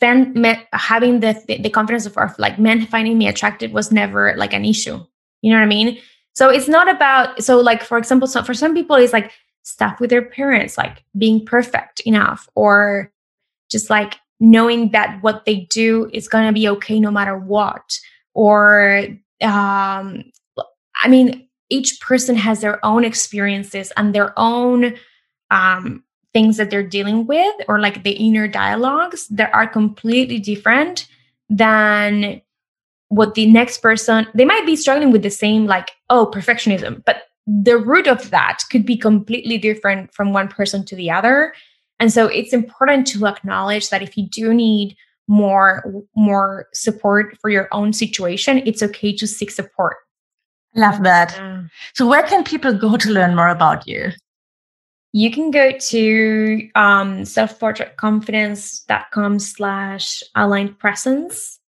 fan, 0.01 0.35
having 0.73 1.21
the 1.21 1.33
the 1.47 1.71
confidence 1.71 2.07
of, 2.07 2.17
of 2.19 2.39
like 2.39 2.59
men 2.59 2.87
finding 2.87 3.17
me 3.19 3.29
attractive 3.29 3.71
was 3.73 3.93
never 3.93 4.35
like 4.37 4.53
an 4.53 4.65
issue 4.65 4.99
you 5.43 5.51
know 5.51 5.59
what 5.59 5.65
I 5.65 5.67
mean? 5.67 5.99
So 6.35 6.49
it's 6.49 6.69
not 6.69 6.89
about, 6.89 7.43
so 7.43 7.61
like, 7.61 7.83
for 7.83 7.99
example, 7.99 8.29
so 8.29 8.43
for 8.43 8.55
some 8.55 8.75
people, 8.75 8.97
it's 8.97 9.13
like 9.13 9.33
stuff 9.63 10.01
with 10.01 10.11
their 10.11 10.25
parents, 10.25 10.79
like 10.79 11.05
being 11.17 11.45
perfect 11.45 12.01
enough, 12.01 12.49
or 12.55 13.13
just 13.71 13.91
like 13.91 14.17
knowing 14.39 14.91
that 14.91 15.23
what 15.23 15.45
they 15.45 15.67
do 15.71 16.11
is 16.13 16.29
going 16.29 16.47
to 16.47 16.53
be 16.53 16.69
okay 16.69 17.01
no 17.01 17.11
matter 17.11 17.37
what. 17.37 17.99
Or, 18.35 19.07
um, 19.43 20.25
I 21.03 21.09
mean, 21.09 21.49
each 21.69 22.01
person 22.01 22.37
has 22.37 22.61
their 22.61 22.85
own 22.85 23.05
experiences 23.05 23.93
and 23.97 24.15
their 24.15 24.33
own 24.39 24.95
um, 25.51 26.05
things 26.33 26.57
that 26.57 26.71
they're 26.71 26.87
dealing 26.87 27.27
with, 27.27 27.55
or 27.69 27.81
like 27.81 28.03
the 28.03 28.13
inner 28.13 28.47
dialogues 28.47 29.27
that 29.29 29.53
are 29.53 29.67
completely 29.67 30.39
different 30.39 31.09
than 31.49 32.41
what 33.09 33.35
the 33.35 33.47
next 33.47 33.79
person 33.79 34.27
they 34.35 34.45
might 34.45 34.65
be 34.65 34.77
struggling 34.77 35.11
with 35.11 35.23
the 35.23 35.31
same 35.31 35.67
like 35.67 35.91
oh, 36.09 36.31
perfectionism. 36.33 37.05
But 37.05 37.25
the 37.47 37.77
root 37.77 38.07
of 38.07 38.31
that 38.31 38.61
could 38.71 38.87
be 38.87 38.97
completely 38.97 39.59
different 39.59 40.15
from 40.15 40.33
one 40.33 40.49
person 40.49 40.85
to 40.87 40.97
the 40.97 41.11
other. 41.11 41.53
And 41.99 42.13
so 42.13 42.27
it's 42.27 42.53
important 42.53 43.07
to 43.09 43.27
acknowledge 43.27 43.91
that 43.91 44.03
if 44.03 44.17
you 44.17 44.29
do 44.29 44.55
need 44.55 44.97
more 45.27 45.85
more 46.17 46.67
support 46.73 47.37
for 47.41 47.51
your 47.51 47.69
own 47.73 47.93
situation, 47.93 48.63
it's 48.65 48.83
okay 48.83 49.13
to 49.17 49.27
seek 49.27 49.51
support. 49.51 49.97
Love 50.75 51.03
that. 51.03 51.35
Yeah. 51.37 51.63
So 51.95 52.07
where 52.07 52.23
can 52.23 52.45
people 52.45 52.73
go 52.73 52.97
to 52.97 53.11
learn 53.11 53.35
more 53.35 53.49
about 53.49 53.87
you? 53.89 54.11
You 55.13 55.31
can 55.31 55.51
go 55.51 55.73
to 55.73 56.71
um, 56.75 57.23
selfportraitconfidence.com 57.23 59.39
slash 59.41 60.23
aligned 60.37 60.79
presence. 60.79 61.59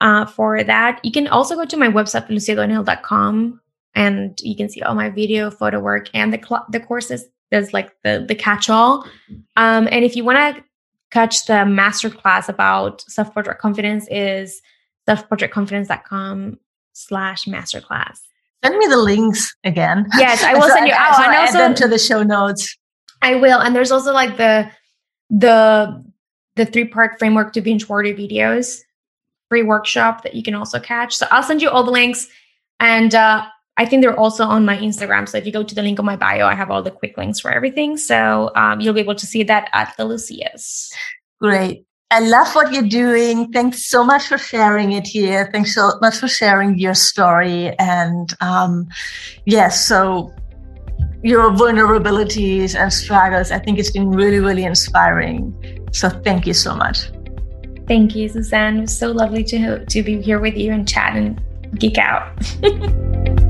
Uh, 0.00 0.24
for 0.24 0.62
that, 0.62 1.04
you 1.04 1.10
can 1.12 1.26
also 1.28 1.56
go 1.56 1.66
to 1.66 1.76
my 1.76 1.88
website, 1.88 2.28
luciadonell.com, 2.28 3.60
and 3.94 4.40
you 4.40 4.56
can 4.56 4.68
see 4.68 4.82
all 4.82 4.94
my 4.94 5.10
video, 5.10 5.50
photo 5.50 5.80
work, 5.80 6.08
and 6.14 6.32
the 6.32 6.38
cl- 6.38 6.64
the 6.70 6.78
courses. 6.80 7.26
There's 7.50 7.74
like 7.74 7.92
the 8.02 8.24
the 8.26 8.36
catch 8.36 8.70
all. 8.70 9.04
Um, 9.56 9.88
and 9.90 10.04
if 10.04 10.16
you 10.16 10.24
want 10.24 10.56
to 10.56 10.64
catch 11.10 11.46
the 11.46 11.64
masterclass 11.64 12.48
about 12.48 13.02
self 13.02 13.34
portrait 13.34 13.58
confidence, 13.58 14.06
is 14.10 14.62
selfportraitconfidence.com 15.08 16.58
slash 16.92 17.46
masterclass. 17.46 18.20
Send 18.64 18.76
me 18.78 18.86
the 18.86 18.96
links 18.96 19.54
again. 19.64 20.06
Yes, 20.18 20.42
I 20.42 20.54
will 20.54 20.68
so 20.68 20.74
send 20.74 20.86
you. 20.86 20.94
I, 20.94 21.12
so 21.16 21.22
and 21.24 21.36
also, 21.36 21.58
add 21.58 21.64
them 21.64 21.74
to 21.76 21.88
the 21.88 21.98
show 21.98 22.22
notes. 22.22 22.76
I 23.22 23.36
will. 23.36 23.60
And 23.60 23.74
there's 23.74 23.90
also 23.90 24.12
like 24.12 24.36
the 24.36 24.70
the 25.30 26.04
the 26.56 26.66
three 26.66 26.86
part 26.86 27.18
framework 27.18 27.52
to 27.54 27.60
binge 27.60 27.88
worthy 27.88 28.12
videos 28.14 28.80
free 29.48 29.62
workshop 29.62 30.22
that 30.22 30.34
you 30.34 30.42
can 30.42 30.54
also 30.54 30.78
catch. 30.78 31.16
So 31.16 31.26
I'll 31.30 31.42
send 31.42 31.60
you 31.60 31.68
all 31.68 31.82
the 31.82 31.90
links, 31.90 32.28
and 32.78 33.14
uh, 33.14 33.46
I 33.76 33.84
think 33.84 34.02
they're 34.02 34.18
also 34.18 34.44
on 34.44 34.64
my 34.64 34.76
Instagram. 34.76 35.28
So 35.28 35.38
if 35.38 35.46
you 35.46 35.52
go 35.52 35.62
to 35.62 35.74
the 35.74 35.82
link 35.82 35.98
on 35.98 36.04
my 36.04 36.16
bio, 36.16 36.46
I 36.46 36.54
have 36.54 36.70
all 36.70 36.82
the 36.82 36.90
quick 36.90 37.16
links 37.18 37.40
for 37.40 37.50
everything. 37.50 37.96
So 37.96 38.50
um, 38.54 38.80
you'll 38.80 38.94
be 38.94 39.00
able 39.00 39.16
to 39.16 39.26
see 39.26 39.42
that 39.44 39.68
at 39.72 39.94
the 39.96 40.04
Lucias. 40.04 40.92
Great. 41.40 41.84
I 42.12 42.18
love 42.18 42.52
what 42.54 42.72
you're 42.72 42.88
doing. 42.88 43.52
Thanks 43.52 43.86
so 43.86 44.02
much 44.02 44.26
for 44.26 44.36
sharing 44.36 44.92
it 44.92 45.06
here. 45.06 45.48
Thanks 45.52 45.74
so 45.76 45.92
much 46.00 46.16
for 46.16 46.26
sharing 46.26 46.76
your 46.76 46.94
story. 46.94 47.72
And 47.78 48.34
um, 48.40 48.88
yes, 49.44 49.86
so 49.86 50.32
your 51.22 51.50
vulnerabilities 51.52 52.74
and 52.74 52.92
struggles, 52.92 53.52
I 53.52 53.60
think 53.60 53.78
it's 53.78 53.92
been 53.92 54.10
really, 54.10 54.40
really 54.40 54.64
inspiring. 54.64 55.54
So 55.92 56.08
thank 56.08 56.48
you 56.48 56.54
so 56.54 56.74
much. 56.74 57.12
Thank 57.86 58.16
you, 58.16 58.28
Susanne. 58.28 58.78
It 58.78 58.80
was 58.82 58.98
so 58.98 59.12
lovely 59.12 59.44
to, 59.44 59.84
to 59.84 60.02
be 60.02 60.20
here 60.20 60.40
with 60.40 60.56
you 60.56 60.72
and 60.72 60.88
chat 60.88 61.14
and 61.14 61.40
geek 61.78 61.96
out. 61.96 62.32